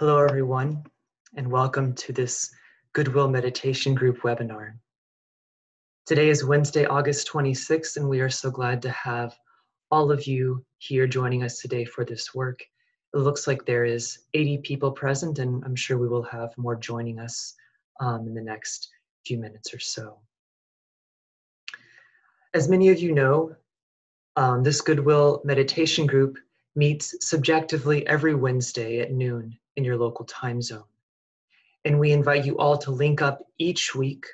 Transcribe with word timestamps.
Hello, 0.00 0.16
everyone, 0.16 0.82
and 1.36 1.46
welcome 1.46 1.92
to 1.96 2.10
this 2.10 2.50
Goodwill 2.94 3.28
Meditation 3.28 3.94
Group 3.94 4.22
webinar. 4.22 4.72
Today 6.06 6.30
is 6.30 6.42
Wednesday, 6.42 6.86
August 6.86 7.28
26th, 7.28 7.98
and 7.98 8.08
we 8.08 8.20
are 8.20 8.30
so 8.30 8.50
glad 8.50 8.80
to 8.80 8.90
have 8.92 9.36
all 9.90 10.10
of 10.10 10.26
you 10.26 10.64
here 10.78 11.06
joining 11.06 11.42
us 11.42 11.58
today 11.58 11.84
for 11.84 12.06
this 12.06 12.34
work. 12.34 12.64
It 13.12 13.18
looks 13.18 13.46
like 13.46 13.66
there 13.66 13.84
is 13.84 14.20
80 14.32 14.62
people 14.62 14.90
present, 14.90 15.38
and 15.38 15.62
I'm 15.66 15.76
sure 15.76 15.98
we 15.98 16.08
will 16.08 16.22
have 16.22 16.56
more 16.56 16.76
joining 16.76 17.18
us 17.18 17.54
um, 18.00 18.26
in 18.26 18.32
the 18.32 18.40
next 18.40 18.88
few 19.26 19.36
minutes 19.36 19.74
or 19.74 19.80
so. 19.80 20.16
As 22.54 22.70
many 22.70 22.88
of 22.88 23.00
you 23.00 23.12
know, 23.12 23.54
um, 24.36 24.62
this 24.62 24.80
Goodwill 24.80 25.42
Meditation 25.44 26.06
Group 26.06 26.38
meets 26.74 27.14
subjectively 27.20 28.06
every 28.06 28.34
Wednesday 28.34 29.00
at 29.00 29.12
noon 29.12 29.58
in 29.76 29.84
your 29.84 29.96
local 29.96 30.24
time 30.24 30.60
zone. 30.62 30.84
And 31.84 31.98
we 31.98 32.12
invite 32.12 32.44
you 32.44 32.58
all 32.58 32.76
to 32.78 32.90
link 32.90 33.22
up 33.22 33.40
each 33.58 33.94
week 33.94 34.26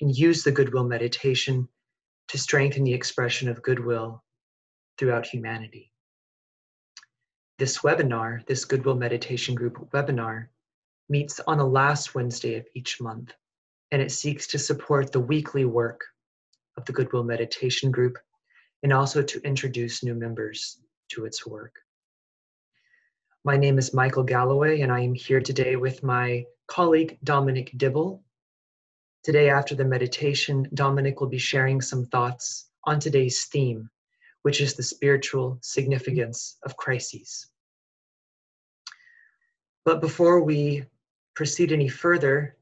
and 0.00 0.16
use 0.16 0.42
the 0.42 0.52
Goodwill 0.52 0.84
Meditation 0.84 1.68
to 2.28 2.38
strengthen 2.38 2.84
the 2.84 2.94
expression 2.94 3.48
of 3.48 3.62
goodwill 3.62 4.22
throughout 4.98 5.26
humanity. 5.26 5.92
This 7.58 7.78
webinar, 7.78 8.44
this 8.46 8.64
Goodwill 8.64 8.96
Meditation 8.96 9.54
Group 9.54 9.90
webinar, 9.92 10.48
meets 11.08 11.40
on 11.46 11.58
the 11.58 11.66
last 11.66 12.14
Wednesday 12.14 12.56
of 12.56 12.66
each 12.74 13.00
month, 13.00 13.32
and 13.92 14.02
it 14.02 14.10
seeks 14.10 14.46
to 14.48 14.58
support 14.58 15.12
the 15.12 15.20
weekly 15.20 15.64
work 15.64 16.04
of 16.76 16.84
the 16.84 16.92
Goodwill 16.92 17.24
Meditation 17.24 17.90
Group 17.90 18.18
and 18.82 18.92
also 18.92 19.22
to 19.22 19.40
introduce 19.40 20.02
new 20.02 20.14
members 20.14 20.78
to 21.10 21.24
its 21.24 21.46
work. 21.46 21.76
My 23.46 23.56
name 23.56 23.78
is 23.78 23.94
Michael 23.94 24.24
Galloway, 24.24 24.80
and 24.80 24.90
I 24.90 24.98
am 24.98 25.14
here 25.14 25.40
today 25.40 25.76
with 25.76 26.02
my 26.02 26.44
colleague 26.66 27.16
Dominic 27.22 27.70
Dibble. 27.76 28.20
Today, 29.22 29.50
after 29.50 29.76
the 29.76 29.84
meditation, 29.84 30.68
Dominic 30.74 31.20
will 31.20 31.28
be 31.28 31.38
sharing 31.38 31.80
some 31.80 32.06
thoughts 32.06 32.70
on 32.82 32.98
today's 32.98 33.44
theme, 33.44 33.88
which 34.42 34.60
is 34.60 34.74
the 34.74 34.82
spiritual 34.82 35.58
significance 35.62 36.56
of 36.64 36.76
crises. 36.76 37.46
But 39.84 40.00
before 40.00 40.42
we 40.42 40.82
proceed 41.36 41.70
any 41.70 41.88
further, 41.88 42.56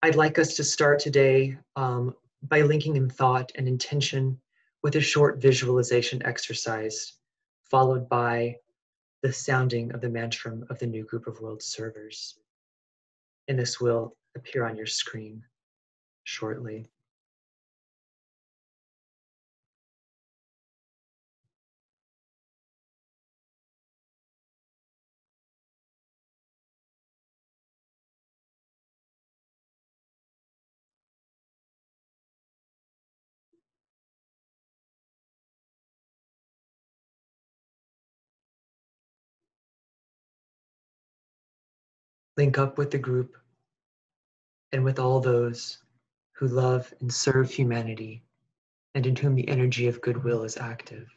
I'd 0.00 0.14
like 0.14 0.38
us 0.38 0.54
to 0.54 0.62
start 0.62 1.00
today 1.00 1.58
um, 1.74 2.14
by 2.44 2.62
linking 2.62 2.94
in 2.94 3.10
thought 3.10 3.50
and 3.56 3.66
intention 3.66 4.40
with 4.80 4.94
a 4.94 5.00
short 5.00 5.42
visualization 5.42 6.24
exercise 6.24 7.14
followed 7.68 8.08
by 8.08 8.54
the 9.24 9.32
sounding 9.32 9.90
of 9.92 10.02
the 10.02 10.06
mantram 10.06 10.68
of 10.68 10.78
the 10.78 10.86
new 10.86 11.02
group 11.02 11.26
of 11.26 11.40
world 11.40 11.62
servers. 11.62 12.38
And 13.48 13.58
this 13.58 13.80
will 13.80 14.18
appear 14.36 14.66
on 14.66 14.76
your 14.76 14.84
screen 14.84 15.42
shortly. 16.24 16.90
Link 42.36 42.58
up 42.58 42.78
with 42.78 42.90
the 42.90 42.98
group 42.98 43.36
and 44.72 44.84
with 44.84 44.98
all 44.98 45.20
those 45.20 45.78
who 46.32 46.48
love 46.48 46.92
and 47.00 47.12
serve 47.12 47.50
humanity 47.50 48.22
and 48.94 49.06
in 49.06 49.16
whom 49.16 49.34
the 49.34 49.48
energy 49.48 49.88
of 49.88 50.00
goodwill 50.00 50.42
is 50.44 50.56
active. 50.56 51.08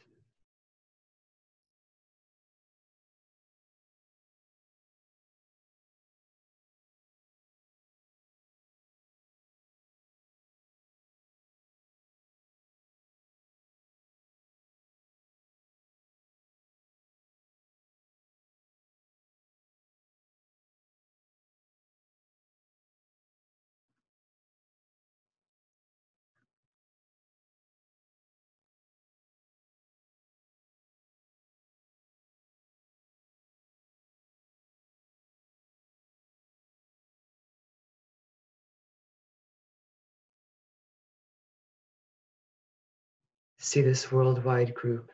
See 43.67 43.81
this 43.81 44.13
worldwide 44.13 44.73
group 44.73 45.11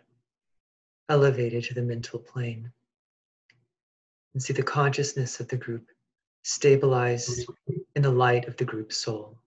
elevated 1.09 1.63
to 1.63 1.73
the 1.73 1.81
mental 1.81 2.19
plane. 2.19 2.71
And 4.35 4.43
see 4.43 4.53
the 4.53 4.61
consciousness 4.61 5.39
of 5.39 5.47
the 5.47 5.57
group 5.57 5.87
stabilized 6.43 7.49
mm-hmm. 7.49 7.79
in 7.95 8.03
the 8.03 8.11
light 8.11 8.47
of 8.47 8.55
the 8.57 8.63
group 8.63 8.93
soul. 8.93 9.39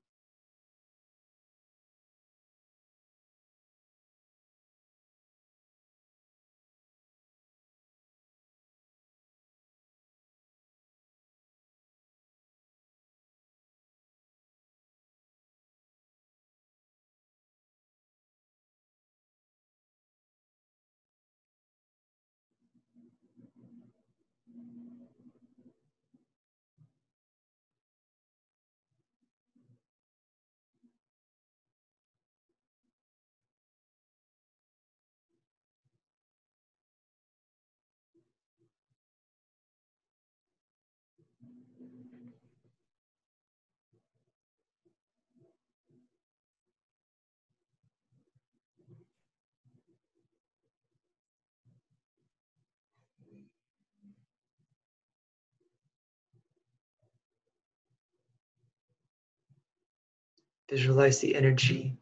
Visualize 60.69 61.21
the 61.21 61.37
energy 61.37 61.97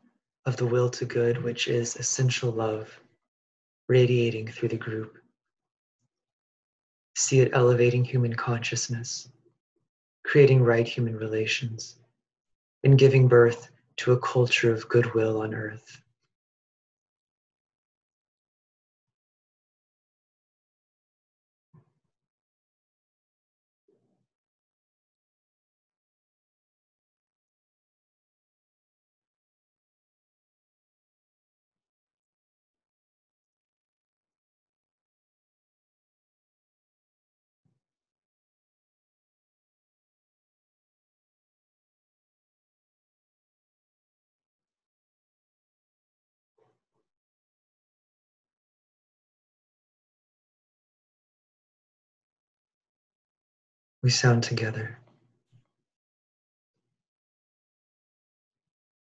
of 0.46 0.56
the 0.56 0.66
will 0.66 0.88
to 0.90 1.04
good, 1.04 1.42
which 1.42 1.68
is 1.68 1.96
essential 1.96 2.50
love, 2.50 2.98
radiating 3.88 4.48
through 4.48 4.70
the 4.70 4.76
group. 4.76 5.18
See 7.14 7.40
it 7.40 7.50
elevating 7.52 8.04
human 8.04 8.34
consciousness, 8.34 9.28
creating 10.24 10.62
right 10.62 10.86
human 10.86 11.16
relations, 11.16 11.96
and 12.82 12.98
giving 12.98 13.28
birth 13.28 13.70
to 13.96 14.12
a 14.12 14.18
culture 14.18 14.72
of 14.72 14.88
goodwill 14.88 15.42
on 15.42 15.54
earth. 15.54 16.00
We 54.04 54.10
sound 54.10 54.42
together. 54.42 54.98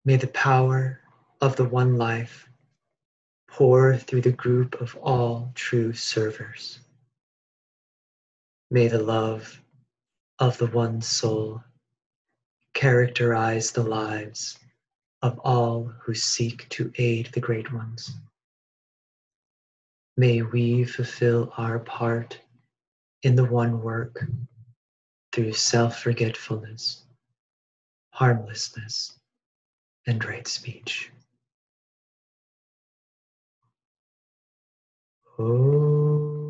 May 0.05 0.15
the 0.15 0.29
power 0.29 1.01
of 1.41 1.57
the 1.57 1.65
one 1.65 1.97
life 1.97 2.49
pour 3.49 3.97
through 3.97 4.21
the 4.21 4.31
group 4.31 4.81
of 4.81 4.95
all 5.03 5.51
true 5.57 5.93
servers. 5.93 6.79
May 8.71 8.87
the 8.87 9.03
love 9.03 9.61
of 10.39 10.57
the 10.59 10.69
one 10.69 11.03
soul 11.03 11.65
characterize 12.73 13.73
the 13.73 13.83
lives 13.83 14.57
of 15.21 15.37
all 15.41 15.93
who 16.03 16.15
seek 16.15 16.69
to 16.69 16.93
aid 16.97 17.29
the 17.33 17.41
great 17.41 17.73
ones. 17.73 18.13
May 20.17 20.43
we 20.43 20.85
fulfill 20.85 21.53
our 21.57 21.81
part 21.81 22.39
in 23.25 23.35
the 23.35 23.45
one 23.45 23.83
work 23.83 24.25
through 25.33 25.53
self 25.53 26.01
forgetfulness, 26.03 27.05
harmlessness, 28.11 29.19
and 30.07 30.25
right 30.25 30.47
speech. 30.47 31.11
Oh. 35.39 36.42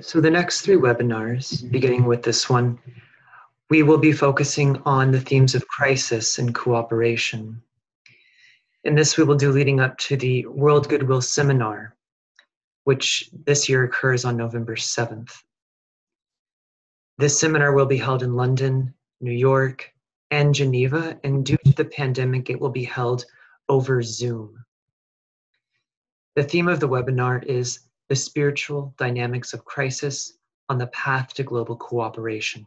So 0.00 0.20
the 0.20 0.30
next 0.30 0.60
three 0.62 0.76
webinars, 0.76 1.52
mm-hmm. 1.52 1.68
beginning 1.68 2.04
with 2.04 2.22
this 2.22 2.48
one, 2.48 2.78
we 3.70 3.82
will 3.82 3.98
be 3.98 4.12
focusing 4.12 4.80
on 4.84 5.10
the 5.10 5.20
themes 5.20 5.54
of 5.54 5.66
crisis 5.68 6.38
and 6.38 6.54
cooperation. 6.54 7.62
In 8.84 8.94
this, 8.94 9.16
we 9.16 9.24
will 9.24 9.34
do 9.34 9.50
leading 9.52 9.80
up 9.80 9.98
to 9.98 10.16
the 10.16 10.46
World 10.46 10.88
Goodwill 10.88 11.20
Seminar, 11.20 11.94
which 12.84 13.28
this 13.44 13.68
year 13.68 13.84
occurs 13.84 14.24
on 14.24 14.36
November 14.36 14.76
7th. 14.76 15.32
This 17.18 17.38
seminar 17.38 17.74
will 17.74 17.86
be 17.86 17.98
held 17.98 18.22
in 18.22 18.36
London, 18.36 18.94
New 19.20 19.32
York, 19.32 19.92
and 20.30 20.54
Geneva, 20.54 21.18
and 21.24 21.44
due 21.44 21.58
to 21.64 21.72
the 21.72 21.84
pandemic, 21.84 22.48
it 22.48 22.60
will 22.60 22.70
be 22.70 22.84
held 22.84 23.24
over 23.68 24.02
Zoom. 24.02 24.64
The 26.36 26.44
theme 26.44 26.68
of 26.68 26.78
the 26.78 26.88
webinar 26.88 27.44
is 27.44 27.80
the 28.08 28.16
spiritual 28.16 28.94
dynamics 28.96 29.52
of 29.52 29.64
crisis 29.64 30.32
on 30.68 30.78
the 30.78 30.86
path 30.88 31.32
to 31.34 31.42
global 31.42 31.76
cooperation. 31.76 32.66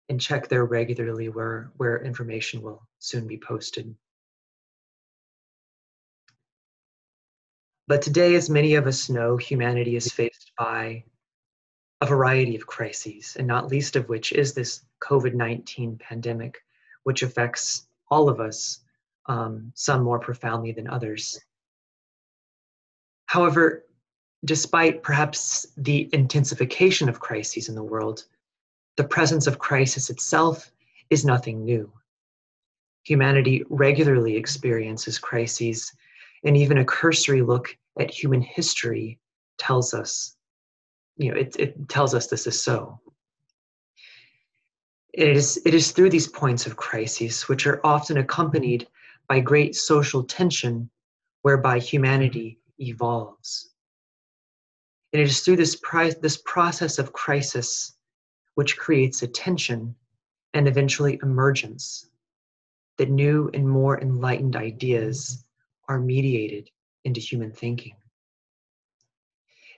and 0.08 0.20
check 0.20 0.48
there 0.48 0.64
regularly 0.64 1.28
where, 1.28 1.72
where 1.76 2.04
information 2.04 2.62
will 2.62 2.86
soon 2.98 3.26
be 3.26 3.38
posted. 3.38 3.94
But 7.88 8.02
today, 8.02 8.34
as 8.34 8.50
many 8.50 8.74
of 8.74 8.86
us 8.86 9.08
know, 9.08 9.36
humanity 9.36 9.96
is 9.96 10.12
faced 10.12 10.52
by 10.58 11.04
a 12.00 12.06
variety 12.06 12.56
of 12.56 12.66
crises, 12.66 13.36
and 13.38 13.46
not 13.46 13.68
least 13.68 13.96
of 13.96 14.08
which 14.08 14.32
is 14.32 14.52
this 14.52 14.84
COVID 15.00 15.34
19 15.34 15.96
pandemic, 15.98 16.58
which 17.04 17.22
affects 17.22 17.86
all 18.10 18.28
of 18.28 18.40
us, 18.40 18.80
um, 19.26 19.72
some 19.74 20.02
more 20.02 20.18
profoundly 20.18 20.72
than 20.72 20.88
others. 20.88 21.40
However, 23.26 23.84
despite 24.44 25.02
perhaps 25.02 25.66
the 25.76 26.08
intensification 26.12 27.08
of 27.08 27.20
crises 27.20 27.68
in 27.68 27.74
the 27.74 27.82
world, 27.82 28.24
the 28.96 29.04
presence 29.04 29.46
of 29.46 29.58
crisis 29.58 30.10
itself 30.10 30.70
is 31.10 31.24
nothing 31.24 31.64
new. 31.64 31.92
Humanity 33.04 33.64
regularly 33.68 34.36
experiences 34.36 35.18
crises, 35.18 35.92
and 36.44 36.56
even 36.56 36.78
a 36.78 36.84
cursory 36.84 37.42
look 37.42 37.76
at 37.98 38.10
human 38.10 38.42
history 38.42 39.18
tells 39.58 39.94
us 39.94 40.35
you 41.16 41.30
know, 41.30 41.38
it, 41.38 41.56
it 41.58 41.88
tells 41.88 42.14
us 42.14 42.26
this 42.26 42.46
is 42.46 42.62
so. 42.62 43.00
It 45.12 45.28
is, 45.28 45.60
it 45.64 45.74
is 45.74 45.92
through 45.92 46.10
these 46.10 46.28
points 46.28 46.66
of 46.66 46.76
crises, 46.76 47.42
which 47.48 47.66
are 47.66 47.80
often 47.84 48.18
accompanied 48.18 48.86
by 49.28 49.40
great 49.40 49.74
social 49.74 50.22
tension, 50.22 50.90
whereby 51.42 51.78
humanity 51.78 52.58
evolves. 52.78 53.70
And 55.12 55.22
it 55.22 55.28
is 55.28 55.40
through 55.40 55.56
this, 55.56 55.76
pri- 55.76 56.14
this 56.20 56.42
process 56.44 56.98
of 56.98 57.12
crisis 57.12 57.94
which 58.56 58.76
creates 58.76 59.22
a 59.22 59.28
tension 59.28 59.94
and 60.52 60.68
eventually 60.68 61.18
emergence 61.22 62.08
that 62.98 63.10
new 63.10 63.50
and 63.54 63.68
more 63.68 64.00
enlightened 64.00 64.56
ideas 64.56 65.44
are 65.88 65.98
mediated 65.98 66.70
into 67.04 67.20
human 67.20 67.52
thinking. 67.52 67.94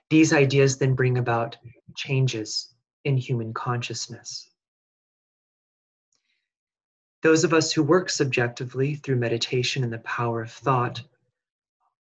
These 0.09 0.33
ideas 0.33 0.77
then 0.77 0.95
bring 0.95 1.17
about 1.17 1.57
changes 1.95 2.73
in 3.03 3.15
human 3.15 3.53
consciousness. 3.53 4.49
Those 7.21 7.43
of 7.43 7.53
us 7.53 7.71
who 7.71 7.83
work 7.83 8.09
subjectively 8.09 8.95
through 8.95 9.17
meditation 9.17 9.83
and 9.83 9.93
the 9.93 9.99
power 9.99 10.41
of 10.41 10.51
thought 10.51 11.01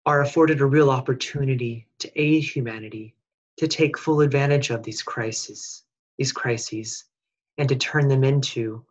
are 0.05 0.21
afforded 0.21 0.59
a 0.59 0.65
real 0.65 0.89
opportunity 0.89 1.87
to 1.99 2.11
aid 2.21 2.43
humanity 2.43 3.15
to 3.57 3.67
take 3.67 3.97
full 3.97 4.21
advantage 4.21 4.69
of 4.69 4.83
these 4.83 5.01
crises, 5.01 5.83
these 6.17 6.33
crises, 6.33 7.05
and 7.57 7.69
to 7.69 7.75
turn 7.75 8.07
them 8.07 8.23
into 8.23 8.83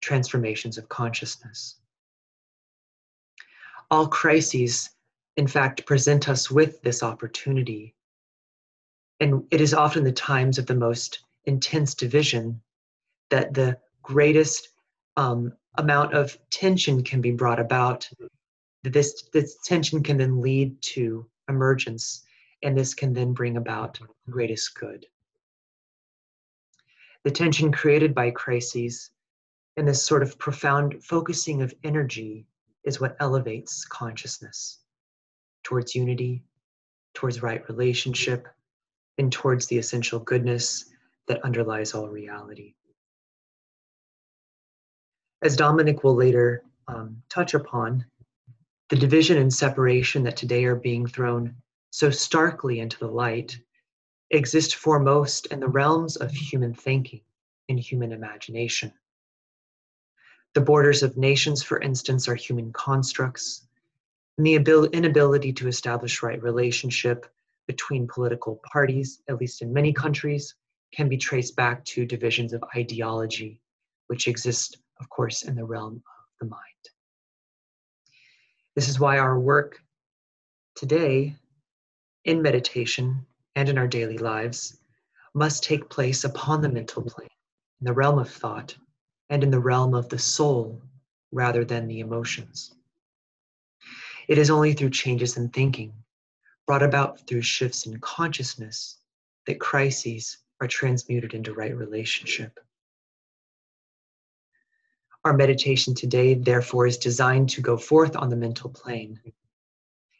transformations 0.00 0.78
of 0.78 0.88
consciousness. 0.88 1.76
All 3.90 4.08
crises, 4.08 4.90
in 5.36 5.46
fact, 5.46 5.86
present 5.86 6.28
us 6.28 6.50
with 6.50 6.80
this 6.82 7.02
opportunity 7.02 7.94
and 9.20 9.44
it 9.50 9.60
is 9.60 9.74
often 9.74 10.04
the 10.04 10.12
times 10.12 10.58
of 10.58 10.66
the 10.66 10.74
most 10.74 11.24
intense 11.44 11.94
division 11.94 12.60
that 13.30 13.54
the 13.54 13.78
greatest 14.02 14.68
um, 15.16 15.52
amount 15.76 16.14
of 16.14 16.38
tension 16.50 17.02
can 17.02 17.20
be 17.20 17.32
brought 17.32 17.60
about. 17.60 18.08
This, 18.84 19.24
this 19.32 19.58
tension 19.64 20.02
can 20.02 20.16
then 20.16 20.40
lead 20.40 20.80
to 20.82 21.26
emergence, 21.48 22.24
and 22.62 22.76
this 22.76 22.94
can 22.94 23.12
then 23.12 23.32
bring 23.32 23.56
about 23.56 23.98
the 23.98 24.32
greatest 24.32 24.74
good. 24.78 25.06
The 27.24 27.30
tension 27.30 27.72
created 27.72 28.14
by 28.14 28.30
crises 28.30 29.10
and 29.76 29.86
this 29.86 30.02
sort 30.02 30.22
of 30.22 30.38
profound 30.38 31.04
focusing 31.04 31.62
of 31.62 31.74
energy 31.84 32.46
is 32.84 33.00
what 33.00 33.16
elevates 33.20 33.84
consciousness 33.84 34.78
towards 35.62 35.94
unity, 35.94 36.42
towards 37.14 37.42
right 37.42 37.68
relationship, 37.68 38.48
and 39.18 39.32
towards 39.32 39.66
the 39.66 39.78
essential 39.78 40.20
goodness 40.20 40.86
that 41.26 41.44
underlies 41.44 41.94
all 41.94 42.08
reality. 42.08 42.74
As 45.42 45.56
Dominic 45.56 46.02
will 46.02 46.14
later 46.14 46.62
um, 46.88 47.22
touch 47.28 47.54
upon, 47.54 48.04
the 48.88 48.96
division 48.96 49.36
and 49.36 49.52
separation 49.52 50.22
that 50.22 50.36
today 50.36 50.64
are 50.64 50.76
being 50.76 51.06
thrown 51.06 51.54
so 51.90 52.10
starkly 52.10 52.80
into 52.80 52.98
the 52.98 53.08
light 53.08 53.58
exist 54.30 54.76
foremost 54.76 55.46
in 55.46 55.60
the 55.60 55.68
realms 55.68 56.16
of 56.16 56.30
human 56.30 56.74
thinking 56.74 57.20
and 57.68 57.78
human 57.78 58.12
imagination. 58.12 58.92
The 60.54 60.60
borders 60.60 61.02
of 61.02 61.16
nations, 61.16 61.62
for 61.62 61.80
instance, 61.80 62.28
are 62.28 62.34
human 62.34 62.72
constructs, 62.72 63.66
and 64.36 64.46
the 64.46 64.54
inability 64.92 65.52
to 65.54 65.68
establish 65.68 66.22
right 66.22 66.42
relationship 66.42 67.26
between 67.68 68.08
political 68.08 68.60
parties, 68.64 69.20
at 69.28 69.38
least 69.38 69.62
in 69.62 69.72
many 69.72 69.92
countries, 69.92 70.56
can 70.92 71.08
be 71.08 71.16
traced 71.16 71.54
back 71.54 71.84
to 71.84 72.04
divisions 72.04 72.52
of 72.52 72.64
ideology, 72.74 73.60
which 74.08 74.26
exist, 74.26 74.78
of 74.98 75.08
course, 75.10 75.42
in 75.42 75.54
the 75.54 75.64
realm 75.64 75.94
of 75.94 76.24
the 76.40 76.46
mind. 76.46 76.62
This 78.74 78.88
is 78.88 78.98
why 78.98 79.18
our 79.18 79.38
work 79.38 79.78
today 80.74 81.36
in 82.24 82.42
meditation 82.42 83.26
and 83.54 83.68
in 83.68 83.78
our 83.78 83.86
daily 83.86 84.18
lives 84.18 84.78
must 85.34 85.62
take 85.62 85.90
place 85.90 86.24
upon 86.24 86.62
the 86.62 86.68
mental 86.68 87.02
plane, 87.02 87.28
in 87.80 87.84
the 87.84 87.92
realm 87.92 88.18
of 88.18 88.30
thought, 88.30 88.74
and 89.28 89.42
in 89.42 89.50
the 89.50 89.60
realm 89.60 89.94
of 89.94 90.08
the 90.08 90.18
soul 90.18 90.80
rather 91.32 91.64
than 91.64 91.86
the 91.86 92.00
emotions. 92.00 92.74
It 94.26 94.38
is 94.38 94.50
only 94.50 94.72
through 94.72 94.90
changes 94.90 95.36
in 95.36 95.50
thinking, 95.50 95.92
brought 96.68 96.82
about 96.82 97.26
through 97.26 97.40
shifts 97.40 97.86
in 97.86 97.98
consciousness, 97.98 98.98
that 99.46 99.58
crises 99.58 100.36
are 100.60 100.68
transmuted 100.68 101.32
into 101.32 101.54
right 101.54 101.74
relationship. 101.74 102.60
Our 105.24 105.32
meditation 105.32 105.94
today, 105.94 106.34
therefore, 106.34 106.86
is 106.86 106.98
designed 106.98 107.48
to 107.50 107.62
go 107.62 107.78
forth 107.78 108.16
on 108.16 108.28
the 108.28 108.36
mental 108.36 108.68
plane 108.68 109.18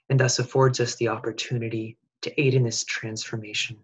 and 0.09 0.19
thus 0.19 0.39
affords 0.39 0.81
us 0.81 0.95
the 0.97 1.09
opportunity 1.09 1.99
to 2.23 2.41
aid 2.41 2.55
in 2.55 2.63
this 2.63 2.83
transformation, 2.83 3.77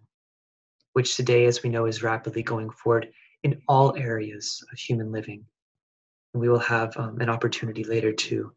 which 0.93 1.15
today, 1.15 1.45
as 1.45 1.61
we 1.61 1.69
know, 1.69 1.85
is 1.85 2.01
rapidly 2.01 2.41
going 2.41 2.71
forward 2.71 3.09
in 3.43 3.61
all 3.67 3.95
areas 3.95 4.63
of 4.71 4.79
human 4.79 5.11
living. 5.11 5.45
And 6.33 6.41
we 6.41 6.49
will 6.49 6.57
have 6.57 6.97
um, 6.97 7.21
an 7.21 7.29
opportunity 7.29 7.83
later 7.83 8.11
to 8.11 8.51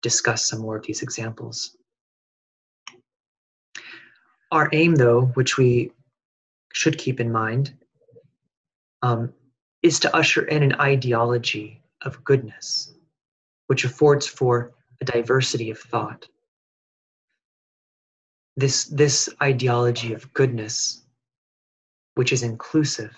discuss 0.00 0.48
some 0.48 0.60
more 0.60 0.76
of 0.76 0.86
these 0.86 1.02
examples. 1.02 1.76
Our 4.50 4.68
aim, 4.72 4.96
though, 4.96 5.26
which 5.34 5.56
we 5.56 5.92
should 6.72 6.98
keep 6.98 7.20
in 7.20 7.30
mind, 7.30 7.72
um, 9.02 9.32
is 9.82 10.00
to 10.00 10.14
usher 10.14 10.42
in 10.42 10.62
an 10.62 10.74
ideology 10.80 11.82
of 12.02 12.24
goodness, 12.24 12.92
which 13.68 13.84
affords 13.84 14.26
for 14.26 14.72
a 15.00 15.04
diversity 15.04 15.70
of 15.70 15.78
thought. 15.78 16.28
This, 18.56 18.84
this 18.84 19.28
ideology 19.40 20.12
of 20.12 20.32
goodness, 20.32 21.02
which 22.16 22.32
is 22.32 22.42
inclusive, 22.42 23.16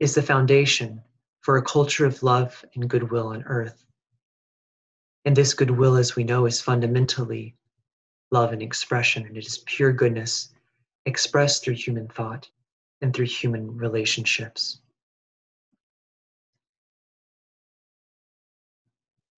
is 0.00 0.14
the 0.14 0.22
foundation 0.22 1.00
for 1.40 1.56
a 1.56 1.62
culture 1.62 2.04
of 2.04 2.22
love 2.22 2.64
and 2.74 2.90
goodwill 2.90 3.28
on 3.28 3.44
earth. 3.44 3.84
And 5.24 5.36
this 5.36 5.54
goodwill, 5.54 5.96
as 5.96 6.16
we 6.16 6.24
know, 6.24 6.46
is 6.46 6.60
fundamentally 6.60 7.54
love 8.32 8.52
and 8.52 8.62
expression, 8.62 9.26
and 9.26 9.36
it 9.36 9.46
is 9.46 9.58
pure 9.66 9.92
goodness 9.92 10.48
expressed 11.06 11.62
through 11.62 11.74
human 11.74 12.08
thought 12.08 12.48
and 13.00 13.14
through 13.14 13.26
human 13.26 13.76
relationships. 13.76 14.80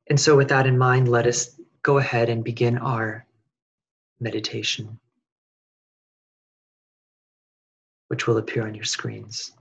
And 0.08 0.20
so, 0.20 0.36
with 0.36 0.48
that 0.48 0.66
in 0.66 0.78
mind, 0.78 1.08
let 1.08 1.26
us 1.26 1.58
go 1.82 1.98
ahead 1.98 2.28
and 2.28 2.44
begin 2.44 2.78
our 2.78 3.26
meditation, 4.20 4.98
which 8.08 8.26
will 8.26 8.36
appear 8.36 8.66
on 8.66 8.74
your 8.74 8.84
screens. 8.84 9.52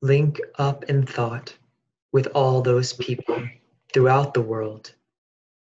Link 0.00 0.40
up 0.58 0.84
in 0.84 1.04
thought 1.06 1.54
with 2.12 2.28
all 2.34 2.62
those 2.62 2.92
people 2.92 3.42
throughout 3.92 4.34
the 4.34 4.40
world 4.40 4.94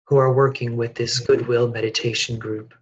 who 0.05 0.17
are 0.17 0.33
working 0.33 0.77
with 0.77 0.93
this 0.95 1.19
Goodwill 1.19 1.67
Meditation 1.67 2.37
group. 2.37 2.73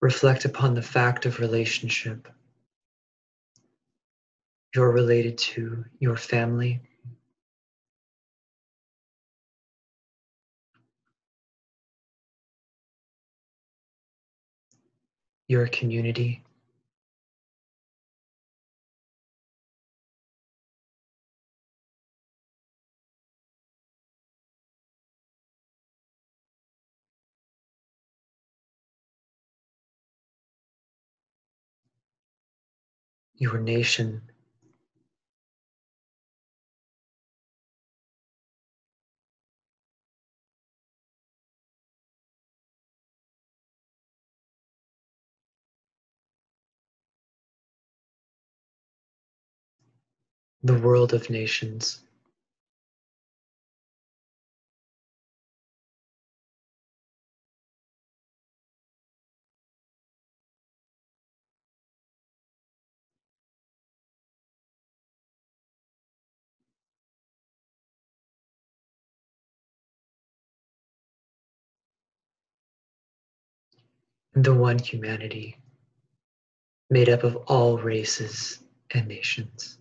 Reflect 0.00 0.44
upon 0.46 0.74
the 0.74 0.82
fact 0.82 1.26
of 1.26 1.40
relationship. 1.40 2.28
You're 4.74 4.90
related 4.92 5.36
to 5.38 5.84
your 5.98 6.16
family, 6.16 6.80
your 15.48 15.66
community, 15.66 16.44
your 33.40 33.58
nation, 33.58 34.22
the 50.62 50.72
world 50.78 51.12
of 51.12 51.28
nations. 51.28 52.00
The 74.34 74.54
one 74.54 74.78
humanity 74.78 75.58
made 76.90 77.08
up 77.08 77.24
of 77.24 77.36
all 77.48 77.78
races 77.78 78.60
and 78.92 79.08
nations. 79.08 79.79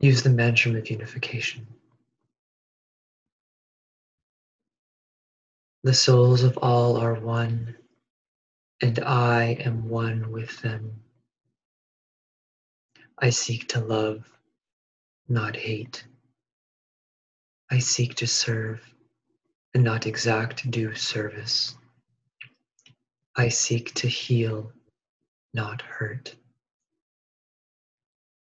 Use 0.00 0.22
the 0.22 0.30
mantra 0.30 0.74
of 0.74 0.90
unification. 0.90 1.66
The 5.82 5.94
souls 5.94 6.42
of 6.44 6.58
all 6.58 6.96
are 6.96 7.14
one, 7.14 7.76
and 8.80 8.98
I 9.00 9.56
am 9.60 9.88
one 9.88 10.30
with 10.30 10.60
them. 10.60 11.02
I 13.18 13.30
seek 13.30 13.68
to 13.68 13.80
love, 13.80 14.28
not 15.28 15.56
hate. 15.56 16.04
I 17.70 17.80
seek 17.80 18.14
to 18.16 18.26
serve 18.26 18.80
and 19.74 19.82
not 19.82 20.06
exact 20.06 20.70
due 20.70 20.94
service. 20.94 21.76
I 23.36 23.48
seek 23.48 23.94
to 23.94 24.08
heal, 24.08 24.72
not 25.54 25.82
hurt. 25.82 26.36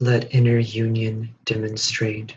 Let 0.00 0.34
inner 0.34 0.58
union 0.58 1.34
demonstrate 1.44 2.36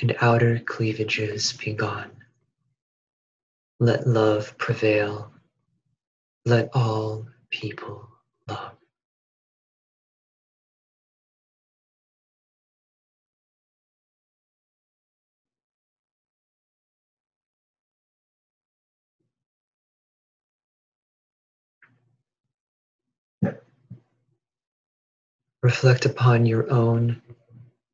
and 0.00 0.16
outer 0.20 0.58
cleavages 0.60 1.52
be 1.52 1.72
gone. 1.72 2.10
Let 3.80 4.06
love 4.08 4.58
prevail. 4.58 5.32
Let 6.46 6.70
all 6.74 7.28
people 7.50 8.08
love. 8.48 8.77
Reflect 25.68 26.06
upon 26.06 26.46
your 26.46 26.70
own 26.70 27.20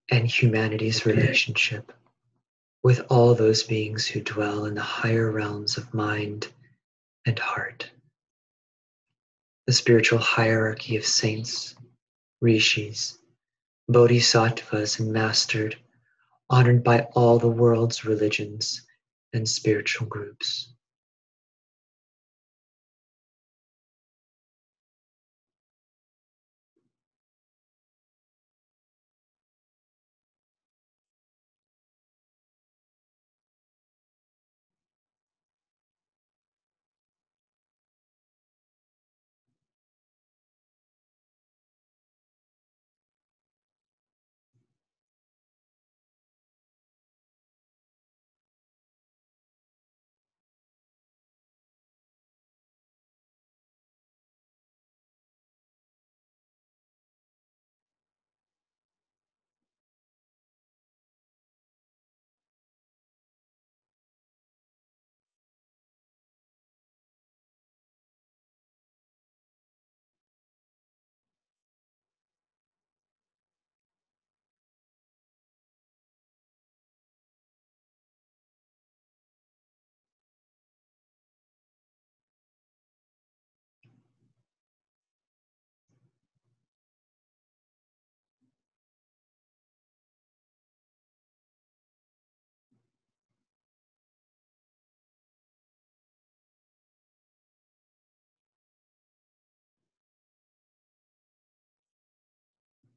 and 0.08 0.28
humanity's 0.28 1.04
relationship 1.06 1.90
with 2.84 3.00
all 3.10 3.34
those 3.34 3.64
beings 3.64 4.06
who 4.06 4.20
dwell 4.20 4.66
in 4.66 4.76
the 4.76 4.80
higher 4.80 5.28
realms 5.28 5.76
of 5.76 5.92
mind 5.92 6.46
and 7.26 7.36
heart. 7.36 7.90
The 9.66 9.72
spiritual 9.72 10.20
hierarchy 10.20 10.94
of 10.96 11.04
saints, 11.04 11.74
rishis, 12.40 13.18
bodhisattvas, 13.88 15.00
and 15.00 15.12
mastered, 15.12 15.76
honored 16.48 16.84
by 16.84 17.08
all 17.16 17.40
the 17.40 17.48
world's 17.48 18.04
religions 18.04 18.86
and 19.32 19.48
spiritual 19.48 20.06
groups. 20.06 20.72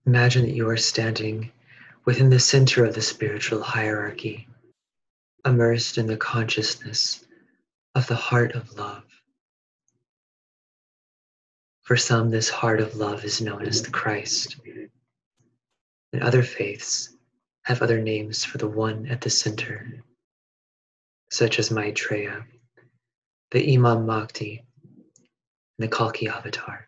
Imagine 0.07 0.43
that 0.43 0.55
you 0.55 0.69
are 0.69 0.77
standing 0.77 1.51
within 2.05 2.29
the 2.29 2.39
center 2.39 2.85
of 2.85 2.95
the 2.95 3.01
spiritual 3.01 3.61
hierarchy, 3.61 4.47
immersed 5.45 5.97
in 5.97 6.07
the 6.07 6.15
consciousness 6.15 7.25
of 7.93 8.07
the 8.07 8.15
heart 8.15 8.53
of 8.53 8.73
love. 8.77 9.03
For 11.81 11.97
some, 11.97 12.29
this 12.29 12.47
heart 12.49 12.79
of 12.79 12.95
love 12.95 13.25
is 13.25 13.41
known 13.41 13.67
as 13.67 13.81
the 13.81 13.91
Christ. 13.91 14.55
And 16.13 16.23
other 16.23 16.41
faiths 16.41 17.09
have 17.63 17.81
other 17.81 17.99
names 17.99 18.45
for 18.45 18.57
the 18.57 18.69
one 18.69 19.07
at 19.07 19.19
the 19.19 19.29
center, 19.29 20.05
such 21.29 21.59
as 21.59 21.69
Maitreya, 21.69 22.45
the 23.51 23.73
Imam 23.73 24.05
Mahdi, 24.05 24.63
and 25.77 25.91
the 25.91 25.93
Kalki 25.93 26.29
Avatar. 26.29 26.86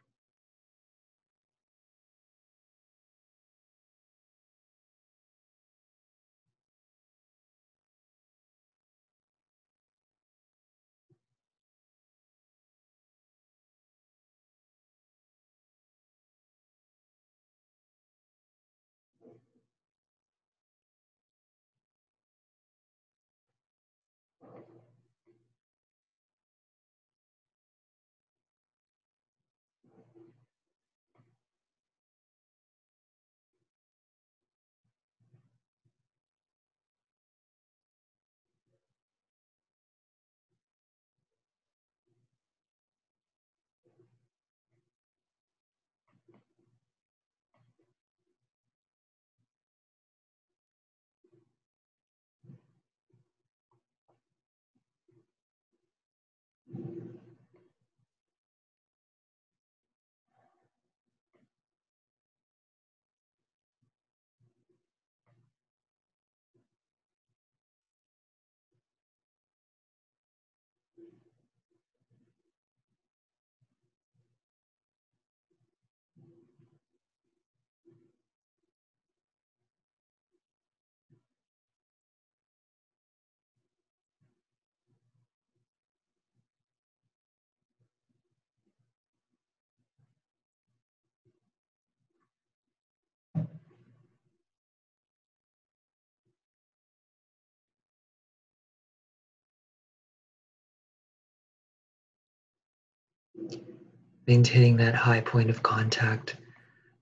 Maintaining 104.27 104.77
that 104.77 104.95
high 104.95 105.21
point 105.21 105.49
of 105.49 105.63
contact, 105.63 106.35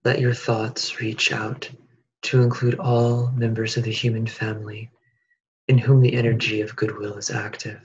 let 0.04 0.20
your 0.20 0.34
thoughts 0.34 1.00
reach 1.00 1.32
out 1.32 1.70
to 2.24 2.42
include 2.42 2.76
all 2.80 3.32
members 3.32 3.78
of 3.78 3.84
the 3.84 3.92
human 3.92 4.28
family 4.28 4.90
in 5.68 5.78
whom 5.78 6.02
the 6.02 6.14
energy 6.14 6.62
of 6.62 6.76
goodwill 6.76 7.16
is 7.16 7.30
active. 7.30 7.82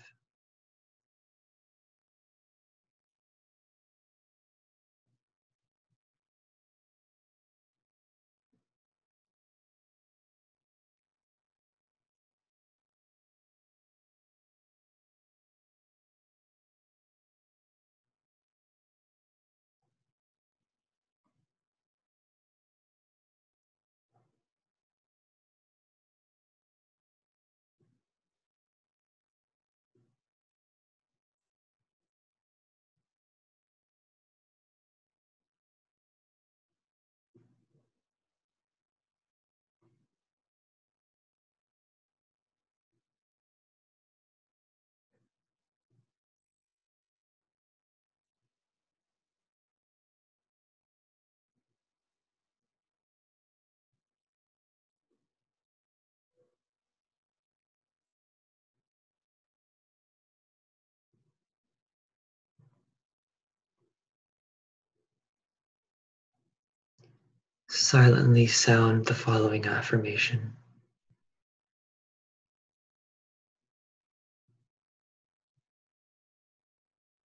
Silently 67.75 68.47
sound 68.47 69.07
the 69.07 69.15
following 69.15 69.65
affirmation. 69.65 70.55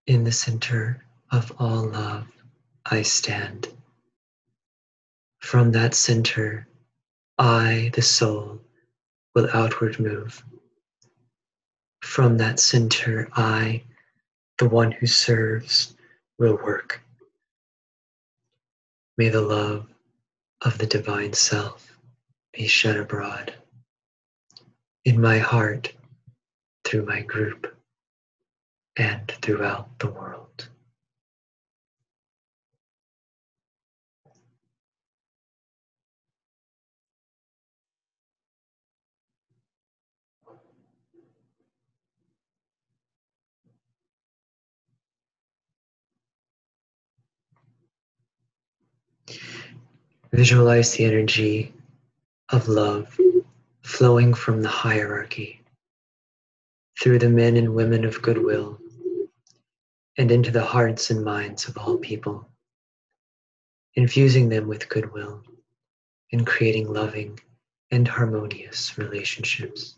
In 0.08 0.24
the 0.24 0.32
center 0.32 1.04
of 1.32 1.52
all 1.60 1.90
love, 1.90 2.32
I 2.86 3.02
stand. 3.02 3.68
From 5.40 5.74
that 5.74 5.94
center, 5.94 6.66
I, 7.38 7.92
the 7.94 8.02
soul, 8.02 8.62
will 9.36 9.50
outward 9.54 10.00
move. 10.00 10.46
From 12.02 12.38
that 12.38 12.62
center, 12.62 13.28
I, 13.36 13.84
the 14.60 14.70
one 14.70 14.94
who 14.94 15.08
serves, 15.08 15.94
will 16.40 16.56
work. 16.56 17.02
May 19.18 19.28
the 19.28 19.42
love 19.42 19.88
of 20.62 20.78
the 20.78 20.88
divine 20.88 21.34
self 21.34 21.98
be 22.54 22.68
shed 22.68 22.98
abroad 22.98 23.54
in 25.06 25.22
my 25.22 25.38
heart, 25.38 25.94
through 26.84 27.06
my 27.06 27.22
group, 27.22 27.78
and 28.98 29.32
throughout 29.42 30.00
the 30.00 30.10
world. 30.10 30.70
Visualize 50.34 50.92
the 50.92 51.06
energy 51.06 51.74
of 52.50 52.68
love 52.68 53.18
flowing 53.82 54.34
from 54.34 54.62
the 54.62 54.68
hierarchy 54.70 55.62
through 57.00 57.20
the 57.20 57.30
men 57.30 57.56
and 57.56 57.74
women 57.74 58.04
of 58.04 58.22
goodwill 58.22 58.78
and 60.18 60.30
into 60.30 60.52
the 60.52 60.66
hearts 60.66 61.10
and 61.10 61.24
minds 61.24 61.68
of 61.70 61.78
all 61.78 61.98
people, 61.98 62.46
infusing 63.96 64.50
them 64.50 64.68
with 64.68 64.90
goodwill 64.90 65.44
and 66.34 66.46
creating 66.46 66.92
loving 66.92 67.40
and 67.92 68.08
harmonious 68.08 68.98
relationships. 68.98 69.96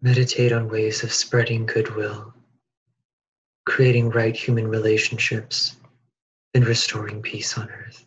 Meditate 0.00 0.52
on 0.52 0.68
ways 0.68 1.02
of 1.02 1.12
spreading 1.12 1.66
goodwill, 1.66 2.32
creating 3.64 4.10
right 4.10 4.36
human 4.36 4.68
relationships, 4.68 5.76
and 6.54 6.66
restoring 6.66 7.20
peace 7.20 7.58
on 7.58 7.68
earth. 7.70 8.05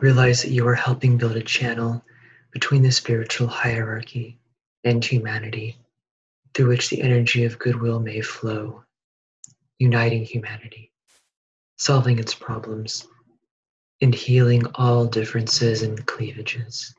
Realize 0.00 0.42
that 0.42 0.50
you 0.50 0.66
are 0.66 0.74
helping 0.74 1.18
build 1.18 1.36
a 1.36 1.42
channel 1.42 2.02
between 2.52 2.82
the 2.82 2.90
spiritual 2.90 3.46
hierarchy 3.46 4.38
and 4.82 5.04
humanity 5.04 5.76
through 6.54 6.68
which 6.68 6.88
the 6.88 7.02
energy 7.02 7.44
of 7.44 7.58
goodwill 7.58 8.00
may 8.00 8.20
flow, 8.20 8.82
uniting 9.78 10.24
humanity, 10.24 10.90
solving 11.76 12.18
its 12.18 12.34
problems, 12.34 13.06
and 14.00 14.14
healing 14.14 14.64
all 14.74 15.06
differences 15.06 15.82
and 15.82 16.06
cleavages. 16.06 16.94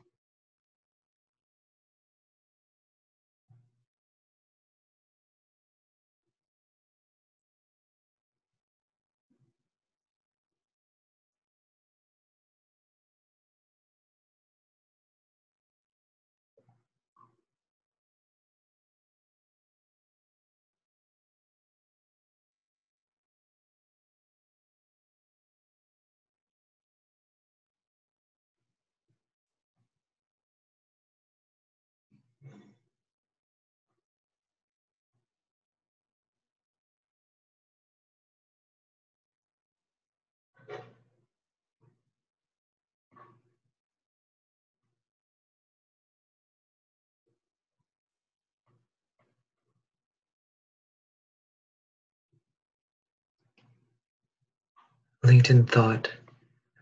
Linked 55.24 55.50
in 55.50 55.64
thought 55.64 56.10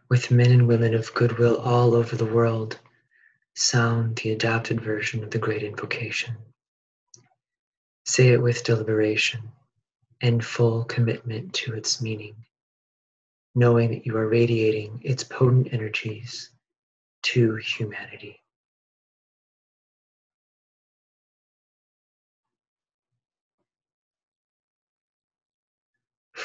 with 0.09 0.31
men 0.31 0.51
and 0.51 0.67
women 0.67 0.95
of 0.95 1.13
goodwill 1.15 1.57
all 1.59 1.95
over 1.95 2.17
the 2.17 2.25
world, 2.25 2.79
sound 3.55 4.17
the 4.17 4.33
adapted 4.33 4.81
version 4.81 5.23
of 5.23 5.31
the 5.31 5.39
great 5.39 5.63
invocation. 5.63 6.37
Say 8.07 8.29
it 8.29 8.43
with 8.43 8.65
deliberation 8.65 9.53
and 10.23 10.45
full 10.45 10.85
commitment 10.85 11.53
to 11.55 11.75
its 11.75 12.01
meaning, 12.01 12.35
knowing 13.55 13.91
that 13.91 14.07
you 14.07 14.17
are 14.17 14.29
radiating 14.29 15.01
its 15.05 15.23
potent 15.23 15.73
energies 15.73 16.51
to 17.23 17.57
humanity. 17.57 18.41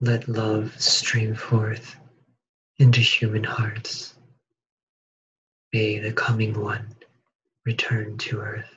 Let 0.00 0.28
love 0.28 0.80
stream 0.80 1.34
forth 1.34 1.96
into 2.76 3.00
human 3.00 3.42
hearts. 3.42 4.14
May 5.72 5.98
the 5.98 6.12
coming 6.12 6.60
one 6.60 6.94
return 7.64 8.16
to 8.18 8.38
earth. 8.40 8.72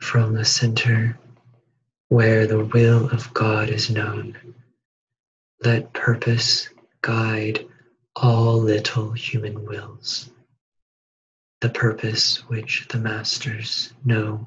From 0.00 0.34
the 0.34 0.44
center 0.44 1.18
where 2.08 2.46
the 2.46 2.64
will 2.64 3.10
of 3.10 3.34
God 3.34 3.68
is 3.68 3.90
known, 3.90 4.54
let 5.64 5.92
purpose 5.94 6.68
guide 7.02 7.66
all 8.14 8.58
little 8.58 9.10
human 9.10 9.64
wills, 9.64 10.30
the 11.60 11.70
purpose 11.70 12.48
which 12.48 12.86
the 12.88 12.98
masters 12.98 13.92
know 14.04 14.46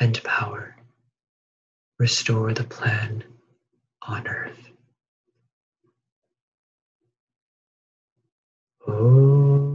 and 0.00 0.22
power 0.24 0.76
restore 1.98 2.52
the 2.52 2.64
plan 2.64 3.24
on 4.02 4.26
earth. 4.26 4.70
Oh. 8.86 9.71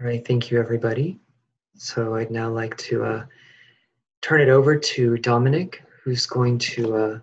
All 0.00 0.06
right, 0.06 0.24
thank 0.24 0.48
you, 0.48 0.60
everybody. 0.60 1.18
So 1.74 2.14
I'd 2.14 2.30
now 2.30 2.50
like 2.50 2.76
to 2.76 3.04
uh, 3.04 3.24
turn 4.22 4.40
it 4.40 4.48
over 4.48 4.78
to 4.78 5.18
Dominic, 5.18 5.82
who's 6.04 6.24
going 6.24 6.58
to 6.58 6.96
uh, 6.96 7.18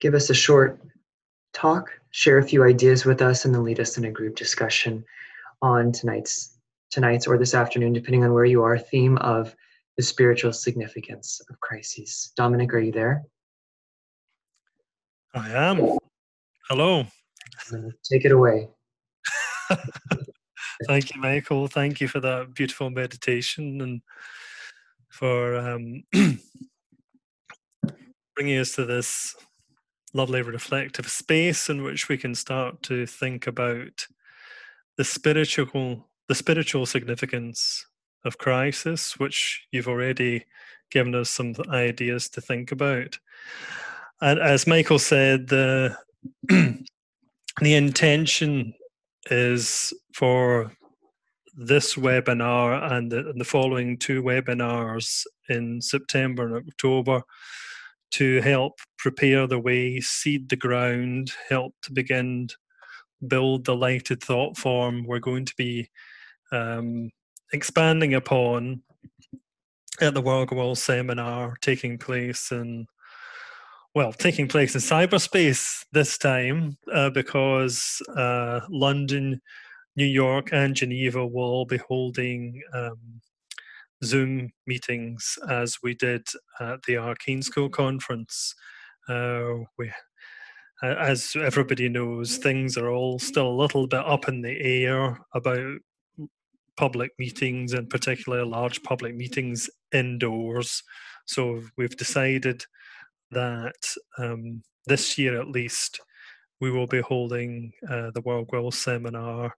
give 0.00 0.14
us 0.14 0.30
a 0.30 0.34
short 0.34 0.80
talk, 1.52 1.90
share 2.12 2.38
a 2.38 2.46
few 2.46 2.62
ideas 2.62 3.04
with 3.04 3.20
us, 3.20 3.44
and 3.44 3.52
then 3.52 3.64
lead 3.64 3.80
us 3.80 3.98
in 3.98 4.04
a 4.04 4.10
group 4.10 4.36
discussion 4.36 5.04
on 5.62 5.90
tonight's 5.90 6.58
tonight's 6.92 7.26
or 7.26 7.38
this 7.38 7.54
afternoon, 7.54 7.92
depending 7.92 8.22
on 8.22 8.32
where 8.32 8.44
you 8.44 8.62
are, 8.62 8.78
theme 8.78 9.18
of 9.18 9.56
the 9.96 10.02
spiritual 10.02 10.52
significance 10.52 11.40
of 11.50 11.58
crises. 11.58 12.32
Dominic, 12.36 12.72
are 12.72 12.78
you 12.78 12.92
there? 12.92 13.24
I 15.34 15.50
am. 15.50 15.98
Hello. 17.68 17.90
Take 18.08 18.24
it 18.24 18.30
away. 18.30 18.68
Thank 20.86 21.14
you, 21.14 21.20
Michael. 21.20 21.68
Thank 21.68 22.00
you 22.00 22.08
for 22.08 22.20
that 22.20 22.54
beautiful 22.54 22.90
meditation 22.90 23.80
and 23.80 24.02
for 25.08 25.56
um, 25.56 26.02
bringing 28.34 28.58
us 28.58 28.72
to 28.72 28.84
this 28.84 29.36
lovely 30.12 30.42
reflective 30.42 31.08
space 31.08 31.68
in 31.68 31.82
which 31.82 32.08
we 32.08 32.16
can 32.16 32.34
start 32.34 32.82
to 32.82 33.06
think 33.06 33.46
about 33.46 34.06
the 34.96 35.04
spiritual 35.04 36.08
the 36.28 36.34
spiritual 36.34 36.86
significance 36.86 37.86
of 38.24 38.38
crisis, 38.38 39.18
which 39.18 39.66
you've 39.72 39.88
already 39.88 40.44
given 40.90 41.14
us 41.14 41.28
some 41.28 41.54
ideas 41.68 42.30
to 42.30 42.40
think 42.40 42.72
about. 42.72 43.18
And 44.22 44.38
as 44.38 44.66
Michael 44.66 44.98
said, 44.98 45.48
the 45.48 45.96
the 46.48 46.84
intention 47.60 48.72
is 49.30 49.92
for 50.14 50.72
this 51.56 51.94
webinar 51.94 52.92
and 52.92 53.10
the, 53.10 53.28
and 53.30 53.40
the, 53.40 53.44
following 53.44 53.96
two 53.96 54.22
webinars 54.22 55.24
in 55.48 55.80
September 55.80 56.56
and 56.56 56.68
October 56.68 57.22
to 58.10 58.40
help 58.40 58.78
prepare 58.98 59.46
the 59.46 59.58
way, 59.58 60.00
seed 60.00 60.48
the 60.48 60.56
ground, 60.56 61.32
help 61.48 61.74
to 61.82 61.92
begin 61.92 62.48
build 63.26 63.64
the 63.64 63.74
lighted 63.74 64.22
thought 64.22 64.56
form 64.56 65.04
we're 65.06 65.18
going 65.18 65.44
to 65.44 65.54
be 65.56 65.88
um, 66.52 67.10
expanding 67.52 68.14
upon 68.14 68.82
at 70.00 70.14
the 70.14 70.20
World 70.20 70.50
World 70.50 70.78
Seminar 70.78 71.56
taking 71.60 71.98
place 71.98 72.50
in 72.52 72.86
well, 73.94 74.12
taking 74.12 74.48
place 74.48 74.74
in 74.74 74.80
cyberspace 74.80 75.84
this 75.92 76.18
time 76.18 76.76
uh, 76.92 77.10
because 77.10 78.02
uh, 78.16 78.60
London, 78.68 79.40
New 79.96 80.04
York, 80.04 80.48
and 80.52 80.74
Geneva 80.74 81.24
will 81.24 81.44
all 81.44 81.64
be 81.64 81.76
holding 81.76 82.60
um, 82.72 83.20
Zoom 84.02 84.50
meetings 84.66 85.38
as 85.48 85.78
we 85.82 85.94
did 85.94 86.26
at 86.60 86.82
the 86.82 86.96
Arcane 86.96 87.42
School 87.42 87.68
conference. 87.68 88.54
Uh, 89.08 89.58
we, 89.78 89.92
as 90.82 91.36
everybody 91.36 91.88
knows, 91.88 92.38
things 92.38 92.76
are 92.76 92.90
all 92.90 93.20
still 93.20 93.48
a 93.48 93.60
little 93.60 93.86
bit 93.86 94.04
up 94.04 94.26
in 94.26 94.42
the 94.42 94.60
air 94.60 95.20
about 95.34 95.78
public 96.76 97.12
meetings 97.20 97.72
and 97.72 97.88
particularly 97.88 98.44
large 98.44 98.82
public 98.82 99.14
meetings 99.14 99.70
indoors. 99.92 100.82
So 101.26 101.62
we've 101.76 101.96
decided 101.96 102.64
that 103.30 103.74
um, 104.18 104.62
this 104.86 105.18
year 105.18 105.40
at 105.40 105.48
least 105.48 106.00
we 106.60 106.70
will 106.70 106.86
be 106.86 107.00
holding 107.00 107.72
uh, 107.88 108.10
the 108.12 108.20
World 108.22 108.48
Will 108.52 108.70
seminar 108.70 109.54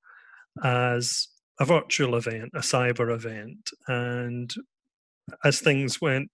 as 0.64 1.28
a 1.60 1.64
virtual 1.64 2.16
event, 2.16 2.50
a 2.54 2.60
cyber 2.60 3.14
event. 3.14 3.70
And 3.86 4.52
as 5.44 5.60
things 5.60 6.00
went 6.00 6.30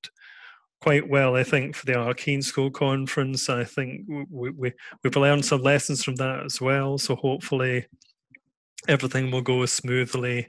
quite 0.80 1.08
well, 1.08 1.36
I 1.36 1.44
think, 1.44 1.76
for 1.76 1.86
the 1.86 1.96
Arcane 1.96 2.42
School 2.42 2.70
conference, 2.70 3.48
I 3.48 3.64
think 3.64 4.06
we, 4.08 4.50
we, 4.50 4.72
we've 5.02 5.16
learned 5.16 5.44
some 5.44 5.62
lessons 5.62 6.02
from 6.02 6.16
that 6.16 6.44
as 6.44 6.60
well. 6.60 6.98
So 6.98 7.14
hopefully 7.16 7.86
everything 8.88 9.30
will 9.30 9.42
go 9.42 9.64
smoothly 9.66 10.48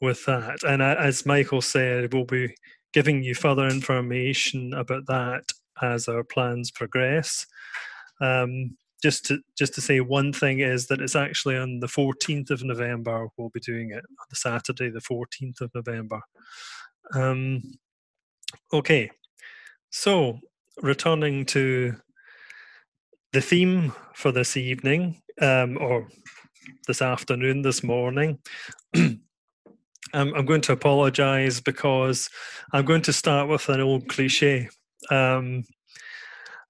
with 0.00 0.24
that. 0.24 0.62
And 0.66 0.82
as 0.82 1.26
Michael 1.26 1.60
said, 1.60 2.12
we'll 2.12 2.24
be 2.24 2.54
giving 2.92 3.22
you 3.22 3.34
further 3.34 3.66
information 3.66 4.74
about 4.74 5.06
that 5.06 5.44
as 5.82 6.08
our 6.08 6.24
plans 6.24 6.70
progress. 6.70 7.46
Um, 8.20 8.76
just 9.02 9.26
to 9.26 9.40
just 9.58 9.74
to 9.74 9.80
say 9.80 10.00
one 10.00 10.32
thing 10.32 10.60
is 10.60 10.86
that 10.86 11.00
it's 11.00 11.16
actually 11.16 11.56
on 11.56 11.80
the 11.80 11.88
14th 11.88 12.50
of 12.50 12.62
November 12.62 13.26
we'll 13.36 13.48
be 13.48 13.58
doing 13.58 13.90
it 13.90 13.96
on 13.96 14.26
the 14.30 14.36
Saturday 14.36 14.90
the 14.90 15.00
14th 15.00 15.60
of 15.60 15.72
November. 15.74 16.20
Um, 17.14 17.62
okay, 18.72 19.10
so 19.90 20.38
returning 20.80 21.44
to 21.46 21.96
the 23.32 23.40
theme 23.40 23.92
for 24.14 24.30
this 24.30 24.56
evening 24.56 25.20
um, 25.40 25.78
or 25.80 26.06
this 26.86 27.02
afternoon, 27.02 27.62
this 27.62 27.82
morning. 27.82 28.38
I'm, 30.14 30.44
going 30.44 30.60
to 30.62 30.72
apologize 30.72 31.60
because 31.60 32.28
I'm 32.72 32.84
going 32.84 33.02
to 33.02 33.12
start 33.12 33.48
with 33.48 33.68
an 33.70 33.80
old 33.80 34.08
cliche 34.08 34.68
um, 35.10 35.64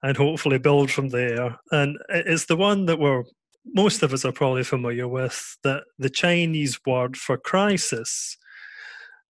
and 0.03 0.17
hopefully 0.17 0.59
build 0.59 0.91
from 0.91 1.09
there. 1.09 1.57
And 1.71 1.99
it's 2.09 2.47
the 2.47 2.57
one 2.57 2.87
that 2.87 2.99
we're 2.99 3.25
most 3.65 4.03
of 4.03 4.13
us 4.13 4.25
are 4.25 4.33
probably 4.33 4.65
familiar 4.65 5.07
with 5.07 5.57
that 5.63 5.85
the 5.99 6.11
Chinese 6.11 6.79
word 6.85 7.17
for 7.17 7.37
crisis 7.39 8.37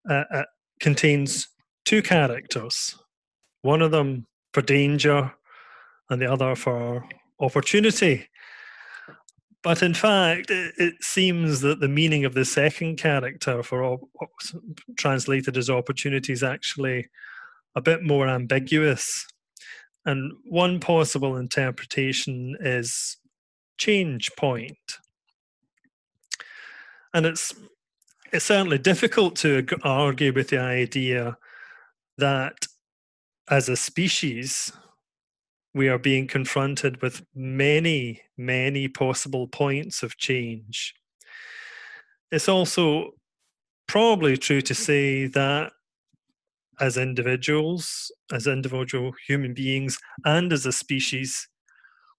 uh, 0.09 0.23
uh, 0.33 0.43
contains 0.79 1.47
two 1.85 2.01
characters, 2.01 2.95
one 3.61 3.81
of 3.81 3.91
them 3.91 4.25
for 4.53 4.61
danger 4.61 5.33
and 6.09 6.21
the 6.21 6.31
other 6.31 6.55
for 6.55 7.07
opportunity. 7.39 8.27
But 9.63 9.83
in 9.83 9.93
fact, 9.93 10.49
it, 10.49 10.95
seems 11.01 11.61
that 11.61 11.79
the 11.79 11.87
meaning 11.87 12.25
of 12.25 12.33
the 12.33 12.45
second 12.45 12.97
character 12.97 13.61
for 13.61 13.99
translated 14.97 15.55
as 15.55 15.69
opportunity 15.69 16.33
is 16.33 16.41
actually 16.41 17.07
a 17.75 17.81
bit 17.81 18.03
more 18.03 18.27
ambiguous. 18.27 19.27
And 20.05 20.33
one 20.43 20.79
possible 20.79 21.37
interpretation 21.37 22.57
is 22.59 23.17
change 23.77 24.31
point. 24.37 24.97
And 27.13 27.25
it's 27.25 27.53
it's 28.31 28.45
certainly 28.45 28.77
difficult 28.77 29.35
to 29.37 29.65
argue 29.83 30.31
with 30.31 30.49
the 30.49 30.59
idea 30.59 31.37
that 32.17 32.67
as 33.49 33.67
a 33.67 33.75
species 33.75 34.71
we 35.73 35.89
are 35.89 35.97
being 35.97 36.27
confronted 36.27 37.01
with 37.01 37.25
many, 37.33 38.21
many 38.37 38.87
possible 38.87 39.47
points 39.47 40.03
of 40.03 40.17
change. 40.17 40.93
It's 42.31 42.49
also 42.49 43.11
probably 43.87 44.37
true 44.37 44.61
to 44.61 44.73
say 44.73 45.27
that 45.27 45.73
as 46.79 46.97
individuals, 46.97 48.11
as 48.31 48.47
individual 48.47 49.13
human 49.27 49.53
beings, 49.53 49.99
and 50.25 50.51
as 50.51 50.65
a 50.65 50.71
species, 50.71 51.47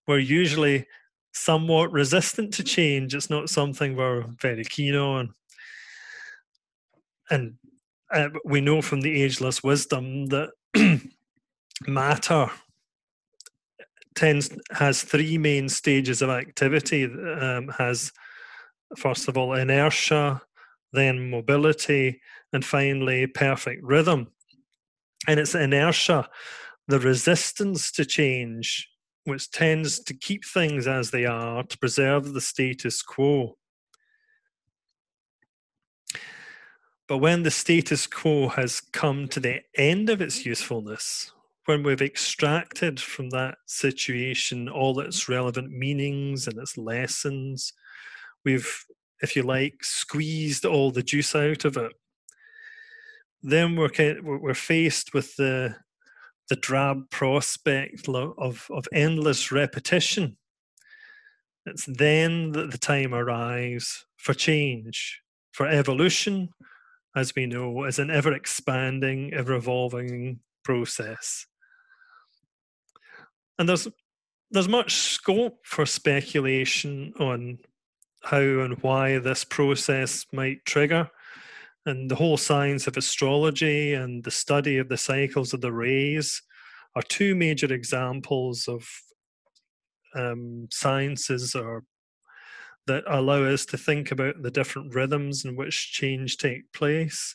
we're 0.06 0.18
usually 0.18 0.86
somewhat 1.32 1.92
resistant 1.92 2.52
to 2.54 2.62
change. 2.62 3.14
It's 3.14 3.30
not 3.30 3.48
something 3.48 3.96
we're 3.96 4.24
very 4.40 4.64
keen 4.64 4.94
on. 4.94 5.34
And 7.30 7.54
uh, 8.12 8.28
we 8.44 8.60
know 8.60 8.82
from 8.82 9.00
the 9.00 9.22
ageless 9.22 9.62
wisdom 9.62 10.26
that 10.26 10.50
matter 11.86 12.50
tends 14.14 14.50
has 14.72 15.02
three 15.02 15.38
main 15.38 15.68
stages 15.68 16.20
of 16.20 16.28
activity. 16.28 17.04
Um, 17.04 17.68
has 17.78 18.12
first 18.98 19.28
of 19.28 19.38
all 19.38 19.54
inertia, 19.54 20.42
then 20.92 21.30
mobility, 21.30 22.20
and 22.52 22.62
finally 22.62 23.26
perfect 23.26 23.82
rhythm 23.82 24.28
and 25.28 25.38
it's 25.38 25.54
inertia, 25.54 26.28
the 26.88 26.98
resistance 26.98 27.92
to 27.92 28.04
change, 28.04 28.88
which 29.24 29.50
tends 29.50 30.00
to 30.00 30.14
keep 30.14 30.44
things 30.44 30.86
as 30.86 31.10
they 31.10 31.26
are 31.26 31.62
to 31.62 31.78
preserve 31.78 32.32
the 32.32 32.40
status 32.40 33.02
quo. 33.02 33.56
But 37.08 37.18
when 37.18 37.42
the 37.42 37.50
status 37.50 38.06
quo 38.06 38.48
has 38.48 38.80
come 38.80 39.28
to 39.28 39.40
the 39.40 39.60
end 39.76 40.08
of 40.08 40.20
its 40.20 40.46
usefulness, 40.46 41.30
when 41.66 41.82
we've 41.82 42.02
extracted 42.02 42.98
from 42.98 43.30
that 43.30 43.58
situation 43.66 44.68
all 44.68 44.98
its 44.98 45.28
relevant 45.28 45.70
meanings 45.70 46.48
and 46.48 46.58
its 46.58 46.76
lessons, 46.76 47.72
we've, 48.44 48.84
if 49.20 49.36
you 49.36 49.42
like, 49.42 49.84
squeezed 49.84 50.64
all 50.64 50.90
the 50.90 51.02
juice 51.02 51.36
out 51.36 51.64
of 51.64 51.76
it 51.76 51.92
then 53.42 53.76
we're 53.76 53.90
we're 54.22 54.54
faced 54.54 55.14
with 55.14 55.36
the 55.36 55.76
the 56.48 56.56
drab 56.56 57.10
prospect 57.10 58.08
of 58.08 58.66
of 58.70 58.88
endless 58.92 59.50
repetition. 59.50 60.36
It's 61.66 61.86
then 61.86 62.52
that 62.52 62.70
the 62.70 62.78
time 62.78 63.14
arrives 63.14 64.04
for 64.16 64.34
change, 64.34 65.20
for 65.52 65.66
evolution, 65.66 66.50
as 67.14 67.34
we 67.36 67.46
know, 67.46 67.84
as 67.84 67.98
an 67.98 68.10
ever 68.10 68.32
expanding, 68.32 69.32
ever 69.32 69.54
evolving 69.54 70.40
process. 70.64 71.46
And 73.58 73.68
there's 73.68 73.88
there's 74.50 74.68
much 74.68 74.94
scope 74.94 75.60
for 75.64 75.86
speculation 75.86 77.14
on 77.18 77.58
how 78.22 78.38
and 78.38 78.80
why 78.82 79.18
this 79.18 79.44
process 79.44 80.26
might 80.32 80.64
trigger 80.64 81.10
and 81.84 82.10
the 82.10 82.14
whole 82.14 82.36
science 82.36 82.86
of 82.86 82.96
astrology 82.96 83.94
and 83.94 84.22
the 84.22 84.30
study 84.30 84.78
of 84.78 84.88
the 84.88 84.96
cycles 84.96 85.52
of 85.52 85.60
the 85.60 85.72
rays 85.72 86.42
are 86.94 87.02
two 87.02 87.34
major 87.34 87.72
examples 87.72 88.68
of 88.68 88.88
um, 90.14 90.68
sciences 90.70 91.54
or 91.54 91.84
that 92.86 93.04
allow 93.06 93.42
us 93.44 93.64
to 93.66 93.78
think 93.78 94.10
about 94.10 94.42
the 94.42 94.50
different 94.50 94.94
rhythms 94.94 95.44
in 95.44 95.56
which 95.56 95.92
change 95.92 96.36
take 96.36 96.72
place. 96.72 97.34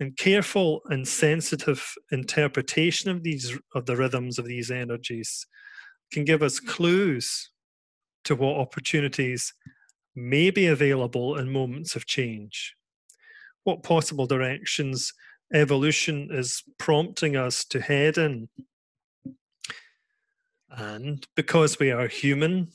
And 0.00 0.16
careful 0.16 0.80
and 0.86 1.06
sensitive 1.06 1.94
interpretation 2.10 3.10
of 3.10 3.22
these 3.22 3.56
of 3.74 3.86
the 3.86 3.96
rhythms 3.96 4.38
of 4.38 4.44
these 4.44 4.70
energies 4.70 5.46
can 6.12 6.24
give 6.24 6.42
us 6.42 6.58
clues 6.58 7.50
to 8.24 8.34
what 8.34 8.56
opportunities 8.56 9.54
may 10.16 10.50
be 10.50 10.66
available 10.66 11.38
in 11.38 11.52
moments 11.52 11.94
of 11.94 12.06
change 12.06 12.74
what 13.64 13.82
possible 13.82 14.26
directions 14.26 15.12
evolution 15.52 16.28
is 16.30 16.62
prompting 16.78 17.36
us 17.36 17.64
to 17.64 17.80
head 17.80 18.18
in 18.18 18.48
and 20.76 21.26
because 21.36 21.78
we 21.78 21.90
are 21.90 22.08
human 22.08 22.68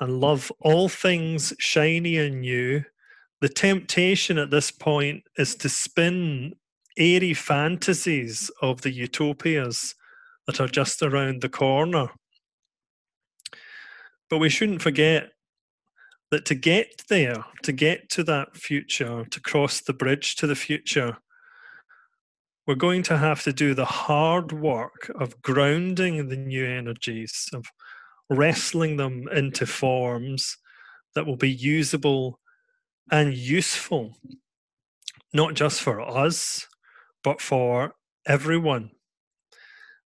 and 0.00 0.20
love 0.20 0.52
all 0.60 0.88
things 0.88 1.54
shiny 1.58 2.18
and 2.18 2.42
new, 2.42 2.84
the 3.40 3.48
temptation 3.48 4.38
at 4.38 4.50
this 4.50 4.70
point 4.70 5.24
is 5.36 5.54
to 5.56 5.68
spin 5.68 6.54
airy 6.96 7.32
fantasies 7.32 8.50
of 8.60 8.82
the 8.82 8.90
utopias 8.90 9.94
that 10.46 10.60
are 10.60 10.68
just 10.68 11.02
around 11.02 11.40
the 11.40 11.48
corner. 11.48 12.08
But 14.28 14.38
we 14.38 14.50
shouldn't 14.50 14.82
forget 14.82 15.30
that 16.30 16.44
to 16.46 16.54
get 16.54 17.04
there, 17.08 17.44
to 17.62 17.72
get 17.72 18.08
to 18.10 18.24
that 18.24 18.56
future, 18.56 19.24
to 19.30 19.40
cross 19.40 19.80
the 19.80 19.92
bridge 19.92 20.36
to 20.36 20.46
the 20.46 20.56
future, 20.56 21.18
we're 22.66 22.74
going 22.74 23.02
to 23.04 23.16
have 23.16 23.42
to 23.44 23.52
do 23.52 23.72
the 23.72 23.86
hard 23.86 24.52
work 24.52 25.10
of 25.18 25.40
grounding 25.40 26.28
the 26.28 26.36
new 26.36 26.66
energies, 26.66 27.48
of 27.54 27.64
wrestling 28.28 28.98
them 28.98 29.26
into 29.32 29.64
forms 29.64 30.58
that 31.14 31.26
will 31.26 31.36
be 31.36 31.50
usable 31.50 32.38
and 33.10 33.34
useful, 33.34 34.18
not 35.32 35.54
just 35.54 35.80
for 35.80 36.00
us, 36.00 36.66
but 37.24 37.40
for 37.40 37.94
everyone. 38.26 38.90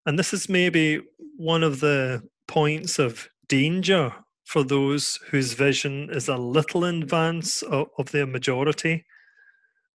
And 0.05 0.19
this 0.19 0.31
is 0.31 0.47
maybe 0.47 1.01
one 1.37 1.63
of 1.63 1.79
the 1.79 2.21
points 2.47 2.99
of 2.99 3.27
danger 3.47 4.13
for 4.45 4.63
those 4.63 5.19
whose 5.29 5.53
vision 5.53 6.09
is 6.11 6.27
a 6.27 6.37
little 6.37 6.85
in 6.85 7.03
advance 7.03 7.61
of, 7.61 7.87
of 7.97 8.11
the 8.11 8.25
majority. 8.25 9.05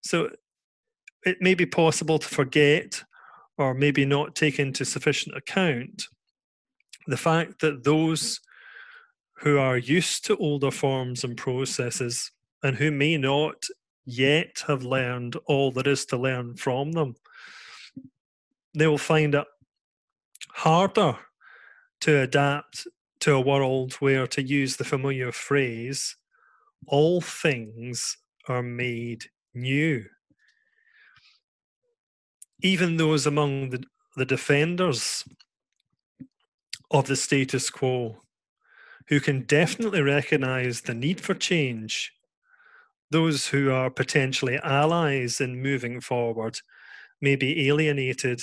So 0.03 0.30
it 1.24 1.38
may 1.40 1.55
be 1.55 1.66
possible 1.66 2.18
to 2.18 2.28
forget 2.28 3.03
or 3.59 3.74
maybe 3.74 4.05
not 4.05 4.34
take 4.34 4.59
into 4.59 4.84
sufficient 4.84 5.36
account 5.36 6.07
the 7.07 7.16
fact 7.16 7.61
that 7.61 7.84
those 7.84 8.40
who 9.40 9.59
are 9.59 9.76
used 9.76 10.24
to 10.26 10.36
older 10.36 10.70
forms 10.70 11.24
and 11.24 11.36
processes 11.36 12.30
and 12.62 12.76
who 12.76 12.90
may 12.90 13.16
not 13.16 13.64
yet 14.05 14.62
have 14.66 14.82
learned 14.82 15.36
all 15.47 15.70
there 15.70 15.88
is 15.88 16.05
to 16.07 16.16
learn 16.16 16.57
from 16.57 16.92
them, 16.92 17.14
they 18.74 18.86
will 18.86 18.99
find 18.99 19.34
it 19.34 19.47
harder 20.51 21.16
to 22.01 22.20
adapt 22.20 22.86
to 23.20 23.34
a 23.34 23.40
world 23.40 23.94
where, 23.94 24.26
to 24.26 24.42
use 24.42 24.76
the 24.76 24.84
familiar 24.84 25.32
phrase, 25.32 26.16
all 26.86 27.20
things 27.20 28.16
are 28.48 28.62
made 28.62 29.24
new. 29.54 30.04
Even 32.62 32.96
those 32.96 33.26
among 33.26 33.70
the, 33.70 33.82
the 34.16 34.24
defenders 34.24 35.24
of 36.90 37.06
the 37.06 37.16
status 37.16 37.70
quo 37.70 38.22
who 39.08 39.20
can 39.20 39.42
definitely 39.42 40.02
recognize 40.02 40.80
the 40.82 40.94
need 40.94 41.20
for 41.20 41.34
change, 41.34 42.12
those 43.10 43.46
who 43.48 43.70
are 43.70 43.90
potentially 43.90 44.58
allies 44.62 45.40
in 45.40 45.62
moving 45.62 46.00
forward 46.00 46.58
may 47.20 47.36
be 47.36 47.68
alienated 47.68 48.42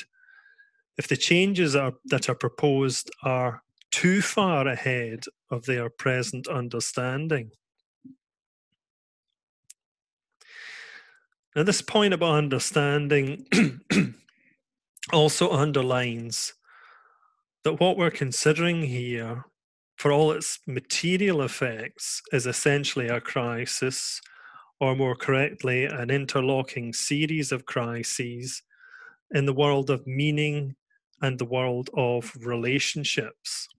if 0.97 1.07
the 1.07 1.17
changes 1.17 1.75
are, 1.75 1.93
that 2.05 2.29
are 2.29 2.35
proposed 2.35 3.09
are 3.23 3.62
too 3.93 4.23
far 4.23 4.67
ahead 4.67 5.23
of 5.51 5.65
their 5.65 5.87
present 5.87 6.47
understanding. 6.47 7.51
Now, 11.55 11.61
this 11.61 11.83
point 11.83 12.11
about 12.11 12.33
understanding 12.33 13.45
also 15.13 15.51
underlines 15.51 16.55
that 17.63 17.79
what 17.79 17.95
we're 17.95 18.09
considering 18.09 18.81
here, 18.81 19.45
for 19.95 20.11
all 20.11 20.31
its 20.31 20.57
material 20.65 21.43
effects, 21.43 22.19
is 22.31 22.47
essentially 22.47 23.09
a 23.09 23.21
crisis, 23.21 24.19
or 24.79 24.95
more 24.95 25.15
correctly, 25.15 25.85
an 25.85 26.09
interlocking 26.09 26.93
series 26.93 27.51
of 27.51 27.67
crises 27.67 28.63
in 29.29 29.45
the 29.45 29.53
world 29.53 29.91
of 29.91 30.07
meaning 30.07 30.75
and 31.21 31.37
the 31.37 31.45
world 31.45 31.91
of 31.93 32.35
relationships. 32.41 33.69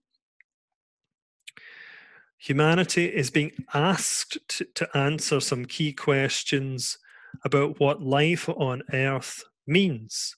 Humanity 2.45 3.05
is 3.05 3.31
being 3.31 3.53
asked 3.73 4.37
to, 4.49 4.65
to 4.75 4.87
answer 4.95 5.39
some 5.39 5.65
key 5.65 5.91
questions 5.91 6.99
about 7.43 7.79
what 7.79 8.03
life 8.03 8.47
on 8.47 8.83
earth 8.93 9.43
means 9.65 10.35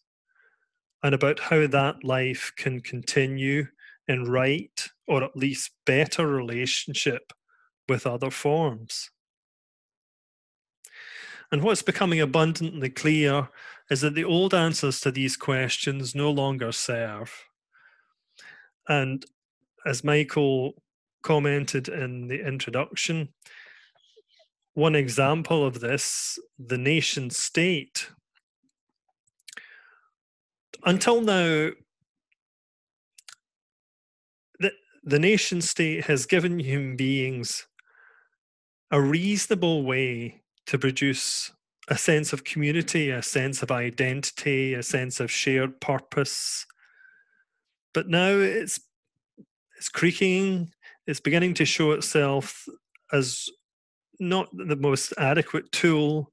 and 1.03 1.13
about 1.13 1.37
how 1.37 1.67
that 1.67 2.05
life 2.05 2.53
can 2.55 2.79
continue 2.79 3.67
in 4.07 4.23
right 4.23 4.87
or 5.05 5.21
at 5.21 5.35
least 5.35 5.71
better 5.85 6.25
relationship 6.25 7.33
with 7.89 8.07
other 8.07 8.31
forms. 8.31 9.11
And 11.51 11.61
what's 11.61 11.81
becoming 11.81 12.21
abundantly 12.21 12.89
clear 12.89 13.49
is 13.91 13.99
that 13.99 14.15
the 14.15 14.23
old 14.23 14.53
answers 14.53 15.01
to 15.01 15.11
these 15.11 15.35
questions 15.35 16.15
no 16.15 16.31
longer 16.31 16.71
serve. 16.71 17.33
And 18.87 19.25
as 19.85 20.05
Michael 20.05 20.81
commented 21.27 21.89
in 21.89 22.29
the 22.29 22.47
introduction, 22.47 23.27
one 24.75 24.95
example 24.95 25.65
of 25.65 25.81
this, 25.81 26.39
the 26.57 26.77
nation 26.77 27.29
state. 27.29 28.09
Until 30.85 31.19
now, 31.19 31.71
the, 34.57 34.71
the 35.03 35.19
nation 35.19 35.59
state 35.59 36.05
has 36.05 36.25
given 36.25 36.59
human 36.59 36.95
beings 36.95 37.67
a 38.89 39.01
reasonable 39.01 39.83
way 39.83 40.43
to 40.67 40.79
produce 40.79 41.51
a 41.89 41.97
sense 41.97 42.31
of 42.31 42.45
community, 42.45 43.09
a 43.09 43.21
sense 43.21 43.61
of 43.61 43.69
identity, 43.69 44.73
a 44.73 44.81
sense 44.81 45.19
of 45.19 45.29
shared 45.29 45.81
purpose. 45.81 46.65
But 47.93 48.07
now 48.07 48.29
it's 48.29 48.79
it's 49.77 49.89
creaking, 49.89 50.71
it's 51.07 51.21
beginning 51.21 51.53
to 51.55 51.65
show 51.65 51.91
itself 51.91 52.67
as 53.13 53.47
not 54.19 54.49
the 54.53 54.75
most 54.75 55.13
adequate 55.17 55.71
tool 55.71 56.31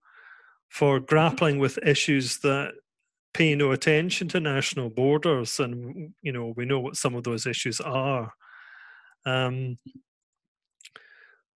for 0.69 0.99
grappling 0.99 1.59
with 1.59 1.79
issues 1.87 2.39
that 2.39 2.73
pay 3.33 3.55
no 3.55 3.71
attention 3.71 4.29
to 4.29 4.41
national 4.41 4.91
borders 4.91 5.59
and 5.59 6.13
you 6.23 6.33
know 6.33 6.53
we 6.57 6.65
know 6.65 6.81
what 6.81 6.97
some 6.97 7.15
of 7.15 7.25
those 7.25 7.47
issues 7.47 7.81
are. 7.81 8.33
Um, 9.25 9.79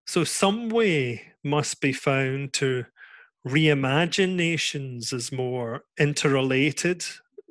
so 0.07 0.23
some 0.23 0.69
way 0.69 1.33
must 1.43 1.81
be 1.81 1.93
found 1.93 2.53
to 2.53 2.85
reimagine 3.47 4.35
nations 4.35 5.13
as 5.13 5.31
more 5.31 5.83
interrelated 5.99 7.03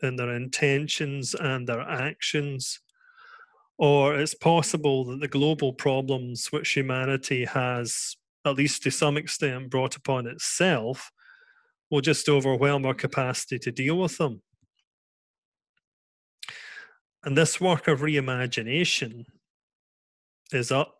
in 0.02 0.16
their 0.16 0.34
intentions 0.34 1.34
and 1.34 1.68
their 1.68 1.80
actions 1.80 2.80
or 3.78 4.16
it's 4.16 4.34
possible 4.34 5.04
that 5.04 5.20
the 5.20 5.28
global 5.28 5.72
problems 5.72 6.48
which 6.50 6.72
humanity 6.72 7.44
has 7.44 8.16
at 8.44 8.56
least 8.56 8.82
to 8.82 8.90
some 8.90 9.16
extent, 9.16 9.70
brought 9.70 9.96
upon 9.96 10.26
itself, 10.26 11.10
will 11.90 12.00
just 12.00 12.28
overwhelm 12.28 12.84
our 12.84 12.94
capacity 12.94 13.58
to 13.58 13.72
deal 13.72 13.98
with 13.98 14.18
them. 14.18 14.42
And 17.24 17.36
this 17.36 17.60
work 17.60 17.88
of 17.88 18.00
reimagination 18.00 19.24
is 20.52 20.70
up 20.70 20.94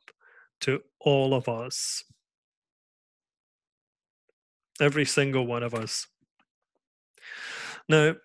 to 0.63 0.81
all 1.01 1.35
of 1.35 1.49
us. 1.49 2.05
Every 4.81 5.05
single 5.05 5.47
one 5.47 5.63
of 5.63 5.75
us. 5.75 6.07
Now, 7.89 8.17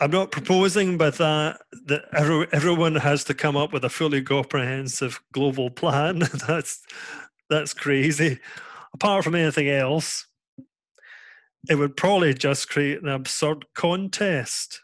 I'm 0.00 0.10
not 0.10 0.30
proposing 0.30 0.96
by 0.96 1.10
that 1.10 1.60
that 1.86 2.04
every, 2.14 2.46
everyone 2.52 2.94
has 2.94 3.22
to 3.24 3.34
come 3.34 3.54
up 3.54 3.70
with 3.70 3.84
a 3.84 3.90
fully 3.90 4.22
comprehensive 4.22 5.20
global 5.32 5.68
plan. 5.68 6.20
that's 6.46 6.82
that's 7.50 7.74
crazy. 7.74 8.38
Apart 8.94 9.24
from 9.24 9.34
anything 9.34 9.68
else, 9.68 10.26
it 11.68 11.74
would 11.74 11.98
probably 11.98 12.32
just 12.32 12.70
create 12.70 13.02
an 13.02 13.08
absurd 13.08 13.66
contest 13.74 14.80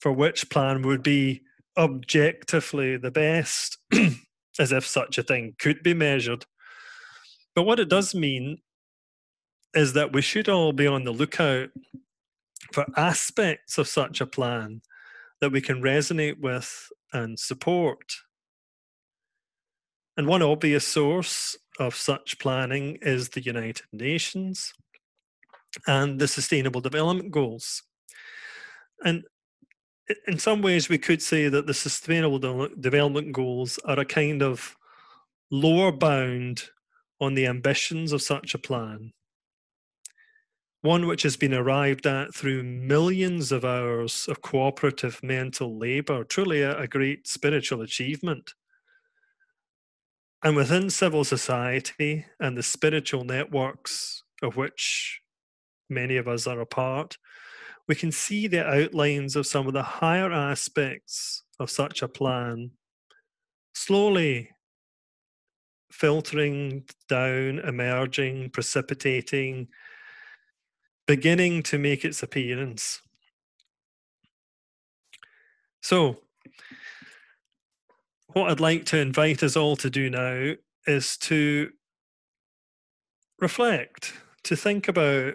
for 0.00 0.10
which 0.10 0.48
plan 0.48 0.80
would 0.82 1.02
be 1.02 1.42
objectively 1.76 2.96
the 2.96 3.10
best, 3.10 3.76
as 4.58 4.72
if 4.72 4.86
such 4.86 5.18
a 5.18 5.22
thing 5.22 5.54
could 5.58 5.82
be 5.82 5.92
measured. 5.92 6.46
But 7.54 7.64
what 7.64 7.80
it 7.80 7.90
does 7.90 8.14
mean 8.14 8.58
is 9.74 9.92
that 9.92 10.14
we 10.14 10.22
should 10.22 10.48
all 10.48 10.72
be 10.72 10.86
on 10.86 11.04
the 11.04 11.12
lookout 11.12 11.68
for 12.72 12.86
aspects 12.96 13.78
of 13.78 13.88
such 13.88 14.20
a 14.20 14.26
plan 14.26 14.82
that 15.40 15.52
we 15.52 15.60
can 15.60 15.82
resonate 15.82 16.38
with 16.40 16.88
and 17.12 17.38
support. 17.38 18.14
And 20.16 20.26
one 20.26 20.42
obvious 20.42 20.86
source 20.86 21.56
of 21.78 21.94
such 21.94 22.38
planning 22.38 22.98
is 23.02 23.28
the 23.28 23.42
United 23.42 23.86
Nations 23.92 24.72
and 25.86 26.18
the 26.18 26.28
Sustainable 26.28 26.80
Development 26.80 27.30
Goals. 27.30 27.82
And 29.04 29.24
in 30.26 30.38
some 30.38 30.62
ways, 30.62 30.88
we 30.88 30.98
could 30.98 31.20
say 31.20 31.48
that 31.48 31.66
the 31.66 31.74
Sustainable 31.74 32.68
Development 32.80 33.32
Goals 33.32 33.78
are 33.84 34.00
a 34.00 34.04
kind 34.04 34.42
of 34.42 34.74
lower 35.50 35.92
bound 35.92 36.64
on 37.20 37.34
the 37.34 37.46
ambitions 37.46 38.12
of 38.12 38.22
such 38.22 38.54
a 38.54 38.58
plan. 38.58 39.12
One 40.86 41.08
which 41.08 41.24
has 41.24 41.36
been 41.36 41.52
arrived 41.52 42.06
at 42.06 42.32
through 42.32 42.62
millions 42.62 43.50
of 43.50 43.64
hours 43.64 44.28
of 44.28 44.40
cooperative 44.40 45.20
mental 45.20 45.76
labour, 45.76 46.22
truly 46.22 46.62
a, 46.62 46.78
a 46.78 46.86
great 46.86 47.26
spiritual 47.26 47.82
achievement. 47.82 48.54
And 50.44 50.54
within 50.54 50.88
civil 50.90 51.24
society 51.24 52.26
and 52.38 52.56
the 52.56 52.62
spiritual 52.62 53.24
networks 53.24 54.22
of 54.44 54.56
which 54.56 55.22
many 55.90 56.18
of 56.18 56.28
us 56.28 56.46
are 56.46 56.60
a 56.60 56.66
part, 56.66 57.18
we 57.88 57.96
can 57.96 58.12
see 58.12 58.46
the 58.46 58.64
outlines 58.64 59.34
of 59.34 59.48
some 59.48 59.66
of 59.66 59.72
the 59.72 59.82
higher 59.82 60.30
aspects 60.30 61.42
of 61.58 61.68
such 61.68 62.00
a 62.00 62.06
plan 62.06 62.70
slowly 63.74 64.50
filtering 65.90 66.84
down, 67.08 67.58
emerging, 67.58 68.50
precipitating, 68.50 69.66
beginning 71.06 71.62
to 71.64 71.78
make 71.78 72.04
its 72.04 72.22
appearance. 72.22 73.00
So, 75.80 76.18
what 78.28 78.50
I'd 78.50 78.60
like 78.60 78.84
to 78.86 78.98
invite 78.98 79.42
us 79.42 79.56
all 79.56 79.76
to 79.76 79.88
do 79.88 80.10
now 80.10 80.54
is 80.86 81.16
to 81.18 81.70
reflect, 83.38 84.14
to 84.44 84.56
think 84.56 84.88
about 84.88 85.34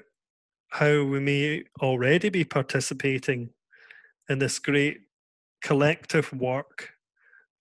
how 0.70 1.04
we 1.04 1.20
may 1.20 1.64
already 1.82 2.30
be 2.30 2.44
participating 2.44 3.50
in 4.30 4.40
this 4.40 4.60
great 4.60 5.02
collective 5.62 6.32
work 6.34 6.92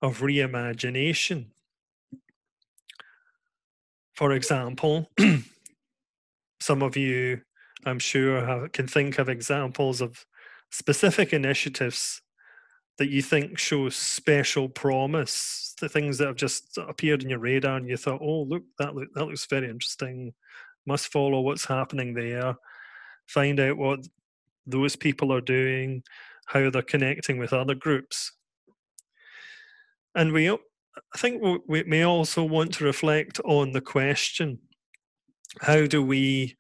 of 0.03 0.21
reimagination. 0.21 1.47
For 4.15 4.33
example, 4.33 5.11
some 6.61 6.83
of 6.83 6.97
you, 6.97 7.43
I'm 7.87 7.99
sure, 7.99 8.45
have, 8.45 8.73
can 8.73 8.87
think 8.87 9.19
of 9.19 9.29
examples 9.29 10.01
of 10.01 10.25
specific 10.71 11.33
initiatives 11.33 12.23
that 12.99 13.09
you 13.11 13.23
think 13.23 13.59
show 13.59 13.89
special 13.89 14.69
promise, 14.69 15.75
the 15.81 15.89
things 15.89 16.19
that 16.19 16.27
have 16.29 16.37
just 16.37 16.79
appeared 16.79 17.23
in 17.23 17.31
your 17.31 17.39
radar, 17.39 17.77
and 17.77 17.89
you 17.89 17.97
thought, 17.97 18.21
"Oh, 18.23 18.43
look, 18.43 18.65
that 18.79 18.95
look, 18.95 19.09
that 19.15 19.27
looks 19.27 19.47
very 19.47 19.69
interesting. 19.69 20.35
Must 20.87 21.11
follow 21.13 21.41
what's 21.41 21.65
happening 21.65 22.15
there." 22.15 22.57
find 23.31 23.61
out 23.61 23.77
what 23.77 24.01
those 24.67 24.97
people 24.97 25.33
are 25.33 25.41
doing, 25.41 26.03
how 26.47 26.69
they're 26.69 26.83
connecting 26.83 27.39
with 27.39 27.53
other 27.53 27.75
groups. 27.75 28.33
And 30.15 30.33
we, 30.33 30.51
I 30.51 30.57
think 31.17 31.43
we 31.69 31.85
may 31.85 32.03
also 32.03 32.43
want 32.43 32.75
to 32.75 32.85
reflect 32.85 33.41
on 33.45 33.73
the 33.73 33.81
question 33.81 34.59
how 35.61 35.87
do 35.87 36.03
we, 36.03 36.57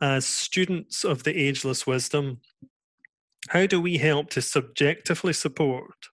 as 0.00 0.26
students 0.26 1.04
of 1.04 1.24
the 1.24 1.38
ageless 1.38 1.86
wisdom, 1.86 2.40
how 3.48 3.66
do 3.66 3.80
we 3.80 3.98
help 3.98 4.30
to 4.30 4.42
subjectively 4.42 5.32
support 5.32 6.08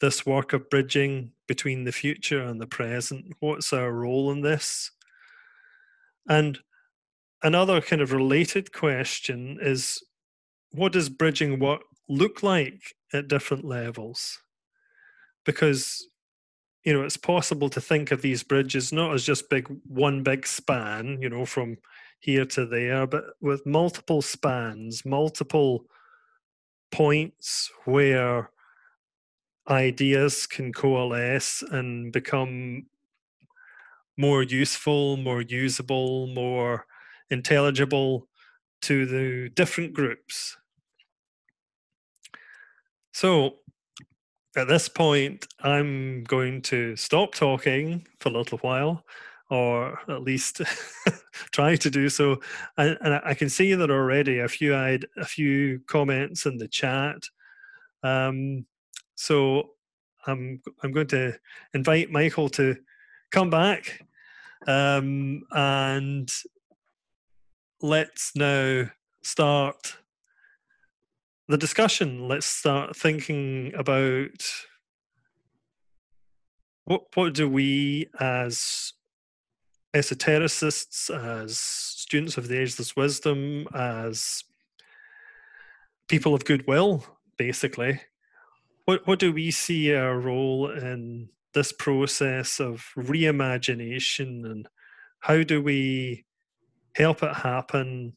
this 0.00 0.24
work 0.24 0.52
of 0.52 0.70
bridging 0.70 1.32
between 1.46 1.84
the 1.84 1.92
future 1.92 2.42
and 2.42 2.60
the 2.60 2.66
present? 2.66 3.26
What's 3.40 3.72
our 3.72 3.92
role 3.92 4.30
in 4.30 4.40
this? 4.40 4.90
And 6.28 6.58
another 7.42 7.80
kind 7.80 8.02
of 8.02 8.12
related 8.12 8.72
question 8.72 9.58
is 9.60 10.02
what 10.72 10.92
does 10.92 11.08
bridging 11.08 11.58
work 11.58 11.82
look 12.08 12.42
like 12.42 12.94
at 13.12 13.28
different 13.28 13.64
levels? 13.64 14.38
Because 15.44 16.06
you 16.84 16.92
know 16.94 17.02
it's 17.02 17.16
possible 17.16 17.68
to 17.68 17.80
think 17.80 18.10
of 18.10 18.22
these 18.22 18.42
bridges 18.42 18.90
not 18.90 19.12
as 19.12 19.24
just 19.24 19.50
big 19.50 19.68
one 19.86 20.22
big 20.22 20.46
span, 20.46 21.18
you 21.20 21.28
know, 21.28 21.44
from 21.44 21.76
here 22.20 22.44
to 22.44 22.66
there, 22.66 23.06
but 23.06 23.24
with 23.40 23.66
multiple 23.66 24.22
spans, 24.22 25.04
multiple 25.04 25.86
points 26.92 27.70
where 27.84 28.50
ideas 29.68 30.46
can 30.46 30.72
coalesce 30.72 31.62
and 31.62 32.12
become 32.12 32.86
more 34.16 34.42
useful, 34.42 35.16
more 35.16 35.40
usable, 35.40 36.26
more 36.26 36.86
intelligible 37.30 38.28
to 38.82 39.06
the 39.06 39.48
different 39.50 39.94
groups. 39.94 40.56
So 43.12 43.56
at 44.56 44.68
this 44.68 44.88
point, 44.88 45.46
I'm 45.60 46.24
going 46.24 46.62
to 46.62 46.96
stop 46.96 47.34
talking 47.34 48.06
for 48.18 48.30
a 48.30 48.32
little 48.32 48.58
while, 48.58 49.04
or 49.50 49.98
at 50.08 50.22
least 50.22 50.62
try 51.50 51.76
to 51.76 51.90
do 51.90 52.08
so. 52.08 52.40
And, 52.78 52.96
and, 53.00 53.20
I 53.24 53.34
can 53.34 53.48
see 53.48 53.74
that 53.74 53.90
already 53.90 54.38
a 54.38 54.48
few 54.48 54.72
had 54.72 55.06
a 55.16 55.24
few 55.24 55.80
comments 55.86 56.46
in 56.46 56.56
the 56.56 56.68
chat. 56.68 57.24
Um, 58.02 58.66
so 59.16 59.70
I'm 60.26 60.62
I'm 60.82 60.92
going 60.92 61.08
to 61.08 61.34
invite 61.74 62.10
Michael 62.10 62.48
to 62.50 62.76
come 63.30 63.50
back 63.50 64.00
um, 64.66 65.42
and 65.50 66.30
let's 67.80 68.32
now 68.36 68.90
start 69.22 69.96
the 71.48 71.58
discussion. 71.58 72.28
Let's 72.28 72.46
start 72.46 72.96
thinking 72.96 73.72
about 73.74 74.44
what 76.84 77.04
what 77.14 77.34
do 77.34 77.48
we 77.48 78.06
as 78.18 78.92
esotericists, 79.94 81.10
as 81.10 81.58
students 81.58 82.36
of 82.36 82.48
the 82.48 82.60
ageless 82.60 82.94
wisdom, 82.96 83.66
as 83.74 84.44
people 86.08 86.34
of 86.34 86.44
goodwill, 86.44 87.04
basically, 87.36 88.00
what 88.84 89.06
what 89.06 89.18
do 89.18 89.32
we 89.32 89.50
see 89.50 89.94
our 89.94 90.18
role 90.18 90.70
in 90.70 91.28
this 91.54 91.72
process 91.72 92.60
of 92.60 92.86
reimagination 92.96 94.48
and 94.48 94.68
how 95.20 95.42
do 95.42 95.60
we 95.62 96.24
help 96.94 97.22
it 97.22 97.34
happen 97.34 98.16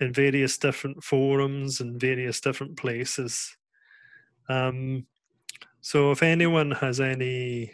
in 0.00 0.12
various 0.12 0.58
different 0.58 1.02
forums 1.02 1.80
and 1.80 2.00
various 2.00 2.40
different 2.40 2.76
places. 2.76 3.56
Um, 4.48 5.06
so, 5.80 6.10
if 6.10 6.22
anyone 6.22 6.72
has 6.72 7.00
any 7.00 7.72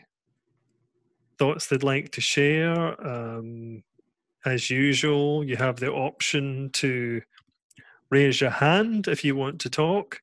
thoughts 1.39 1.67
they'd 1.67 1.83
like 1.83 2.13
to 2.13 2.21
share, 2.21 3.07
um, 3.07 3.83
as 4.45 4.71
usual, 4.71 5.45
you 5.45 5.57
have 5.57 5.77
the 5.77 5.91
option 5.91 6.71
to 6.75 7.23
raise 8.11 8.41
your 8.41 8.51
hand 8.51 9.09
if 9.09 9.25
you 9.25 9.35
want 9.35 9.61
to 9.61 9.71
talk. 9.71 10.21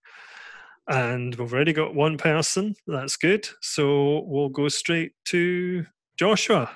And 0.87 1.33
we've 1.35 1.53
already 1.53 1.73
got 1.73 1.95
one 1.95 2.17
person. 2.17 2.75
That's 2.87 3.15
good. 3.17 3.47
So 3.61 4.21
we'll 4.25 4.49
go 4.49 4.67
straight 4.67 5.13
to 5.25 5.85
Joshua. 6.17 6.69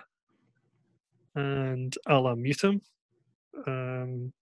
And 1.35 1.95
I'll 2.07 2.23
unmute 2.23 2.63
him. 2.63 2.81
Um, 3.67 4.33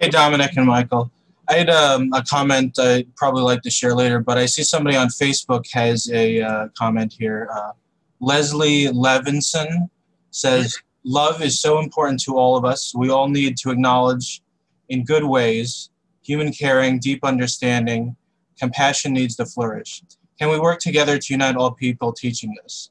hey, 0.00 0.10
Dominic 0.10 0.56
and 0.56 0.66
Michael. 0.66 1.10
I 1.48 1.54
had 1.54 1.70
um, 1.70 2.10
a 2.12 2.22
comment 2.22 2.78
I'd 2.78 3.14
probably 3.14 3.42
like 3.42 3.62
to 3.62 3.70
share 3.70 3.94
later, 3.94 4.20
but 4.20 4.36
I 4.36 4.46
see 4.46 4.64
somebody 4.64 4.96
on 4.96 5.08
Facebook 5.08 5.64
has 5.72 6.10
a 6.12 6.42
uh, 6.42 6.68
comment 6.76 7.14
here. 7.16 7.48
Uh, 7.54 7.72
Leslie 8.20 8.86
Levinson 8.86 9.88
says, 10.30 10.78
Love 11.04 11.40
is 11.40 11.60
so 11.60 11.78
important 11.78 12.20
to 12.20 12.36
all 12.36 12.56
of 12.56 12.64
us. 12.64 12.92
We 12.94 13.10
all 13.10 13.28
need 13.28 13.56
to 13.58 13.70
acknowledge 13.70 14.42
in 14.88 15.04
good 15.04 15.24
ways 15.24 15.90
human 16.22 16.52
caring, 16.52 16.98
deep 16.98 17.24
understanding, 17.24 18.16
compassion 18.58 19.12
needs 19.12 19.36
to 19.36 19.46
flourish. 19.46 20.02
Can 20.40 20.50
we 20.50 20.58
work 20.58 20.80
together 20.80 21.18
to 21.18 21.32
unite 21.32 21.54
all 21.54 21.70
people 21.70 22.12
teaching 22.12 22.54
this? 22.62 22.90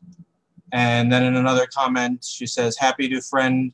And 0.72 1.12
then 1.12 1.24
in 1.24 1.36
another 1.36 1.68
comment, 1.68 2.24
she 2.24 2.48
says, 2.48 2.78
Happy 2.78 3.10
to 3.10 3.22
friend 3.22 3.74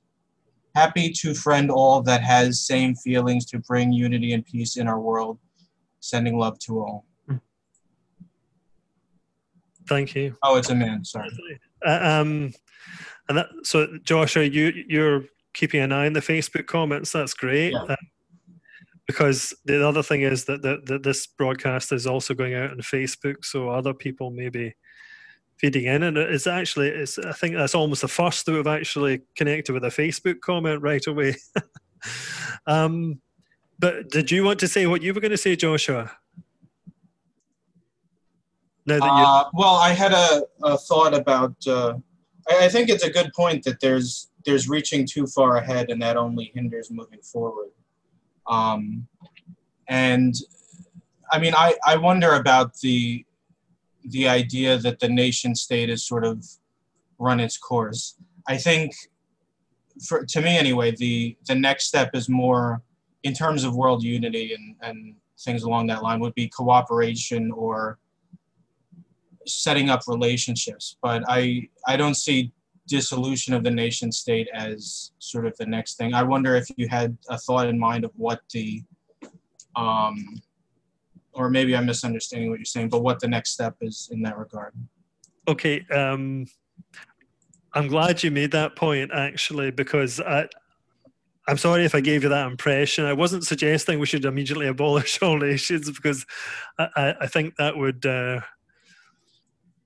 Happy 0.74 1.12
to 1.12 1.34
friend 1.34 1.70
all 1.70 2.02
that 2.04 2.22
has 2.22 2.62
same 2.62 2.96
feelings 2.96 3.46
to 3.48 3.60
bring 3.60 3.92
unity 3.92 4.32
and 4.32 4.46
peace 4.46 4.78
in 4.78 4.88
our 4.88 5.02
world. 5.02 5.38
Sending 6.00 6.38
love 6.38 6.58
to 6.60 6.80
all. 6.80 7.06
Thank 9.92 10.16
you. 10.16 10.38
Oh, 10.42 10.56
it's 10.56 10.70
a 10.70 10.76
man. 10.76 11.04
Sorry. 11.04 11.30
Uh, 11.86 12.00
um, 12.02 12.54
and 13.28 13.38
that, 13.38 13.48
so, 13.64 13.90
Joshua, 14.06 14.44
you 14.46 14.72
you're 14.88 15.26
keeping 15.54 15.82
an 15.82 15.92
eye 15.92 16.06
on 16.06 16.14
the 16.14 16.22
Facebook 16.22 16.66
comments. 16.66 17.12
That's 17.12 17.34
great. 17.34 17.74
Yeah. 17.74 17.84
Uh, 17.84 17.96
because 19.06 19.54
the 19.66 19.86
other 19.86 20.02
thing 20.02 20.22
is 20.22 20.46
that, 20.46 20.62
that, 20.62 20.86
that 20.86 21.04
this 21.04 21.28
broadcast 21.28 21.92
is 21.92 22.08
also 22.08 22.34
going 22.34 22.54
out 22.54 22.72
on 22.72 22.78
Facebook, 22.78 23.44
so 23.44 23.68
other 23.68 23.94
people 23.94 24.32
may 24.32 24.48
be 24.48 24.74
feeding 25.58 25.88
in, 25.88 26.04
and 26.04 26.18
it's 26.18 26.48
actually 26.48 26.88
it's 26.88 27.20
I 27.20 27.34
think 27.34 27.56
that's 27.56 27.76
almost 27.76 28.00
the 28.00 28.08
first 28.08 28.46
that 28.46 28.54
we've 28.54 28.66
actually 28.66 29.24
connected 29.36 29.74
with 29.74 29.84
a 29.84 29.88
Facebook 29.88 30.40
comment 30.40 30.82
right 30.82 31.06
away. 31.06 31.36
um, 32.66 33.20
but 33.78 34.10
did 34.10 34.32
you 34.32 34.46
want 34.46 34.62
to 34.62 34.70
say 34.70 34.88
what 34.88 35.02
you 35.02 35.14
were 35.14 35.20
going 35.20 35.32
to 35.32 35.38
say, 35.38 35.58
Joshua? 35.58 36.12
Uh, 39.02 39.46
well, 39.54 39.76
I 39.76 39.90
had 39.90 40.12
a, 40.12 40.44
a 40.64 40.78
thought 40.78 41.14
about. 41.14 41.56
Uh, 41.68 41.96
I, 42.50 42.66
I 42.66 42.70
think 42.70 42.90
it's 42.90 43.04
a 43.04 43.10
good 43.10 43.32
point 43.34 43.64
that 43.64 43.80
there's 43.80 44.30
there's 44.46 44.68
reaching 44.68 45.06
too 45.06 45.28
far 45.28 45.58
ahead, 45.58 45.90
and 45.90 46.02
that 46.02 46.18
only 46.18 46.52
hinders 46.54 46.90
moving 46.92 47.22
forward. 47.22 47.70
Um, 48.48 49.08
and 49.88 50.36
I 51.32 51.40
mean, 51.40 51.54
I, 51.56 51.76
I 51.86 51.96
wonder 51.98 52.34
about 52.34 52.78
the 52.80 53.26
the 54.04 54.28
idea 54.28 54.78
that 54.80 55.00
the 55.00 55.08
nation 55.08 55.54
state 55.54 55.90
has 55.90 56.06
sort 56.06 56.26
of 56.26 56.46
run 57.20 57.40
its 57.40 57.58
course. 57.58 58.16
I 58.48 58.58
think, 58.58 58.94
for 60.08 60.26
to 60.26 60.42
me 60.42 60.58
anyway, 60.58 60.92
the 60.96 61.38
the 61.48 61.56
next 61.56 61.86
step 61.86 62.12
is 62.14 62.28
more 62.28 62.82
in 63.24 63.34
terms 63.34 63.64
of 63.64 63.76
world 63.76 64.04
unity 64.04 64.54
and 64.54 64.76
and 64.82 65.16
things 65.40 65.64
along 65.64 65.88
that 65.88 66.04
line 66.04 66.20
would 66.20 66.36
be 66.36 66.48
cooperation 66.48 67.52
or 67.52 67.98
setting 69.48 69.90
up 69.90 70.02
relationships 70.08 70.98
but 71.02 71.24
i 71.28 71.68
i 71.88 71.98
don't 71.98 72.16
see 72.16 72.52
dissolution 72.88 73.54
of 73.54 73.64
the 73.64 73.72
nation 73.72 74.12
state 74.12 74.48
as 74.54 75.12
sort 75.20 75.46
of 75.46 75.56
the 75.58 75.66
next 75.66 75.96
thing 75.96 76.14
i 76.14 76.24
wonder 76.24 76.56
if 76.56 76.68
you 76.78 76.88
had 76.88 77.18
a 77.30 77.38
thought 77.38 77.68
in 77.68 77.78
mind 77.80 78.04
of 78.04 78.12
what 78.16 78.42
the 78.54 78.82
um 79.76 80.42
or 81.34 81.50
maybe 81.50 81.76
i'm 81.76 81.86
misunderstanding 81.86 82.50
what 82.50 82.60
you're 82.60 82.66
saying 82.66 82.90
but 82.90 83.02
what 83.02 83.20
the 83.20 83.28
next 83.28 83.52
step 83.52 83.76
is 83.82 84.10
in 84.12 84.22
that 84.22 84.38
regard 84.38 84.74
Okay, 85.48 85.86
um, 85.88 86.46
I'm 87.74 87.88
glad 87.88 88.22
you 88.22 88.32
made 88.32 88.52
that 88.52 88.76
point 88.76 89.12
actually, 89.14 89.72
because 89.72 90.20
I, 90.20 90.48
I'm 91.48 91.58
sorry 91.58 91.84
if 91.84 91.96
I 91.96 92.00
gave 92.00 92.24
you 92.24 92.30
that 92.30 92.48
impression. 92.48 93.06
I 93.06 93.14
wasn't 93.14 93.46
suggesting 93.46 94.00
we 94.00 94.06
should 94.06 94.26
immediately 94.26 94.68
abolish 94.68 95.20
all 95.22 95.38
nations 95.38 95.90
because 95.90 96.26
I, 96.78 97.16
I, 97.22 97.28
think 97.28 97.56
that 97.56 97.76
would 97.76 98.06
uh, 98.06 98.42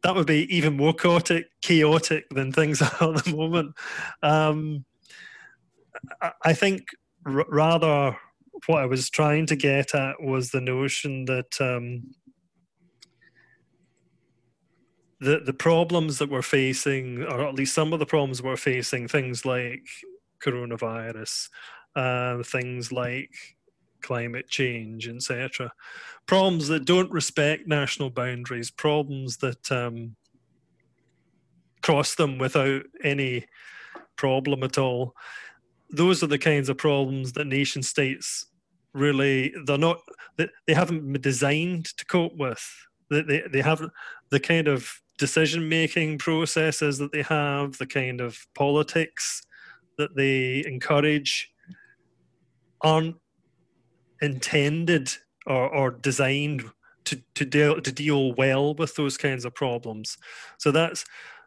that 0.06 0.14
would 0.14 0.28
be 0.28 0.46
even 0.56 0.78
more 0.78 0.94
chaotic, 0.94 1.48
chaotic 1.64 2.30
than 2.30 2.52
things 2.52 2.80
are 3.02 3.16
at 3.16 3.26
the 3.26 3.36
moment. 3.36 3.74
Um, 4.22 4.86
I, 6.44 6.54
think 6.54 6.84
r- 7.26 7.48
rather 7.50 8.16
what 8.68 8.84
I 8.84 8.86
was 8.86 9.10
trying 9.10 9.48
to 9.48 9.56
get 9.56 9.96
at 9.96 10.22
was 10.22 10.52
the 10.52 10.62
notion 10.62 11.26
that. 11.26 11.60
Um, 11.60 12.14
the 15.22 15.40
the 15.40 15.54
problems 15.54 16.20
that 16.20 16.30
we're 16.30 16.42
facing, 16.42 17.24
or 17.24 17.48
at 17.48 17.56
least 17.56 17.74
some 17.74 17.94
of 17.94 18.00
the 18.00 18.06
problems 18.06 18.44
we're 18.44 18.58
facing, 18.58 19.08
things 19.08 19.46
like 19.46 19.88
coronavirus, 20.44 21.50
uh, 21.96 22.44
things 22.44 22.92
like 22.92 23.32
climate 24.06 24.48
change, 24.48 25.08
etc. 25.08 25.72
Problems 26.28 26.68
that 26.68 26.86
don't 26.86 27.12
respect 27.12 27.68
national 27.68 28.10
boundaries, 28.10 28.70
problems 28.70 29.38
that 29.38 29.72
um, 29.72 30.16
cross 31.82 32.16
them 32.16 32.38
without 32.38 32.84
any 33.04 33.46
problem 34.16 34.64
at 34.64 34.78
all. 34.78 35.16
Those 35.90 36.24
are 36.24 36.28
the 36.28 36.38
kinds 36.38 36.70
of 36.70 36.78
problems 36.78 37.34
that 37.34 37.48
nation 37.48 37.84
states 37.84 38.46
really 38.94 39.54
they're 39.66 39.78
not 39.78 40.00
they, 40.38 40.74
haven't 40.74 41.12
been 41.12 41.22
designed 41.22 41.86
to 41.98 42.06
cope 42.06 42.36
with. 42.38 42.66
They, 43.10 43.22
they, 43.22 43.44
they 43.52 43.62
haven't 43.62 43.92
the 44.30 44.40
kind 44.40 44.68
of 44.68 45.02
decision 45.18 45.70
making 45.70 46.18
processes 46.18 46.98
that 46.98 47.12
they 47.12 47.22
have, 47.24 47.78
the 47.78 47.88
kind 47.88 48.22
of 48.22 48.46
politics 48.56 49.44
that 49.98 50.16
they 50.16 50.64
encourage, 50.66 51.52
aren't 52.82 53.16
intended 54.26 55.12
or, 55.46 55.70
or 55.70 55.92
designed 55.92 56.64
to, 57.06 57.22
to 57.36 57.46
deal 57.46 57.80
to 57.80 57.92
deal 57.92 58.34
well 58.34 58.74
with 58.74 58.96
those 58.96 59.18
kinds 59.18 59.46
of 59.46 59.54
problems. 59.56 60.18
So 60.58 60.72
that's 60.72 61.06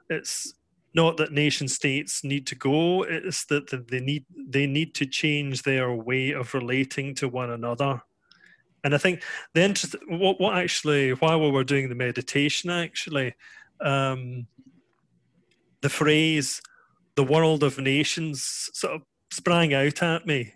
it's 0.09 0.55
not 0.95 1.17
that 1.19 1.33
nation 1.33 1.69
states 1.69 2.25
need 2.25 2.47
to 2.47 2.55
go; 2.55 3.03
it's 3.03 3.45
that 3.47 3.89
they 3.89 4.01
need 4.01 4.25
they 4.35 4.67
need 4.67 4.95
to 4.95 5.07
change 5.07 5.63
their 5.63 5.93
way 5.93 6.31
of 6.31 6.55
relating 6.55 7.15
to 7.17 7.29
one 7.29 7.51
another. 7.51 8.03
And 8.85 8.95
I 8.95 8.99
think 8.99 9.23
the 9.55 9.63
interest, 9.63 9.97
what, 10.09 10.41
what 10.41 10.57
actually, 10.57 11.11
while 11.11 11.41
we 11.41 11.51
were 11.51 11.65
doing 11.65 11.89
the 11.89 11.95
meditation, 11.97 12.71
actually, 12.71 13.35
um, 13.81 14.47
the 15.83 15.89
phrase 15.91 16.63
"the 17.17 17.25
world 17.25 17.63
of 17.63 17.79
nations" 17.79 18.71
sort 18.73 18.95
of 18.95 19.03
sprang 19.31 19.75
out 19.75 20.03
at 20.03 20.27
me. 20.27 20.55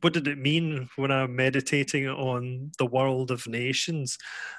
What 0.00 0.12
did 0.12 0.26
it 0.28 0.38
mean 0.38 0.88
when 0.96 1.10
I'm 1.10 1.36
meditating 1.36 2.08
on 2.08 2.72
the 2.78 2.86
world 2.86 3.30
of 3.30 3.46
nations? 3.46 4.18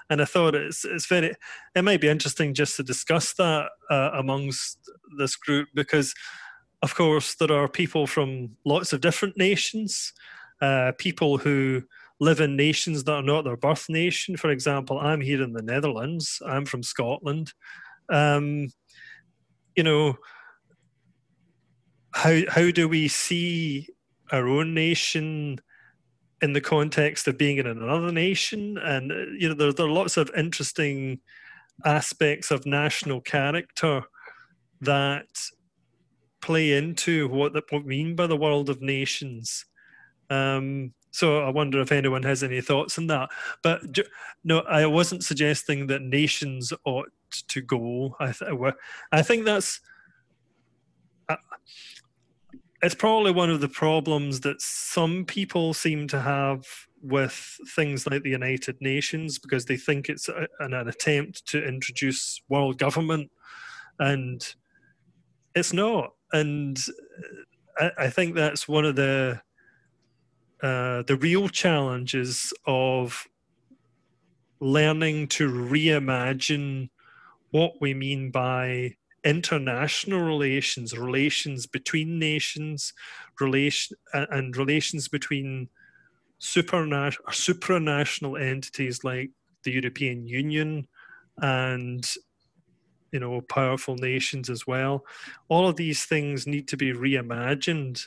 And 0.09 0.21
I 0.21 0.25
thought 0.25 0.55
it's 0.55 0.85
it's 0.85 1.07
very, 1.07 1.35
it 1.75 1.83
might 1.83 2.01
be 2.01 2.09
interesting 2.09 2.53
just 2.53 2.75
to 2.77 2.83
discuss 2.83 3.33
that 3.33 3.69
uh, 3.89 4.11
amongst 4.13 4.77
this 5.17 5.35
group 5.35 5.69
because, 5.73 6.13
of 6.81 6.95
course, 6.95 7.35
there 7.35 7.51
are 7.51 7.67
people 7.67 8.07
from 8.07 8.57
lots 8.65 8.93
of 8.93 9.01
different 9.01 9.37
nations, 9.37 10.13
uh, 10.61 10.91
people 10.97 11.37
who 11.37 11.83
live 12.19 12.39
in 12.39 12.55
nations 12.55 13.03
that 13.03 13.13
are 13.13 13.23
not 13.23 13.43
their 13.43 13.57
birth 13.57 13.87
nation. 13.89 14.37
For 14.37 14.51
example, 14.51 14.99
I'm 14.99 15.21
here 15.21 15.41
in 15.41 15.53
the 15.53 15.63
Netherlands. 15.63 16.39
I'm 16.45 16.65
from 16.65 16.83
Scotland. 16.83 17.53
Um, 18.09 18.67
you 19.75 19.83
know, 19.83 20.17
how 22.13 22.41
how 22.49 22.71
do 22.71 22.87
we 22.87 23.07
see 23.07 23.87
our 24.31 24.47
own 24.47 24.73
nation 24.73 25.59
in 26.41 26.53
the 26.53 26.61
context 26.61 27.27
of 27.27 27.37
being 27.37 27.57
in 27.57 27.67
another 27.67 28.11
nation? 28.11 28.77
And 28.77 29.11
uh, 29.11 29.15
you 29.37 29.49
know, 29.49 29.55
there, 29.55 29.73
there 29.73 29.85
are 29.85 29.89
lots 29.89 30.17
of 30.17 30.31
interesting 30.35 31.19
aspects 31.85 32.51
of 32.51 32.65
national 32.65 33.21
character 33.21 34.03
that 34.81 35.27
play 36.41 36.73
into 36.73 37.27
what 37.29 37.53
that 37.53 37.71
what 37.71 37.85
mean 37.85 38.15
by 38.15 38.27
the 38.27 38.37
world 38.37 38.69
of 38.69 38.81
nations. 38.81 39.65
Um, 40.29 40.93
so 41.11 41.43
I 41.43 41.49
wonder 41.49 41.81
if 41.81 41.91
anyone 41.91 42.23
has 42.23 42.41
any 42.41 42.61
thoughts 42.61 42.97
on 42.97 43.07
that. 43.07 43.29
But 43.61 43.81
no, 44.43 44.59
I 44.61 44.85
wasn't 44.85 45.23
suggesting 45.23 45.87
that 45.87 46.01
nations 46.01 46.71
ought 46.85 47.09
to 47.49 47.61
go. 47.61 48.15
I, 48.19 48.31
th- 48.31 48.73
I 49.11 49.21
think 49.21 49.45
that's. 49.45 49.79
It's 52.83 52.95
probably 52.95 53.31
one 53.31 53.51
of 53.51 53.61
the 53.61 53.69
problems 53.69 54.39
that 54.41 54.61
some 54.61 55.25
people 55.25 55.73
seem 55.73 56.07
to 56.07 56.19
have 56.19 56.65
with 57.01 57.57
things 57.75 58.07
like 58.07 58.23
the 58.23 58.29
United 58.31 58.77
Nations 58.81 59.37
because 59.37 59.65
they 59.65 59.77
think 59.77 60.09
it's 60.09 60.29
a, 60.29 60.47
an, 60.59 60.73
an 60.73 60.87
attempt 60.87 61.45
to 61.47 61.63
introduce 61.63 62.41
world 62.49 62.79
government, 62.79 63.31
and 63.99 64.55
it's 65.55 65.73
not. 65.73 66.13
And 66.33 66.79
I, 67.77 67.91
I 67.97 68.09
think 68.09 68.35
that's 68.35 68.67
one 68.67 68.85
of 68.85 68.95
the 68.95 69.41
uh, 70.63 71.01
the 71.03 71.17
real 71.17 71.49
challenges 71.49 72.53
of 72.65 73.27
learning 74.59 75.27
to 75.27 75.51
reimagine 75.51 76.89
what 77.49 77.73
we 77.81 77.93
mean 77.95 78.29
by 78.29 78.95
international 79.23 80.21
relations, 80.21 80.97
relations 80.97 81.67
between 81.67 82.19
nations, 82.19 82.93
relation 83.39 83.97
and 84.13 84.57
relations 84.57 85.07
between 85.07 85.69
supranational 86.39 87.17
supranational 87.29 88.41
entities 88.41 89.03
like 89.03 89.29
the 89.63 89.71
European 89.71 90.27
Union 90.27 90.87
and 91.37 92.15
you 93.11 93.19
know 93.19 93.41
powerful 93.41 93.95
nations 93.95 94.49
as 94.49 94.65
well. 94.65 95.05
All 95.49 95.67
of 95.67 95.75
these 95.75 96.05
things 96.05 96.47
need 96.47 96.67
to 96.69 96.77
be 96.77 96.93
reimagined 96.93 98.03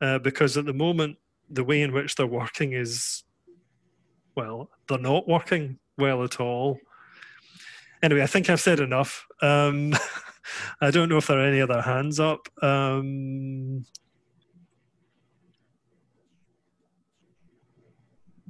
uh, 0.00 0.18
because 0.18 0.56
at 0.56 0.66
the 0.66 0.72
moment 0.72 1.16
the 1.50 1.64
way 1.64 1.82
in 1.82 1.92
which 1.92 2.14
they're 2.14 2.26
working 2.26 2.72
is 2.72 3.24
well 4.36 4.70
they're 4.88 4.98
not 4.98 5.28
working 5.28 5.78
well 5.98 6.22
at 6.22 6.40
all 6.40 6.78
anyway 8.02 8.22
i 8.22 8.26
think 8.26 8.48
i've 8.48 8.60
said 8.60 8.80
enough 8.80 9.26
um, 9.42 9.92
i 10.80 10.90
don't 10.90 11.08
know 11.08 11.18
if 11.18 11.26
there 11.26 11.38
are 11.38 11.46
any 11.46 11.60
other 11.60 11.82
hands 11.82 12.20
up 12.20 12.48
um, 12.62 13.84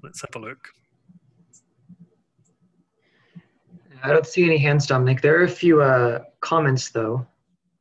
let's 0.02 0.20
have 0.20 0.34
a 0.34 0.38
look 0.38 0.70
I 4.02 4.08
don't 4.08 4.26
see 4.26 4.44
any 4.44 4.58
hands, 4.58 4.86
Dominic. 4.86 5.20
There 5.20 5.38
are 5.38 5.44
a 5.44 5.48
few 5.48 5.82
uh, 5.82 6.20
comments 6.40 6.90
though. 6.90 7.26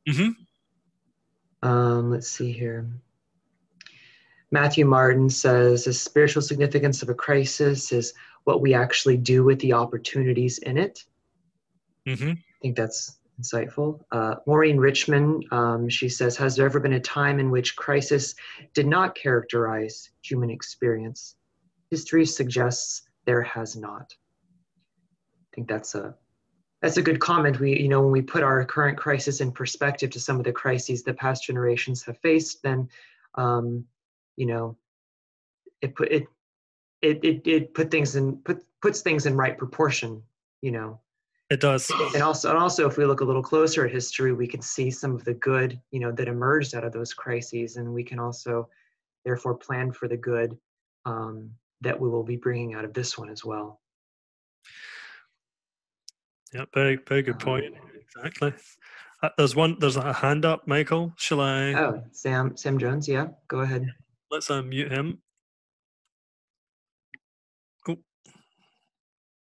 Mm-hmm. 0.08 1.66
Um, 1.66 2.10
let's 2.10 2.28
see 2.28 2.52
here. 2.52 2.88
Matthew 4.50 4.84
Martin 4.84 5.30
says 5.30 5.84
the 5.84 5.92
spiritual 5.92 6.42
significance 6.42 7.02
of 7.02 7.08
a 7.08 7.14
crisis 7.14 7.92
is 7.92 8.14
what 8.44 8.60
we 8.60 8.74
actually 8.74 9.16
do 9.16 9.44
with 9.44 9.60
the 9.60 9.72
opportunities 9.72 10.58
in 10.58 10.76
it. 10.76 11.04
Mm-hmm. 12.06 12.30
I 12.30 12.58
think 12.60 12.76
that's 12.76 13.18
insightful. 13.40 14.00
Uh, 14.12 14.36
Maureen 14.46 14.78
Richmond, 14.78 15.44
um, 15.50 15.88
she 15.88 16.08
says, 16.08 16.36
Has 16.36 16.56
there 16.56 16.66
ever 16.66 16.80
been 16.80 16.94
a 16.94 17.00
time 17.00 17.38
in 17.38 17.50
which 17.50 17.76
crisis 17.76 18.34
did 18.74 18.86
not 18.86 19.14
characterize 19.14 20.10
human 20.22 20.50
experience? 20.50 21.36
History 21.90 22.26
suggests 22.26 23.02
there 23.24 23.42
has 23.42 23.76
not. 23.76 24.12
I 24.12 25.48
think 25.54 25.68
that's 25.68 25.94
a 25.94 26.14
that's 26.82 26.96
a 26.96 27.02
good 27.02 27.20
comment. 27.20 27.60
We, 27.60 27.78
you 27.78 27.88
know, 27.88 28.00
when 28.00 28.12
we 28.12 28.22
put 28.22 28.42
our 28.42 28.64
current 28.64 28.96
crisis 28.96 29.40
in 29.40 29.52
perspective 29.52 30.10
to 30.10 30.20
some 30.20 30.38
of 30.38 30.44
the 30.44 30.52
crises 30.52 31.02
that 31.02 31.18
past 31.18 31.44
generations 31.44 32.02
have 32.04 32.16
faced, 32.18 32.62
then, 32.62 32.88
um, 33.34 33.84
you 34.36 34.46
know, 34.46 34.76
it 35.82 35.94
put 35.94 36.10
it, 36.10 36.24
it, 37.02 37.22
it, 37.22 37.46
it 37.46 37.74
put 37.74 37.90
things 37.90 38.16
in 38.16 38.38
put 38.38 38.64
puts 38.80 39.02
things 39.02 39.26
in 39.26 39.36
right 39.36 39.58
proportion. 39.58 40.22
You 40.62 40.72
know, 40.72 41.00
It 41.50 41.60
does. 41.60 41.90
and 42.14 42.22
also 42.22 42.48
and 42.50 42.58
also 42.58 42.88
if 42.88 42.96
we 42.96 43.04
look 43.04 43.20
a 43.22 43.24
little 43.24 43.42
closer 43.42 43.84
at 43.84 43.90
history 43.92 44.32
we 44.32 44.46
can 44.46 44.62
see 44.62 44.90
some 44.90 45.14
of 45.14 45.24
the 45.24 45.34
good 45.34 45.80
you 45.90 45.98
know 45.98 46.12
that 46.12 46.28
emerged 46.28 46.76
out 46.76 46.84
of 46.84 46.92
those 46.92 47.12
crises 47.12 47.76
and 47.76 47.92
we 47.92 48.04
can 48.04 48.20
also 48.20 48.68
therefore 49.24 49.56
plan 49.56 49.90
for 49.90 50.06
the 50.06 50.16
good 50.16 50.56
um, 51.06 51.50
that 51.80 51.98
we 51.98 52.08
will 52.08 52.22
be 52.22 52.36
bringing 52.36 52.74
out 52.74 52.84
of 52.84 52.94
this 52.94 53.18
one 53.18 53.28
as 53.28 53.44
well 53.44 53.80
Yeah, 56.54 56.66
very 56.72 56.96
very 57.08 57.22
good 57.22 57.38
point. 57.38 57.74
Exactly. 58.16 58.52
Uh, 59.22 59.28
there's 59.36 59.54
one. 59.54 59.76
There's 59.78 59.96
a 59.96 60.12
hand 60.14 60.44
up, 60.44 60.66
Michael. 60.66 61.12
Shall 61.16 61.40
I? 61.40 61.74
oh 61.74 62.02
sam 62.12 62.56
sam 62.56 62.78
jones 62.78 63.06
yeah 63.08 63.28
go 63.48 63.60
ahead 63.60 63.86
Let's 64.30 64.48
unmute 64.48 64.90
him. 64.90 65.20
Oh, 67.88 67.98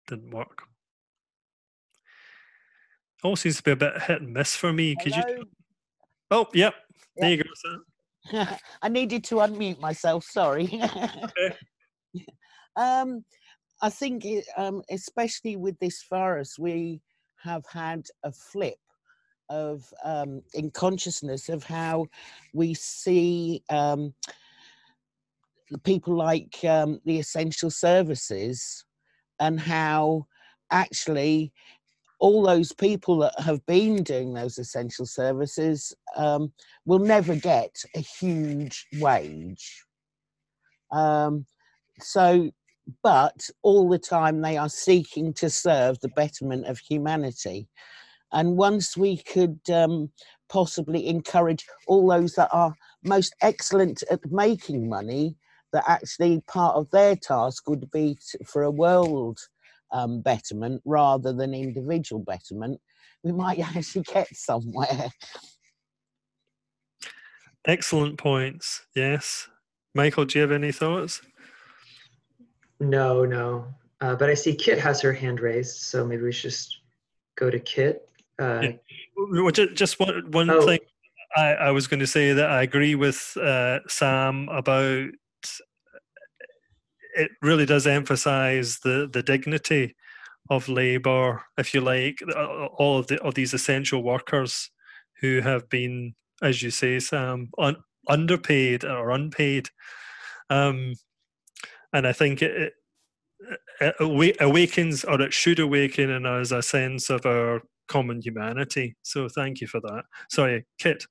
didn't 0.07 0.29
work. 0.31 0.63
All 3.23 3.35
seems 3.35 3.57
to 3.57 3.63
be 3.63 3.71
a 3.71 3.75
bit 3.75 4.01
hit 4.03 4.21
and 4.21 4.33
miss 4.33 4.55
for 4.55 4.71
me. 4.71 4.95
Could 4.95 5.15
you? 5.15 5.45
Oh, 6.31 6.47
yep. 6.53 6.75
There 7.17 7.29
Yeah. 7.29 7.35
you 7.35 7.43
go. 7.43 7.49
Sam. 7.55 7.85
I 8.81 8.89
needed 8.89 9.23
to 9.25 9.35
unmute 9.35 9.79
myself. 9.79 10.25
Sorry. 10.25 10.81
um, 12.75 13.23
I 13.81 13.89
think, 13.89 14.25
it, 14.25 14.45
um, 14.57 14.81
especially 14.89 15.55
with 15.55 15.77
this 15.79 16.03
virus, 16.09 16.57
we 16.57 17.01
have 17.43 17.63
had 17.71 18.05
a 18.23 18.31
flip 18.31 18.77
of 19.49 19.85
um, 20.03 20.41
in 20.53 20.71
consciousness 20.71 21.49
of 21.49 21.63
how 21.63 22.07
we 22.53 22.73
see 22.73 23.63
um, 23.69 24.13
the 25.69 25.77
people 25.79 26.15
like 26.15 26.63
um, 26.63 26.99
the 27.05 27.19
essential 27.19 27.69
services 27.69 28.85
and 29.39 29.59
how 29.59 30.25
actually 30.71 31.51
all 32.19 32.43
those 32.43 32.71
people 32.71 33.17
that 33.17 33.39
have 33.39 33.65
been 33.65 34.03
doing 34.03 34.33
those 34.33 34.57
essential 34.57 35.05
services 35.05 35.93
um, 36.15 36.51
will 36.85 36.99
never 36.99 37.35
get 37.35 37.75
a 37.95 37.99
huge 37.99 38.85
wage. 38.99 39.83
Um, 40.91 41.45
so, 41.99 42.51
but 43.03 43.49
all 43.63 43.89
the 43.89 43.99
time 43.99 44.41
they 44.41 44.57
are 44.57 44.69
seeking 44.69 45.33
to 45.33 45.49
serve 45.49 45.99
the 45.99 46.09
betterment 46.09 46.67
of 46.67 46.79
humanity. 46.79 47.67
And 48.31 48.57
once 48.57 48.95
we 48.95 49.17
could 49.17 49.59
um, 49.73 50.11
possibly 50.49 51.07
encourage 51.07 51.65
all 51.87 52.07
those 52.07 52.33
that 52.35 52.49
are 52.51 52.75
most 53.03 53.35
excellent 53.41 54.03
at 54.11 54.19
making 54.31 54.89
money, 54.89 55.35
that 55.73 55.83
actually 55.87 56.41
part 56.47 56.75
of 56.75 56.89
their 56.91 57.15
task 57.15 57.67
would 57.67 57.89
be 57.91 58.15
t- 58.15 58.37
for 58.45 58.63
a 58.63 58.71
world 58.71 59.39
um, 59.95 60.21
betterment 60.21 60.81
rather 60.85 61.31
than 61.33 61.53
individual 61.53 62.21
betterment, 62.21 62.79
we 63.23 63.31
might 63.31 63.59
actually 63.75 64.03
get 64.03 64.27
somewhere. 64.35 65.09
Excellent 67.65 68.17
points. 68.17 68.85
Yes. 68.95 69.47
Michael, 69.95 70.25
do 70.25 70.37
you 70.37 70.41
have 70.41 70.51
any 70.51 70.71
thoughts? 70.71 71.21
no 72.81 73.23
no 73.23 73.65
uh, 74.01 74.13
but 74.17 74.29
i 74.29 74.33
see 74.33 74.53
kit 74.53 74.77
has 74.77 74.99
her 74.99 75.13
hand 75.13 75.39
raised 75.39 75.77
so 75.77 76.05
maybe 76.05 76.23
we 76.23 76.31
should 76.33 76.49
just 76.51 76.79
go 77.37 77.49
to 77.49 77.57
kit 77.57 78.09
uh, 78.37 78.59
Yeah. 78.61 78.71
Well, 79.15 79.49
ju- 79.51 79.73
Just 79.73 79.97
one, 79.97 80.29
one 80.31 80.49
Oh. 80.49 80.65
thing 80.65 80.81
I, 81.37 81.53
I 81.53 81.71
was 81.71 81.87
going 81.87 82.01
to 82.01 82.05
say 82.07 82.33
that 82.33 82.49
I 82.51 82.63
agree 82.63 82.93
with 82.95 83.37
uh, 83.41 83.79
Sam 83.87 84.49
about 84.49 85.07
it 87.15 87.31
really 87.41 87.65
does 87.65 87.87
emphasize 87.87 88.79
the, 88.83 89.09
the 89.11 89.23
dignity 89.23 89.95
of 90.49 90.69
labor, 90.69 91.41
if 91.57 91.73
you 91.73 91.81
like, 91.81 92.19
all 92.77 92.99
of, 92.99 93.07
the, 93.07 93.19
of 93.21 93.33
these 93.33 93.53
essential 93.53 94.03
workers 94.03 94.69
who 95.21 95.39
have 95.41 95.67
been, 95.69 96.13
as 96.41 96.61
you 96.61 96.69
say, 96.69 96.99
Sam, 96.99 97.49
un, 97.57 97.77
underpaid 98.07 98.83
or 98.85 99.11
unpaid. 99.11 99.69
Um, 100.49 100.93
and 101.93 102.05
I 102.05 102.13
think 102.13 102.41
it, 102.41 102.73
it, 103.79 103.95
it 104.01 104.35
awakens, 104.39 105.03
or 105.03 105.21
it 105.21 105.33
should 105.33 105.59
awaken 105.59 106.09
in 106.09 106.25
us 106.25 106.51
a 106.51 106.61
sense 106.61 107.09
of 107.09 107.25
our 107.25 107.61
common 107.87 108.21
humanity. 108.21 108.95
So 109.01 109.29
thank 109.29 109.61
you 109.61 109.67
for 109.67 109.79
that. 109.79 110.03
Sorry, 110.29 110.65
Kit. 110.79 111.05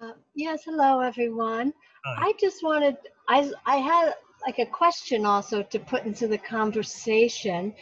Uh, 0.00 0.12
yes, 0.34 0.62
hello 0.64 1.00
everyone. 1.00 1.72
Hi. 2.04 2.28
I 2.28 2.32
just 2.40 2.62
wanted, 2.62 2.96
I, 3.28 3.50
I 3.66 3.76
had 3.76 4.14
like 4.46 4.58
a 4.58 4.66
question 4.66 5.24
also 5.24 5.62
to 5.62 5.78
put 5.78 6.04
into 6.04 6.26
the 6.28 6.38
conversation, 6.38 7.74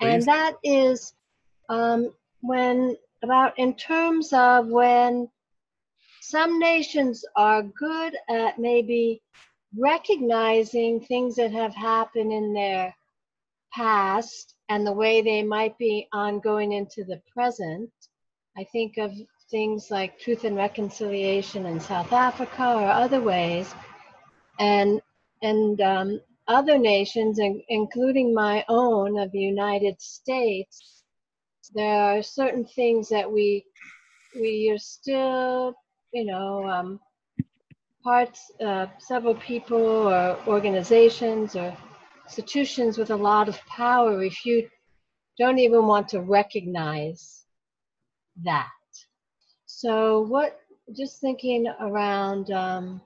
and 0.00 0.22
that 0.24 0.54
is 0.62 1.14
um, 1.68 2.12
when, 2.40 2.96
about 3.22 3.58
in 3.58 3.74
terms 3.74 4.32
of 4.32 4.68
when 4.68 5.28
some 6.20 6.58
nations 6.58 7.24
are 7.36 7.62
good 7.62 8.16
at 8.30 8.58
maybe 8.58 9.22
recognizing 9.76 11.00
things 11.00 11.36
that 11.36 11.52
have 11.52 11.74
happened 11.74 12.32
in 12.32 12.54
their 12.54 12.94
past 13.72 14.54
and 14.68 14.86
the 14.86 14.92
way 14.92 15.20
they 15.20 15.42
might 15.42 15.76
be 15.78 16.08
ongoing 16.12 16.72
into 16.72 17.04
the 17.04 17.20
present. 17.32 17.90
I 18.56 18.64
think 18.64 18.98
of 18.98 19.12
things 19.50 19.90
like 19.90 20.18
truth 20.18 20.44
and 20.44 20.56
reconciliation 20.56 21.66
in 21.66 21.80
South 21.80 22.12
Africa 22.12 22.74
or 22.74 22.88
other 22.88 23.20
ways, 23.20 23.74
and 24.58 25.02
and 25.44 25.80
um, 25.80 26.20
other 26.48 26.78
nations, 26.78 27.38
in, 27.38 27.62
including 27.68 28.34
my 28.34 28.64
own 28.68 29.18
of 29.18 29.30
the 29.32 29.40
United 29.40 30.00
States. 30.00 31.02
There 31.74 32.00
are 32.00 32.22
certain 32.22 32.64
things 32.64 33.08
that 33.10 33.30
we 33.30 33.64
we 34.40 34.70
are 34.70 34.78
still, 34.78 35.74
you 36.12 36.24
know, 36.24 36.66
um, 36.66 37.00
parts, 38.02 38.50
uh, 38.60 38.86
several 38.98 39.34
people 39.36 40.08
or 40.08 40.36
organizations 40.46 41.54
or 41.56 41.74
institutions 42.24 42.98
with 42.98 43.10
a 43.10 43.16
lot 43.16 43.48
of 43.48 43.58
power 43.66 44.24
you 44.44 44.68
don't 45.38 45.58
even 45.58 45.86
want 45.86 46.08
to 46.08 46.20
recognize 46.20 47.44
that. 48.44 48.68
So 49.66 50.22
what, 50.22 50.60
just 50.96 51.20
thinking 51.20 51.66
around, 51.80 52.50
um, 52.50 53.00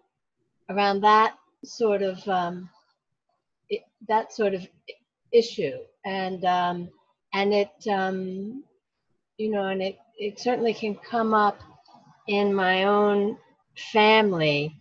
around 0.69 1.03
that 1.03 1.37
sort 1.65 2.03
of, 2.03 2.27
um, 2.29 2.69
it, 3.69 3.83
that 4.09 4.33
sort 4.33 4.55
of 4.55 4.67
issue 5.33 5.79
and, 6.05 6.45
um, 6.45 6.89
and 7.35 7.53
it, 7.53 7.71
um, 7.91 8.65
you 9.37 9.51
know, 9.51 9.67
and 9.69 9.83
it, 9.83 9.99
it 10.19 10.41
certainly 10.41 10.75
can 10.75 10.95
come 10.97 11.35
up 11.35 11.59
in 12.27 12.53
my 12.53 12.85
own 12.85 13.37
family 13.93 14.81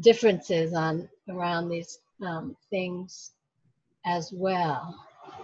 differences 0.00 0.74
on 0.74 1.08
around 1.28 1.68
these 1.68 1.98
um, 2.22 2.56
things 2.70 3.32
as 4.06 4.32
well. 4.32 4.94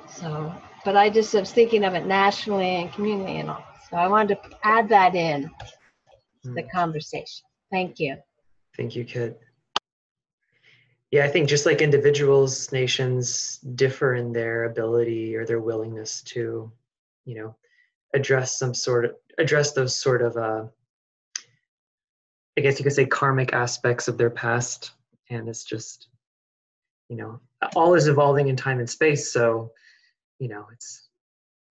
So, 0.08 0.52
but 0.84 0.96
I 0.96 1.08
just 1.08 1.32
was 1.34 1.52
thinking 1.52 1.84
of 1.84 1.94
it 1.94 2.06
nationally 2.06 2.76
and 2.76 2.90
communally 2.90 3.40
and 3.40 3.50
all. 3.50 3.64
So 3.90 3.96
I 3.96 4.06
wanted 4.08 4.42
to 4.42 4.50
add 4.62 4.88
that 4.90 5.14
in 5.14 5.50
to 6.44 6.50
the 6.54 6.62
Mm. 6.62 6.70
conversation. 6.70 7.44
Thank 7.70 7.98
you. 7.98 8.16
Thank 8.76 8.96
you, 8.96 9.04
Kit. 9.04 9.40
Yeah, 11.10 11.24
I 11.24 11.28
think 11.28 11.48
just 11.48 11.66
like 11.66 11.80
individuals, 11.80 12.70
nations 12.70 13.58
differ 13.74 14.14
in 14.14 14.32
their 14.32 14.64
ability 14.64 15.34
or 15.34 15.44
their 15.44 15.60
willingness 15.60 16.22
to, 16.22 16.70
you 17.24 17.34
know, 17.34 17.56
address 18.14 18.58
some 18.58 18.74
sort 18.74 19.04
of 19.04 19.14
address 19.38 19.72
those 19.72 19.96
sort 19.96 20.22
of 20.22 20.36
uh 20.36 20.64
I 22.56 22.60
guess 22.60 22.78
you 22.78 22.84
could 22.84 22.92
say 22.92 23.06
karmic 23.06 23.52
aspects 23.52 24.08
of 24.08 24.18
their 24.18 24.30
past. 24.30 24.92
And 25.30 25.48
it's 25.48 25.64
just, 25.64 26.08
you 27.08 27.16
know, 27.16 27.40
all 27.76 27.94
is 27.94 28.08
evolving 28.08 28.48
in 28.48 28.56
time 28.56 28.80
and 28.80 28.90
space. 28.90 29.32
So, 29.32 29.72
you 30.38 30.48
know, 30.48 30.66
it's 30.72 31.08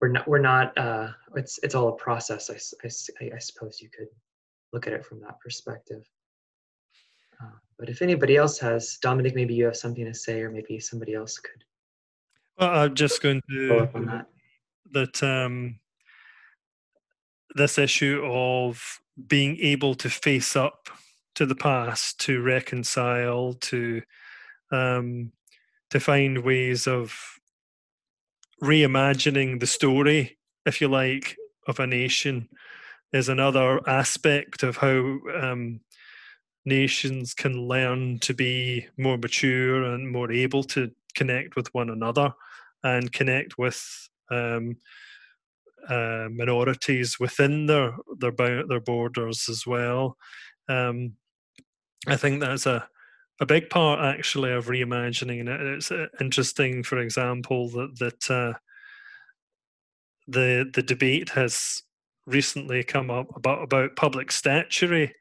we're 0.01 0.07
not 0.09 0.27
we're 0.27 0.39
not 0.39 0.77
uh, 0.77 1.09
it's 1.35 1.59
it's 1.61 1.75
all 1.75 1.89
a 1.89 1.95
process. 1.95 2.49
I, 2.49 2.85
I, 3.23 3.31
I 3.35 3.39
suppose 3.39 3.81
you 3.81 3.89
could 3.89 4.07
look 4.71 4.87
at 4.87 4.93
it 4.93 5.05
from 5.05 5.19
that 5.21 5.39
perspective. 5.39 6.03
Uh, 7.79 7.85
but 7.85 7.89
if 7.89 8.01
anybody 8.01 8.35
else 8.35 8.59
has, 8.59 8.97
Dominic, 9.01 9.35
maybe 9.35 9.53
you 9.53 9.65
have 9.65 9.77
something 9.77 10.05
to 10.05 10.13
say, 10.13 10.41
or 10.41 10.51
maybe 10.51 10.79
somebody 10.79 11.13
else 11.13 11.37
could. 11.37 11.63
Well, 12.57 12.69
I'm 12.69 12.95
just 12.95 13.21
going 13.21 13.41
follow 13.49 13.79
to 13.79 13.83
up 13.83 13.95
on 13.95 14.05
that. 14.05 14.25
that 14.91 15.23
um, 15.23 15.79
this 17.55 17.77
issue 17.77 18.21
of 18.25 18.99
being 19.27 19.57
able 19.61 19.95
to 19.95 20.09
face 20.09 20.55
up 20.55 20.89
to 21.35 21.45
the 21.45 21.55
past, 21.55 22.19
to 22.21 22.41
reconcile, 22.41 23.53
to 23.53 24.01
um, 24.71 25.31
to 25.89 25.99
find 25.99 26.43
ways 26.43 26.87
of 26.87 27.17
reimagining 28.61 29.59
the 29.59 29.67
story, 29.67 30.37
if 30.65 30.81
you 30.81 30.87
like, 30.87 31.37
of 31.67 31.79
a 31.79 31.87
nation, 31.87 32.49
is 33.13 33.29
another 33.29 33.79
aspect 33.89 34.61
of 34.63 34.77
how 34.77 35.17
um, 35.41 35.79
nations 36.69 37.33
can 37.33 37.67
learn 37.67 38.19
to 38.19 38.33
be 38.33 38.87
more 38.97 39.17
mature 39.17 39.83
and 39.83 40.09
more 40.09 40.31
able 40.31 40.63
to 40.63 40.91
connect 41.15 41.55
with 41.55 41.73
one 41.73 41.89
another 41.89 42.33
and 42.83 43.11
connect 43.11 43.57
with 43.57 44.09
um, 44.31 44.77
uh, 45.89 46.27
minorities 46.31 47.19
within 47.19 47.65
their 47.65 47.93
their 48.17 48.31
their 48.31 48.79
borders 48.79 49.49
as 49.49 49.65
well. 49.67 50.17
Um, 50.69 51.15
I 52.07 52.15
think 52.15 52.39
that's 52.39 52.65
a 52.65 52.87
a 53.41 53.45
big 53.45 53.69
part 53.69 53.99
actually 53.99 54.51
of 54.51 54.67
reimagining 54.67 55.47
it. 55.47 55.61
It's 55.61 55.91
uh, 55.91 56.07
interesting, 56.19 56.83
for 56.83 56.99
example, 56.99 57.69
that 57.69 57.97
that 57.99 58.31
uh, 58.31 58.57
the 60.27 60.69
the 60.73 60.83
debate 60.83 61.29
has 61.29 61.83
recently 62.25 62.83
come 62.83 63.09
up 63.09 63.35
about 63.35 63.63
about 63.63 63.95
public 63.95 64.31
statuary, 64.31 65.13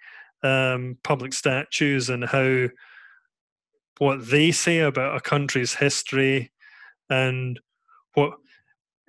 um, 0.42 0.98
public 1.02 1.32
statues, 1.32 2.08
and 2.08 2.24
how 2.24 2.68
what 3.98 4.28
they 4.28 4.52
say 4.52 4.78
about 4.78 5.16
a 5.16 5.20
country's 5.20 5.74
history, 5.74 6.52
and 7.10 7.60
what 8.14 8.34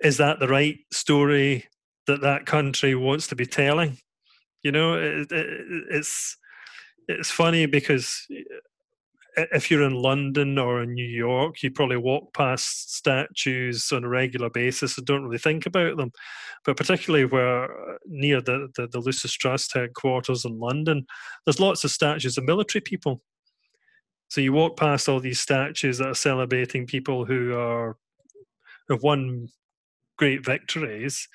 is 0.00 0.16
that 0.16 0.40
the 0.40 0.48
right 0.48 0.78
story 0.92 1.66
that 2.06 2.22
that 2.22 2.46
country 2.46 2.94
wants 2.94 3.26
to 3.28 3.36
be 3.36 3.46
telling? 3.46 3.98
You 4.62 4.72
know, 4.72 4.94
it, 4.94 5.30
it, 5.30 5.84
it's 5.90 6.36
it's 7.08 7.30
funny 7.30 7.66
because 7.66 8.26
if 9.36 9.70
you're 9.70 9.82
in 9.82 9.94
London 9.94 10.58
or 10.58 10.82
in 10.82 10.94
New 10.94 11.06
York, 11.06 11.62
you 11.62 11.70
probably 11.70 11.96
walk 11.96 12.34
past 12.34 12.94
statues 12.94 13.90
on 13.92 14.04
a 14.04 14.08
regular 14.08 14.50
basis 14.50 14.96
and 14.96 15.06
don't 15.06 15.24
really 15.24 15.38
think 15.38 15.66
about 15.66 15.96
them. 15.96 16.12
But 16.64 16.76
particularly 16.76 17.24
where 17.24 17.64
uh, 17.64 17.98
near 18.06 18.40
the, 18.40 18.68
the, 18.76 18.88
the 18.88 19.00
Lucis 19.00 19.32
Trust 19.32 19.74
headquarters 19.74 20.44
in 20.44 20.58
London, 20.58 21.06
there's 21.44 21.60
lots 21.60 21.84
of 21.84 21.90
statues 21.90 22.36
of 22.36 22.44
military 22.44 22.82
people. 22.82 23.22
So 24.28 24.40
you 24.40 24.52
walk 24.52 24.78
past 24.78 25.08
all 25.08 25.20
these 25.20 25.40
statues 25.40 25.98
that 25.98 26.08
are 26.08 26.14
celebrating 26.14 26.86
people 26.86 27.24
who 27.24 27.54
are 27.58 27.96
have 28.88 29.02
won 29.02 29.48
great 30.18 30.44
victories, 30.44 31.28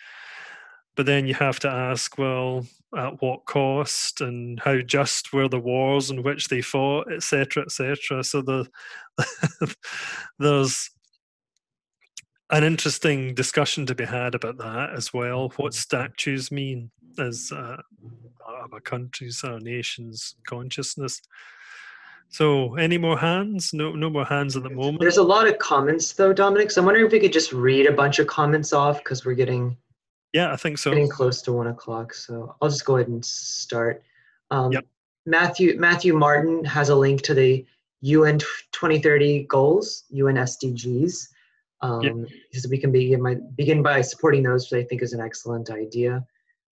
but 0.95 1.05
then 1.05 1.27
you 1.27 1.33
have 1.33 1.59
to 1.59 1.69
ask, 1.69 2.17
well, 2.17 2.65
at 2.97 3.21
what 3.21 3.45
cost 3.45 4.21
and 4.21 4.59
how 4.59 4.79
just 4.79 5.33
were 5.33 5.49
the 5.49 5.59
wars 5.59 6.09
in 6.09 6.23
which 6.23 6.47
they 6.47 6.61
fought, 6.61 7.11
etc., 7.11 7.63
etc. 7.63 8.23
So 8.23 8.41
the 8.41 8.67
there's 10.39 10.89
an 12.51 12.63
interesting 12.63 13.33
discussion 13.33 13.85
to 13.87 13.95
be 13.95 14.05
had 14.05 14.35
about 14.35 14.57
that 14.57 14.91
as 14.95 15.13
well. 15.13 15.51
What 15.57 15.73
statues 15.73 16.51
mean 16.51 16.91
as 17.19 17.51
uh, 17.51 17.77
a 18.73 18.81
country's 18.81 19.43
or 19.43 19.59
nation's 19.59 20.35
consciousness. 20.47 21.21
So, 22.29 22.75
any 22.75 22.97
more 22.97 23.17
hands? 23.17 23.71
No, 23.71 23.91
no 23.93 24.09
more 24.09 24.25
hands 24.25 24.57
at 24.57 24.63
the 24.63 24.69
moment. 24.69 24.99
There's 24.99 25.17
a 25.17 25.23
lot 25.23 25.47
of 25.47 25.57
comments 25.59 26.13
though, 26.13 26.33
Dominic. 26.33 26.71
So 26.71 26.81
I'm 26.81 26.85
wondering 26.85 27.05
if 27.05 27.11
we 27.11 27.19
could 27.19 27.33
just 27.33 27.53
read 27.53 27.85
a 27.85 27.93
bunch 27.93 28.19
of 28.19 28.27
comments 28.27 28.73
off 28.73 28.97
because 28.97 29.25
we're 29.25 29.35
getting 29.35 29.77
yeah, 30.33 30.51
I 30.51 30.55
think 30.55 30.77
so. 30.77 30.91
getting 30.91 31.09
close 31.09 31.41
to 31.43 31.53
one 31.53 31.67
o'clock. 31.67 32.13
So 32.13 32.55
I'll 32.61 32.69
just 32.69 32.85
go 32.85 32.97
ahead 32.97 33.07
and 33.07 33.23
start. 33.23 34.03
Um, 34.51 34.71
Yep. 34.71 34.85
Matthew 35.25 35.79
Matthew 35.79 36.13
Martin 36.13 36.63
has 36.65 36.89
a 36.89 36.95
link 36.95 37.21
to 37.23 37.33
the 37.33 37.65
UN 38.01 38.37
2030 38.71 39.43
goals, 39.45 40.03
UN 40.09 40.35
SDGs. 40.35 41.29
Um, 41.81 42.01
Yep. 42.01 42.15
because 42.51 42.67
we 42.67 42.77
can 42.77 42.91
begin 42.91 43.21
by, 43.23 43.35
begin 43.55 43.83
by 43.83 44.01
supporting 44.01 44.43
those, 44.43 44.69
which 44.71 44.83
I 44.83 44.87
think 44.87 45.01
is 45.01 45.13
an 45.13 45.19
excellent 45.21 45.69
idea. 45.69 46.25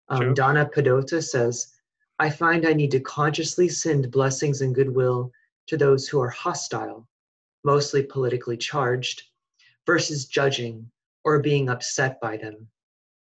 Um, 0.10 0.22
Sure. 0.22 0.34
Donna 0.34 0.70
Padota 0.74 1.22
says, 1.24 1.74
I 2.20 2.30
find 2.30 2.66
I 2.66 2.74
need 2.74 2.92
to 2.92 3.00
consciously 3.00 3.68
send 3.70 4.12
blessings 4.12 4.62
and 4.62 4.74
goodwill 4.76 5.32
to 5.68 5.78
those 5.78 6.08
who 6.08 6.20
are 6.22 6.30
hostile, 6.30 7.08
mostly 7.64 8.04
politically 8.04 8.58
charged, 8.58 9.24
versus 9.86 10.26
judging 10.26 10.90
or 11.26 11.40
being 11.40 11.70
upset 11.70 12.20
by 12.22 12.38
them. 12.38 12.68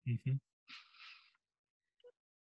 Mhm. 0.09 0.41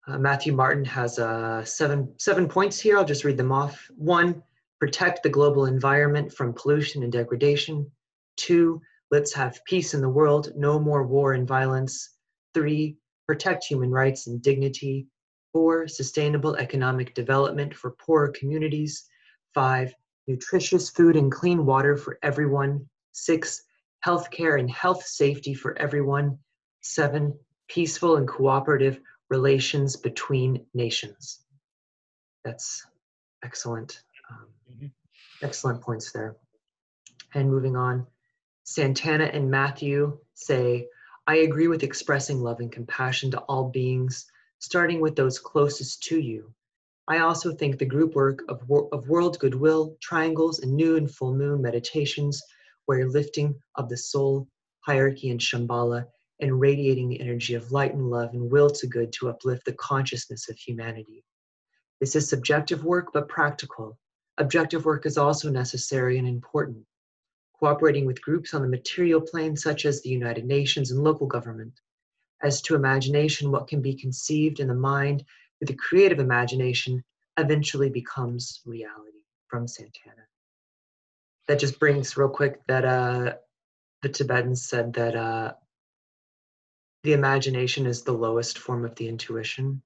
Uh, 0.07 0.17
Matthew 0.17 0.53
Martin 0.53 0.85
has 0.85 1.19
uh, 1.19 1.63
seven 1.65 2.13
seven 2.17 2.47
points 2.47 2.79
here. 2.79 2.97
I'll 2.97 3.05
just 3.05 3.25
read 3.25 3.37
them 3.37 3.51
off. 3.51 3.91
One, 3.95 4.41
protect 4.79 5.23
the 5.23 5.29
global 5.29 5.65
environment 5.65 6.33
from 6.33 6.53
pollution 6.53 7.03
and 7.03 7.11
degradation. 7.11 7.91
Two, 8.37 8.81
let's 9.11 9.33
have 9.33 9.63
peace 9.65 9.93
in 9.93 10.01
the 10.01 10.09
world. 10.09 10.53
No 10.55 10.79
more 10.79 11.05
war 11.05 11.33
and 11.33 11.47
violence. 11.47 12.15
Three, 12.53 12.97
protect 13.27 13.65
human 13.65 13.91
rights 13.91 14.27
and 14.27 14.41
dignity. 14.41 15.07
Four, 15.51 15.87
sustainable 15.87 16.55
economic 16.55 17.13
development 17.13 17.75
for 17.75 17.91
poorer 17.91 18.29
communities. 18.29 19.07
Five, 19.53 19.93
nutritious 20.27 20.89
food 20.89 21.17
and 21.17 21.31
clean 21.31 21.65
water 21.65 21.97
for 21.97 22.17
everyone. 22.23 22.87
Six, 23.11 23.63
healthcare 24.05 24.59
and 24.59 24.71
health 24.71 25.03
safety 25.05 25.53
for 25.53 25.77
everyone. 25.77 26.39
Seven, 26.81 27.37
peaceful 27.69 28.17
and 28.17 28.27
cooperative 28.27 28.99
relations 29.29 29.95
between 29.95 30.65
nations. 30.73 31.39
That's 32.43 32.85
excellent. 33.43 34.01
Um, 34.29 34.47
Mhm. 34.69 34.91
excellent 35.41 35.81
points 35.81 36.11
there. 36.11 36.35
And 37.33 37.49
moving 37.49 37.75
on, 37.75 38.07
Santana 38.63 39.25
and 39.25 39.49
Matthew 39.51 40.19
say, 40.33 40.89
I 41.27 41.37
agree 41.37 41.67
with 41.67 41.83
expressing 41.83 42.41
love 42.41 42.59
and 42.59 42.71
compassion 42.71 43.31
to 43.31 43.39
all 43.41 43.69
beings, 43.69 44.25
starting 44.57 44.99
with 44.99 45.15
those 45.15 45.37
closest 45.39 46.03
to 46.03 46.19
you. 46.19 46.53
I 47.07 47.19
also 47.19 47.53
think 47.53 47.77
the 47.77 47.85
group 47.85 48.15
work 48.15 48.43
of, 48.49 48.67
wor- 48.67 48.89
of 48.91 49.07
world 49.07 49.39
goodwill, 49.39 49.95
triangles, 50.01 50.59
and 50.59 50.75
new 50.75 50.95
and 50.95 51.09
full 51.09 51.33
moon 51.33 51.61
meditations, 51.61 52.43
where 52.85 53.07
lifting 53.07 53.61
of 53.75 53.89
the 53.89 53.97
soul, 53.97 54.47
hierarchy, 54.81 55.29
and 55.29 55.39
Shambhala, 55.39 56.07
and 56.39 56.59
radiating 56.59 57.09
the 57.09 57.19
energy 57.19 57.53
of 57.55 57.71
light 57.71 57.93
and 57.93 58.09
love 58.09 58.33
and 58.33 58.51
will 58.51 58.69
to 58.69 58.87
good 58.87 59.11
to 59.13 59.29
uplift 59.29 59.65
the 59.65 59.73
consciousness 59.73 60.49
of 60.49 60.57
humanity. 60.57 61.23
This 61.99 62.15
is 62.15 62.29
subjective 62.29 62.83
work, 62.83 63.11
but 63.13 63.27
practical. 63.27 63.97
Objective 64.37 64.85
work 64.85 65.05
is 65.05 65.17
also 65.17 65.49
necessary 65.49 66.17
and 66.17 66.27
important. 66.27 66.85
Cooperating 67.59 68.05
with 68.05 68.21
groups 68.21 68.53
on 68.53 68.61
the 68.61 68.67
material 68.69 69.19
plane, 69.19 69.57
such 69.57 69.85
as 69.85 70.01
the 70.01 70.09
United 70.09 70.45
Nations 70.45 70.91
and 70.91 71.03
local 71.03 71.27
government. 71.27 71.73
As 72.41 72.61
to 72.63 72.75
imagination, 72.75 73.51
what 73.51 73.67
can 73.67 73.81
be 73.81 73.93
conceived 73.93 74.61
in 74.61 74.67
the 74.67 74.73
mind 74.73 75.25
with 75.59 75.67
the 75.67 75.75
creative 75.75 76.19
imagination 76.19 77.03
eventually 77.37 77.89
becomes 77.89 78.61
reality. 78.65 79.09
From 79.49 79.67
Santana. 79.67 80.27
That 81.47 81.57
just 81.57 81.79
brings 81.79 82.15
real 82.15 82.29
quick 82.29 82.61
that 82.67 82.85
uh, 82.85 83.33
the 84.03 84.09
Tibetans 84.09 84.61
said 84.61 84.93
that 84.93 85.15
uh, 85.15 85.53
the 87.03 87.13
imagination 87.13 87.85
is 87.85 88.03
the 88.03 88.11
lowest 88.11 88.57
form 88.57 88.85
of 88.85 88.95
the 88.95 89.07
intuition. 89.07 89.81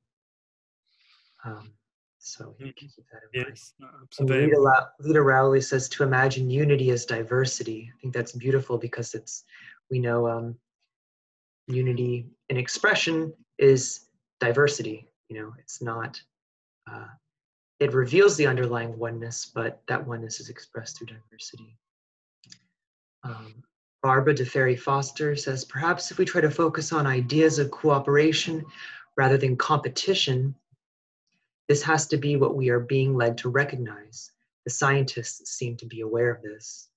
Um, 1.46 1.72
so 2.20 2.56
you 2.58 2.74
can 2.74 2.88
keep 2.88 3.06
that 3.12 3.22
in. 3.34 3.46
Yes, 3.50 3.74
absolutely. 4.02 4.46
Rita, 4.46 4.60
Ra- 4.60 4.88
Rita 5.00 5.22
Rowley 5.22 5.62
says 5.62 5.90
to 5.90 6.04
imagine 6.04 6.50
unity 6.50 6.90
as 6.92 7.06
diversity. 7.06 7.92
I 7.94 8.02
think 8.02 8.14
that's 8.14 8.32
beautiful 8.32 8.78
because 8.78 9.14
it's 9.14 9.44
we 9.92 10.00
know 10.00 10.28
um, 10.28 10.56
unity 11.68 12.28
in 12.50 12.58
expression 12.58 13.34
is 13.60 14.08
diversity. 14.40 15.08
You 15.30 15.42
know, 15.42 15.54
it's 15.60 15.82
not. 15.82 16.22
Uh, 16.90 17.08
it 17.80 17.94
reveals 17.94 18.38
the 18.38 18.48
underlying 18.48 18.98
oneness, 18.98 19.52
but 19.54 19.82
that 19.88 20.06
oneness 20.08 20.40
is 20.40 20.50
expressed 20.50 20.98
through 20.98 21.08
diversity. 21.08 21.78
Um, 23.24 23.64
Barbara 24.04 24.36
DeFerry 24.36 24.78
Foster 24.78 25.34
says 25.34 25.64
perhaps 25.64 26.12
if 26.12 26.18
we 26.18 26.26
try 26.26 26.42
to 26.42 26.52
focus 26.52 26.92
on 26.92 27.08
ideas 27.08 27.58
of 27.58 27.72
cooperation 27.72 28.66
rather 29.16 29.38
than 29.38 29.56
competition, 29.56 30.54
this 31.70 31.82
has 31.84 32.06
to 32.08 32.18
be 32.18 32.36
what 32.36 32.56
we 32.56 32.68
are 32.70 32.82
being 32.82 33.16
led 33.16 33.38
to 33.40 33.50
recognize. 33.50 34.32
The 34.66 34.72
scientists 34.72 35.52
seem 35.52 35.78
to 35.78 35.86
be 35.86 36.02
aware 36.02 36.30
of 36.30 36.42
this. 36.42 36.90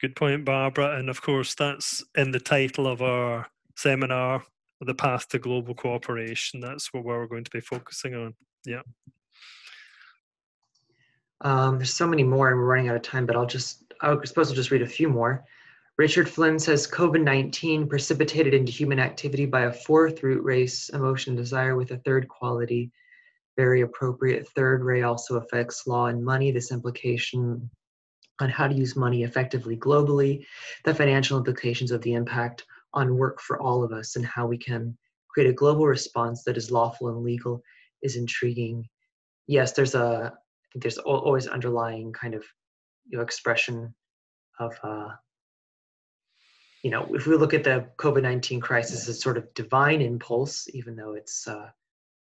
Good 0.00 0.14
point, 0.14 0.44
Barbara. 0.44 0.98
And 0.98 1.10
of 1.10 1.20
course, 1.20 1.56
that's 1.56 2.04
in 2.14 2.30
the 2.30 2.38
title 2.38 2.86
of 2.86 3.02
our 3.02 3.48
seminar, 3.74 4.44
the 4.80 4.94
path 4.94 5.28
to 5.30 5.40
global 5.40 5.74
cooperation. 5.74 6.60
That's 6.60 6.92
what 6.92 7.04
we're 7.04 7.26
going 7.26 7.44
to 7.44 7.50
be 7.50 7.60
focusing 7.60 8.14
on. 8.14 8.34
Yeah. 8.64 8.82
Um, 11.40 11.78
there's 11.78 11.92
so 11.92 12.06
many 12.06 12.22
more, 12.22 12.48
and 12.50 12.58
we're 12.58 12.66
running 12.66 12.88
out 12.88 12.96
of 12.96 13.02
time. 13.02 13.26
But 13.26 13.36
I'll 13.36 13.46
just 13.46 13.82
I 14.00 14.16
suppose 14.24 14.48
I'll 14.48 14.56
just 14.56 14.70
read 14.70 14.82
a 14.82 14.86
few 14.86 15.08
more. 15.08 15.44
Richard 15.98 16.28
Flynn 16.28 16.58
says 16.58 16.86
COVID 16.86 17.22
19 17.22 17.88
precipitated 17.88 18.52
into 18.52 18.70
human 18.70 18.98
activity 18.98 19.46
by 19.46 19.62
a 19.62 19.72
fourth 19.72 20.22
root 20.22 20.44
race, 20.44 20.90
emotion, 20.90 21.34
desire 21.34 21.74
with 21.74 21.90
a 21.90 21.96
third 21.98 22.28
quality. 22.28 22.92
Very 23.56 23.80
appropriate. 23.80 24.46
Third 24.48 24.84
ray 24.84 25.02
also 25.02 25.36
affects 25.36 25.86
law 25.86 26.06
and 26.06 26.22
money. 26.22 26.50
This 26.50 26.70
implication 26.70 27.70
on 28.40 28.50
how 28.50 28.68
to 28.68 28.74
use 28.74 28.94
money 28.94 29.22
effectively 29.22 29.78
globally, 29.78 30.44
the 30.84 30.94
financial 30.94 31.38
implications 31.38 31.90
of 31.90 32.02
the 32.02 32.12
impact 32.12 32.66
on 32.92 33.16
work 33.16 33.40
for 33.40 33.58
all 33.62 33.82
of 33.82 33.92
us, 33.92 34.16
and 34.16 34.26
how 34.26 34.46
we 34.46 34.58
can 34.58 34.94
create 35.30 35.48
a 35.48 35.54
global 35.54 35.86
response 35.86 36.44
that 36.44 36.58
is 36.58 36.70
lawful 36.70 37.08
and 37.08 37.22
legal 37.22 37.62
is 38.02 38.16
intriguing. 38.16 38.86
Yes, 39.46 39.72
there's 39.72 39.94
a, 39.94 40.32
I 40.34 40.66
think 40.72 40.82
there's 40.82 40.98
always 40.98 41.46
underlying 41.46 42.12
kind 42.12 42.34
of 42.34 42.44
you 43.06 43.16
know, 43.16 43.24
expression 43.24 43.94
of 44.60 44.74
uh, 44.82 45.08
you 46.86 46.92
know, 46.92 47.04
if 47.16 47.26
we 47.26 47.34
look 47.34 47.52
at 47.52 47.64
the 47.64 47.84
COVID 47.96 48.22
19 48.22 48.60
crisis 48.60 49.08
as 49.08 49.20
sort 49.20 49.36
of 49.36 49.52
divine 49.54 50.00
impulse, 50.00 50.68
even 50.72 50.94
though 50.94 51.14
it's 51.14 51.48
uh, 51.48 51.68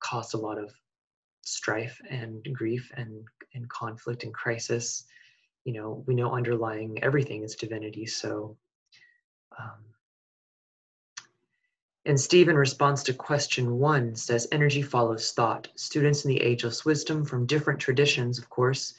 caused 0.01 0.33
a 0.33 0.39
lot 0.39 0.57
of 0.57 0.73
strife 1.43 2.01
and 2.09 2.43
grief 2.51 2.91
and, 2.97 3.27
and 3.53 3.69
conflict 3.69 4.25
and 4.25 4.33
crisis, 4.33 5.05
you 5.67 5.75
know, 5.75 6.03
we 6.07 6.15
know 6.15 6.33
underlying 6.33 6.99
everything 7.05 7.43
is 7.43 7.57
divinity. 7.57 8.07
So, 8.07 8.57
um, 9.59 9.85
and 12.07 12.19
Steve, 12.19 12.49
in 12.49 12.57
response 12.57 13.03
to 13.03 13.13
question 13.13 13.79
one, 13.79 14.17
says 14.17 14.49
energy 14.51 14.81
follows 14.81 15.33
thought. 15.33 15.69
Students 15.77 16.25
in 16.25 16.31
the 16.31 16.41
ageless 16.41 16.87
wisdom 16.87 17.27
from 17.27 17.45
different 17.45 17.81
traditions, 17.81 18.39
of 18.39 18.49
course, 18.49 18.95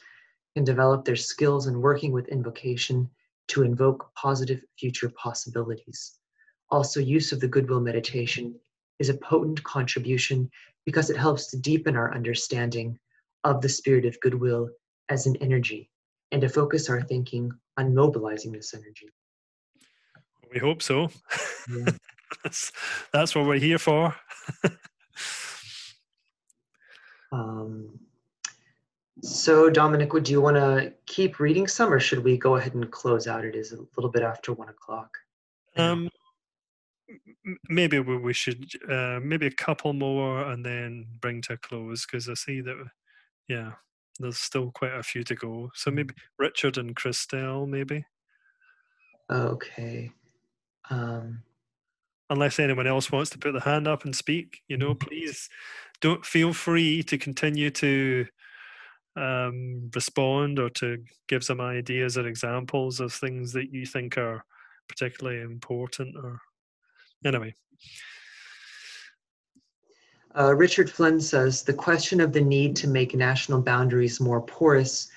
can 0.54 0.62
develop 0.62 1.04
their 1.04 1.16
skills 1.16 1.66
in 1.66 1.80
working 1.80 2.12
with 2.12 2.28
invocation 2.28 3.10
to 3.48 3.62
invoke 3.62 4.12
positive 4.14 4.60
future 4.78 5.10
possibilities. 5.10 6.14
Also, 6.70 7.00
use 7.00 7.32
of 7.32 7.40
the 7.40 7.48
goodwill 7.48 7.80
meditation 7.80 8.54
is 8.98 9.08
a 9.08 9.14
potent 9.14 9.62
contribution 9.64 10.50
because 10.84 11.10
it 11.10 11.16
helps 11.16 11.46
to 11.48 11.56
deepen 11.58 11.96
our 11.96 12.14
understanding 12.14 12.98
of 13.44 13.60
the 13.60 13.68
spirit 13.68 14.04
of 14.04 14.18
goodwill 14.20 14.68
as 15.08 15.26
an 15.26 15.36
energy 15.36 15.90
and 16.32 16.40
to 16.42 16.48
focus 16.48 16.88
our 16.90 17.02
thinking 17.02 17.52
on 17.76 17.94
mobilizing 17.94 18.52
this 18.52 18.74
energy. 18.74 19.08
We 20.52 20.58
hope 20.58 20.82
so. 20.82 21.10
Yeah. 21.70 21.92
that's, 22.42 22.72
that's 23.12 23.34
what 23.34 23.46
we're 23.46 23.58
here 23.58 23.78
for. 23.78 24.14
um, 27.32 27.98
so, 29.22 29.70
Dominic, 29.70 30.12
would 30.12 30.28
you 30.28 30.40
want 30.40 30.56
to 30.56 30.92
keep 31.06 31.40
reading 31.40 31.66
some, 31.66 31.92
or 31.92 32.00
should 32.00 32.22
we 32.22 32.36
go 32.36 32.56
ahead 32.56 32.74
and 32.74 32.90
close 32.90 33.26
out? 33.26 33.44
It 33.44 33.54
is 33.54 33.72
a 33.72 33.78
little 33.96 34.10
bit 34.10 34.22
after 34.22 34.52
one 34.52 34.68
o'clock. 34.68 35.16
Um, 35.76 36.10
maybe 37.68 37.98
we, 37.98 38.16
we 38.18 38.32
should 38.32 38.66
uh, 38.90 39.20
maybe 39.22 39.46
a 39.46 39.50
couple 39.50 39.92
more 39.92 40.42
and 40.50 40.64
then 40.64 41.06
bring 41.20 41.40
to 41.42 41.54
a 41.54 41.56
close 41.56 42.04
because 42.04 42.28
I 42.28 42.34
see 42.34 42.60
that, 42.60 42.76
yeah, 43.48 43.72
there's 44.18 44.38
still 44.38 44.70
quite 44.70 44.94
a 44.94 45.02
few 45.02 45.22
to 45.24 45.34
go. 45.34 45.70
So 45.74 45.90
maybe 45.90 46.14
Richard 46.38 46.78
and 46.78 46.94
Christelle, 46.94 47.68
maybe. 47.68 48.04
Okay. 49.30 50.10
Um, 50.90 51.42
Unless 52.28 52.58
anyone 52.58 52.88
else 52.88 53.12
wants 53.12 53.30
to 53.30 53.38
put 53.38 53.52
the 53.52 53.60
hand 53.60 53.86
up 53.86 54.04
and 54.04 54.14
speak, 54.14 54.62
you 54.66 54.76
know, 54.76 54.94
please 54.94 55.48
don't 56.00 56.26
feel 56.26 56.52
free 56.52 57.02
to 57.04 57.16
continue 57.16 57.70
to 57.70 58.26
um, 59.16 59.90
respond 59.94 60.58
or 60.58 60.70
to 60.70 61.02
give 61.28 61.42
some 61.42 61.60
ideas 61.60 62.18
or 62.18 62.26
examples 62.26 63.00
of 63.00 63.12
things 63.12 63.52
that 63.52 63.72
you 63.72 63.86
think 63.86 64.18
are 64.18 64.44
particularly 64.88 65.40
important 65.40 66.14
or 66.16 66.40
anyway. 67.24 67.54
Uh, 70.38 70.54
richard 70.54 70.90
flynn 70.90 71.18
says 71.18 71.62
the 71.62 71.72
question 71.72 72.20
of 72.20 72.32
the 72.32 72.40
need 72.40 72.76
to 72.76 72.88
make 72.88 73.14
national 73.14 73.60
boundaries 73.62 74.20
more 74.20 74.42
porous 74.42 75.08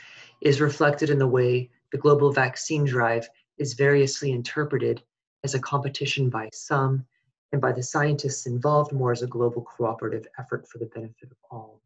is 0.42 0.62
reflected 0.62 1.10
in 1.10 1.20
the 1.20 1.28
way 1.28 1.70
the 1.92 1.98
global 1.98 2.32
vaccine 2.32 2.86
drive 2.86 3.28
is 3.58 3.74
variously 3.74 4.32
interpreted 4.32 5.04
as 5.44 5.56
a 5.56 5.60
competition 5.60 6.30
by 6.30 6.50
some 6.54 7.06
and 7.52 7.62
by 7.62 7.72
the 7.72 7.84
scientists 7.84 8.46
involved 8.46 8.92
more 8.92 9.12
as 9.12 9.22
a 9.22 9.28
global 9.28 9.62
cooperative 9.64 10.26
effort 10.38 10.68
for 10.68 10.78
the 10.78 10.86
benefit 10.86 11.30
of 11.32 11.38
all. 11.52 11.82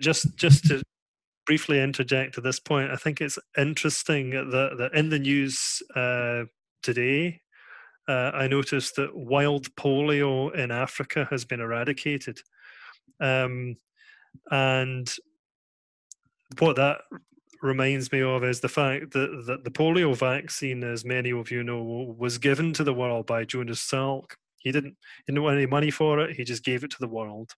Just 0.00 0.36
just 0.36 0.64
to 0.66 0.82
briefly 1.46 1.80
interject 1.80 2.36
at 2.36 2.44
this 2.44 2.58
point. 2.58 2.90
I 2.90 2.96
think 2.96 3.20
it's 3.20 3.38
interesting 3.56 4.30
that, 4.30 4.74
that 4.78 4.94
in 4.94 5.08
the 5.08 5.18
news 5.18 5.82
uh, 5.94 6.44
today, 6.82 7.40
uh, 8.08 8.32
I 8.34 8.46
noticed 8.48 8.96
that 8.96 9.16
wild 9.16 9.74
polio 9.76 10.54
in 10.54 10.70
Africa 10.70 11.26
has 11.30 11.44
been 11.44 11.60
eradicated. 11.60 12.40
Um, 13.20 13.76
and 14.50 15.12
what 16.58 16.76
that 16.76 16.98
reminds 17.62 18.12
me 18.12 18.22
of 18.22 18.44
is 18.44 18.60
the 18.60 18.68
fact 18.68 19.12
that, 19.12 19.44
that 19.46 19.64
the 19.64 19.70
polio 19.70 20.16
vaccine, 20.16 20.84
as 20.84 21.04
many 21.04 21.30
of 21.30 21.50
you 21.50 21.62
know, 21.64 22.14
was 22.18 22.38
given 22.38 22.72
to 22.74 22.84
the 22.84 22.94
world 22.94 23.26
by 23.26 23.44
Jonas 23.44 23.80
Salk. 23.80 24.32
He 24.58 24.72
didn't, 24.72 24.96
he 25.24 25.32
didn't 25.32 25.42
want 25.42 25.56
any 25.56 25.66
money 25.66 25.90
for 25.90 26.20
it, 26.20 26.36
he 26.36 26.44
just 26.44 26.64
gave 26.64 26.84
it 26.84 26.90
to 26.90 26.98
the 27.00 27.08
world. 27.08 27.52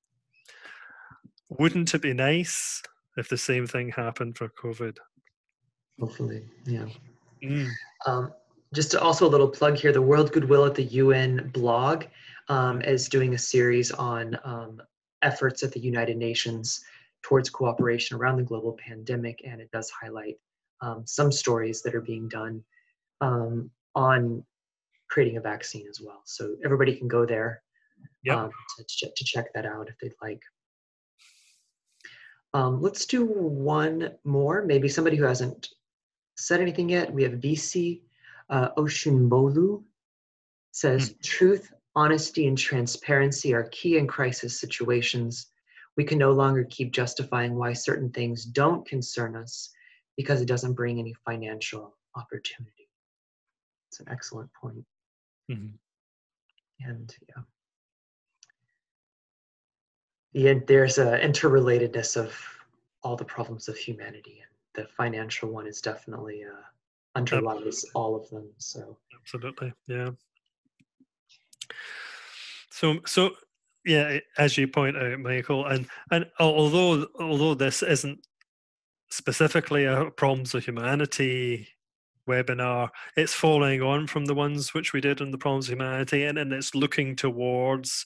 Wouldn't 1.48 1.94
it 1.94 2.02
be 2.02 2.12
nice 2.12 2.82
if 3.18 3.28
the 3.28 3.36
same 3.36 3.66
thing 3.66 3.90
happened 3.90 4.38
for 4.38 4.48
COVID. 4.48 4.96
Hopefully, 6.00 6.48
yeah. 6.64 6.86
Mm. 7.42 7.68
Um, 8.06 8.32
just 8.74 8.94
also 8.94 9.26
a 9.26 9.28
little 9.28 9.48
plug 9.48 9.76
here: 9.76 9.92
the 9.92 10.00
World 10.00 10.32
Goodwill 10.32 10.64
at 10.64 10.74
the 10.74 10.84
UN 10.84 11.50
blog 11.52 12.04
um, 12.48 12.80
is 12.82 13.08
doing 13.08 13.34
a 13.34 13.38
series 13.38 13.90
on 13.90 14.38
um, 14.44 14.80
efforts 15.22 15.62
at 15.62 15.72
the 15.72 15.80
United 15.80 16.16
Nations 16.16 16.84
towards 17.22 17.50
cooperation 17.50 18.16
around 18.16 18.36
the 18.36 18.44
global 18.44 18.76
pandemic, 18.78 19.40
and 19.44 19.60
it 19.60 19.70
does 19.72 19.90
highlight 19.90 20.36
um, 20.80 21.02
some 21.04 21.32
stories 21.32 21.82
that 21.82 21.94
are 21.94 22.00
being 22.00 22.28
done 22.28 22.62
um, 23.20 23.70
on 23.96 24.44
creating 25.10 25.38
a 25.38 25.40
vaccine 25.40 25.86
as 25.88 26.00
well. 26.00 26.22
So 26.24 26.54
everybody 26.64 26.94
can 26.94 27.08
go 27.08 27.26
there 27.26 27.62
yep. 28.22 28.36
Um, 28.36 28.50
to, 28.78 29.10
to 29.16 29.24
check 29.24 29.52
that 29.54 29.66
out 29.66 29.88
if 29.88 29.98
they'd 30.00 30.14
like. 30.22 30.40
Um, 32.54 32.80
let's 32.80 33.06
do 33.06 33.24
one 33.26 34.12
more, 34.24 34.64
maybe 34.64 34.88
somebody 34.88 35.16
who 35.16 35.24
hasn't 35.24 35.68
said 36.36 36.60
anything 36.60 36.88
yet. 36.88 37.12
We 37.12 37.22
have 37.24 37.32
VC 37.32 38.02
uh, 38.48 38.70
Oshunbolu 38.76 39.82
says, 40.72 41.10
mm. 41.10 41.22
truth, 41.22 41.72
honesty, 41.94 42.46
and 42.46 42.56
transparency 42.56 43.52
are 43.52 43.68
key 43.70 43.98
in 43.98 44.06
crisis 44.06 44.58
situations. 44.58 45.48
We 45.96 46.04
can 46.04 46.18
no 46.18 46.32
longer 46.32 46.64
keep 46.64 46.92
justifying 46.92 47.54
why 47.54 47.72
certain 47.74 48.10
things 48.10 48.44
don't 48.44 48.86
concern 48.86 49.36
us 49.36 49.70
because 50.16 50.40
it 50.40 50.48
doesn't 50.48 50.74
bring 50.74 50.98
any 50.98 51.14
financial 51.26 51.96
opportunity. 52.16 52.88
It's 53.90 54.00
an 54.00 54.06
excellent 54.08 54.50
point. 54.54 54.84
Mm-hmm. 55.50 56.88
And 56.88 57.14
yeah 57.28 57.42
the, 60.32 60.62
there's 60.66 60.98
a 60.98 61.18
interrelatedness 61.20 62.16
of 62.16 62.34
all 63.02 63.16
the 63.16 63.24
problems 63.24 63.68
of 63.68 63.76
humanity 63.76 64.40
and 64.40 64.84
the 64.84 64.88
financial 64.92 65.50
one 65.50 65.66
is 65.66 65.80
definitely 65.80 66.44
uh, 66.44 66.62
underlies 67.14 67.84
all 67.94 68.14
of 68.14 68.28
them 68.30 68.48
so. 68.58 68.96
Absolutely 69.20 69.72
yeah. 69.86 70.10
So 72.70 72.98
so 73.06 73.32
yeah 73.84 74.18
as 74.36 74.58
you 74.58 74.68
point 74.68 74.96
out 74.96 75.18
michael 75.20 75.66
and 75.66 75.86
and 76.10 76.26
although 76.38 77.06
although 77.18 77.54
this 77.54 77.82
isn't 77.82 78.18
specifically 79.10 79.84
a 79.84 80.10
problems 80.10 80.54
of 80.54 80.64
humanity 80.64 81.66
webinar 82.28 82.90
it's 83.16 83.32
following 83.32 83.80
on 83.80 84.06
from 84.06 84.26
the 84.26 84.34
ones 84.34 84.74
which 84.74 84.92
we 84.92 85.00
did 85.00 85.22
on 85.22 85.30
the 85.30 85.38
problems 85.38 85.68
of 85.68 85.72
humanity 85.72 86.24
and, 86.24 86.38
and 86.38 86.52
it's 86.52 86.74
looking 86.74 87.16
towards 87.16 88.04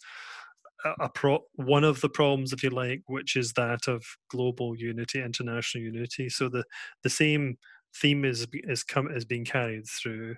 a 1.01 1.09
pro- 1.09 1.45
one 1.55 1.85
of 1.85 2.01
the 2.01 2.09
problems, 2.09 2.53
if 2.53 2.63
you 2.63 2.71
like, 2.71 3.03
which 3.07 3.37
is 3.37 3.53
that 3.53 3.89
of 3.89 4.05
global 4.29 4.77
unity, 4.77 5.23
international 5.23 5.85
unity. 5.85 6.29
So 6.29 6.49
the 6.49 6.65
the 7.03 7.11
same 7.11 7.59
theme 7.95 8.25
is 8.25 8.47
is 8.53 8.83
come 8.83 9.11
is 9.11 9.25
being 9.25 9.45
carried 9.45 9.87
through, 9.87 10.37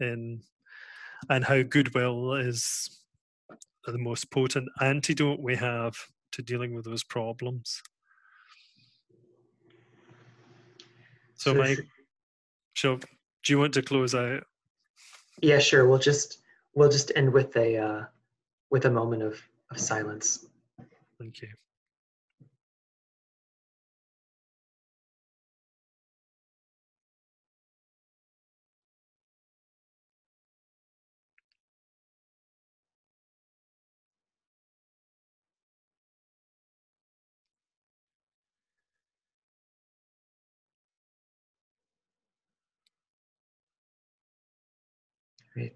in 0.00 0.42
and 1.28 1.44
how 1.44 1.62
goodwill 1.62 2.34
is 2.34 3.00
the 3.86 3.98
most 3.98 4.30
potent 4.30 4.68
antidote 4.80 5.40
we 5.40 5.56
have 5.56 5.94
to 6.32 6.42
dealing 6.42 6.74
with 6.74 6.84
those 6.84 7.04
problems. 7.04 7.82
So, 11.36 11.52
so 11.52 11.54
Mike, 11.54 11.86
so 12.74 12.96
do 12.96 13.52
you 13.52 13.58
want 13.58 13.74
to 13.74 13.82
close 13.82 14.14
out? 14.14 14.44
Yeah, 15.40 15.58
sure. 15.58 15.88
We'll 15.88 15.98
just 15.98 16.38
we'll 16.74 16.90
just 16.90 17.10
end 17.16 17.32
with 17.32 17.56
a 17.56 17.76
uh, 17.76 18.04
with 18.70 18.84
a 18.84 18.90
moment 18.90 19.22
of, 19.22 19.40
of 19.72 19.80
silence. 19.80 20.46
Thank 21.18 21.42
you. 21.42 21.48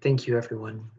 Thank 0.01 0.27
you, 0.27 0.37
everyone. 0.37 0.91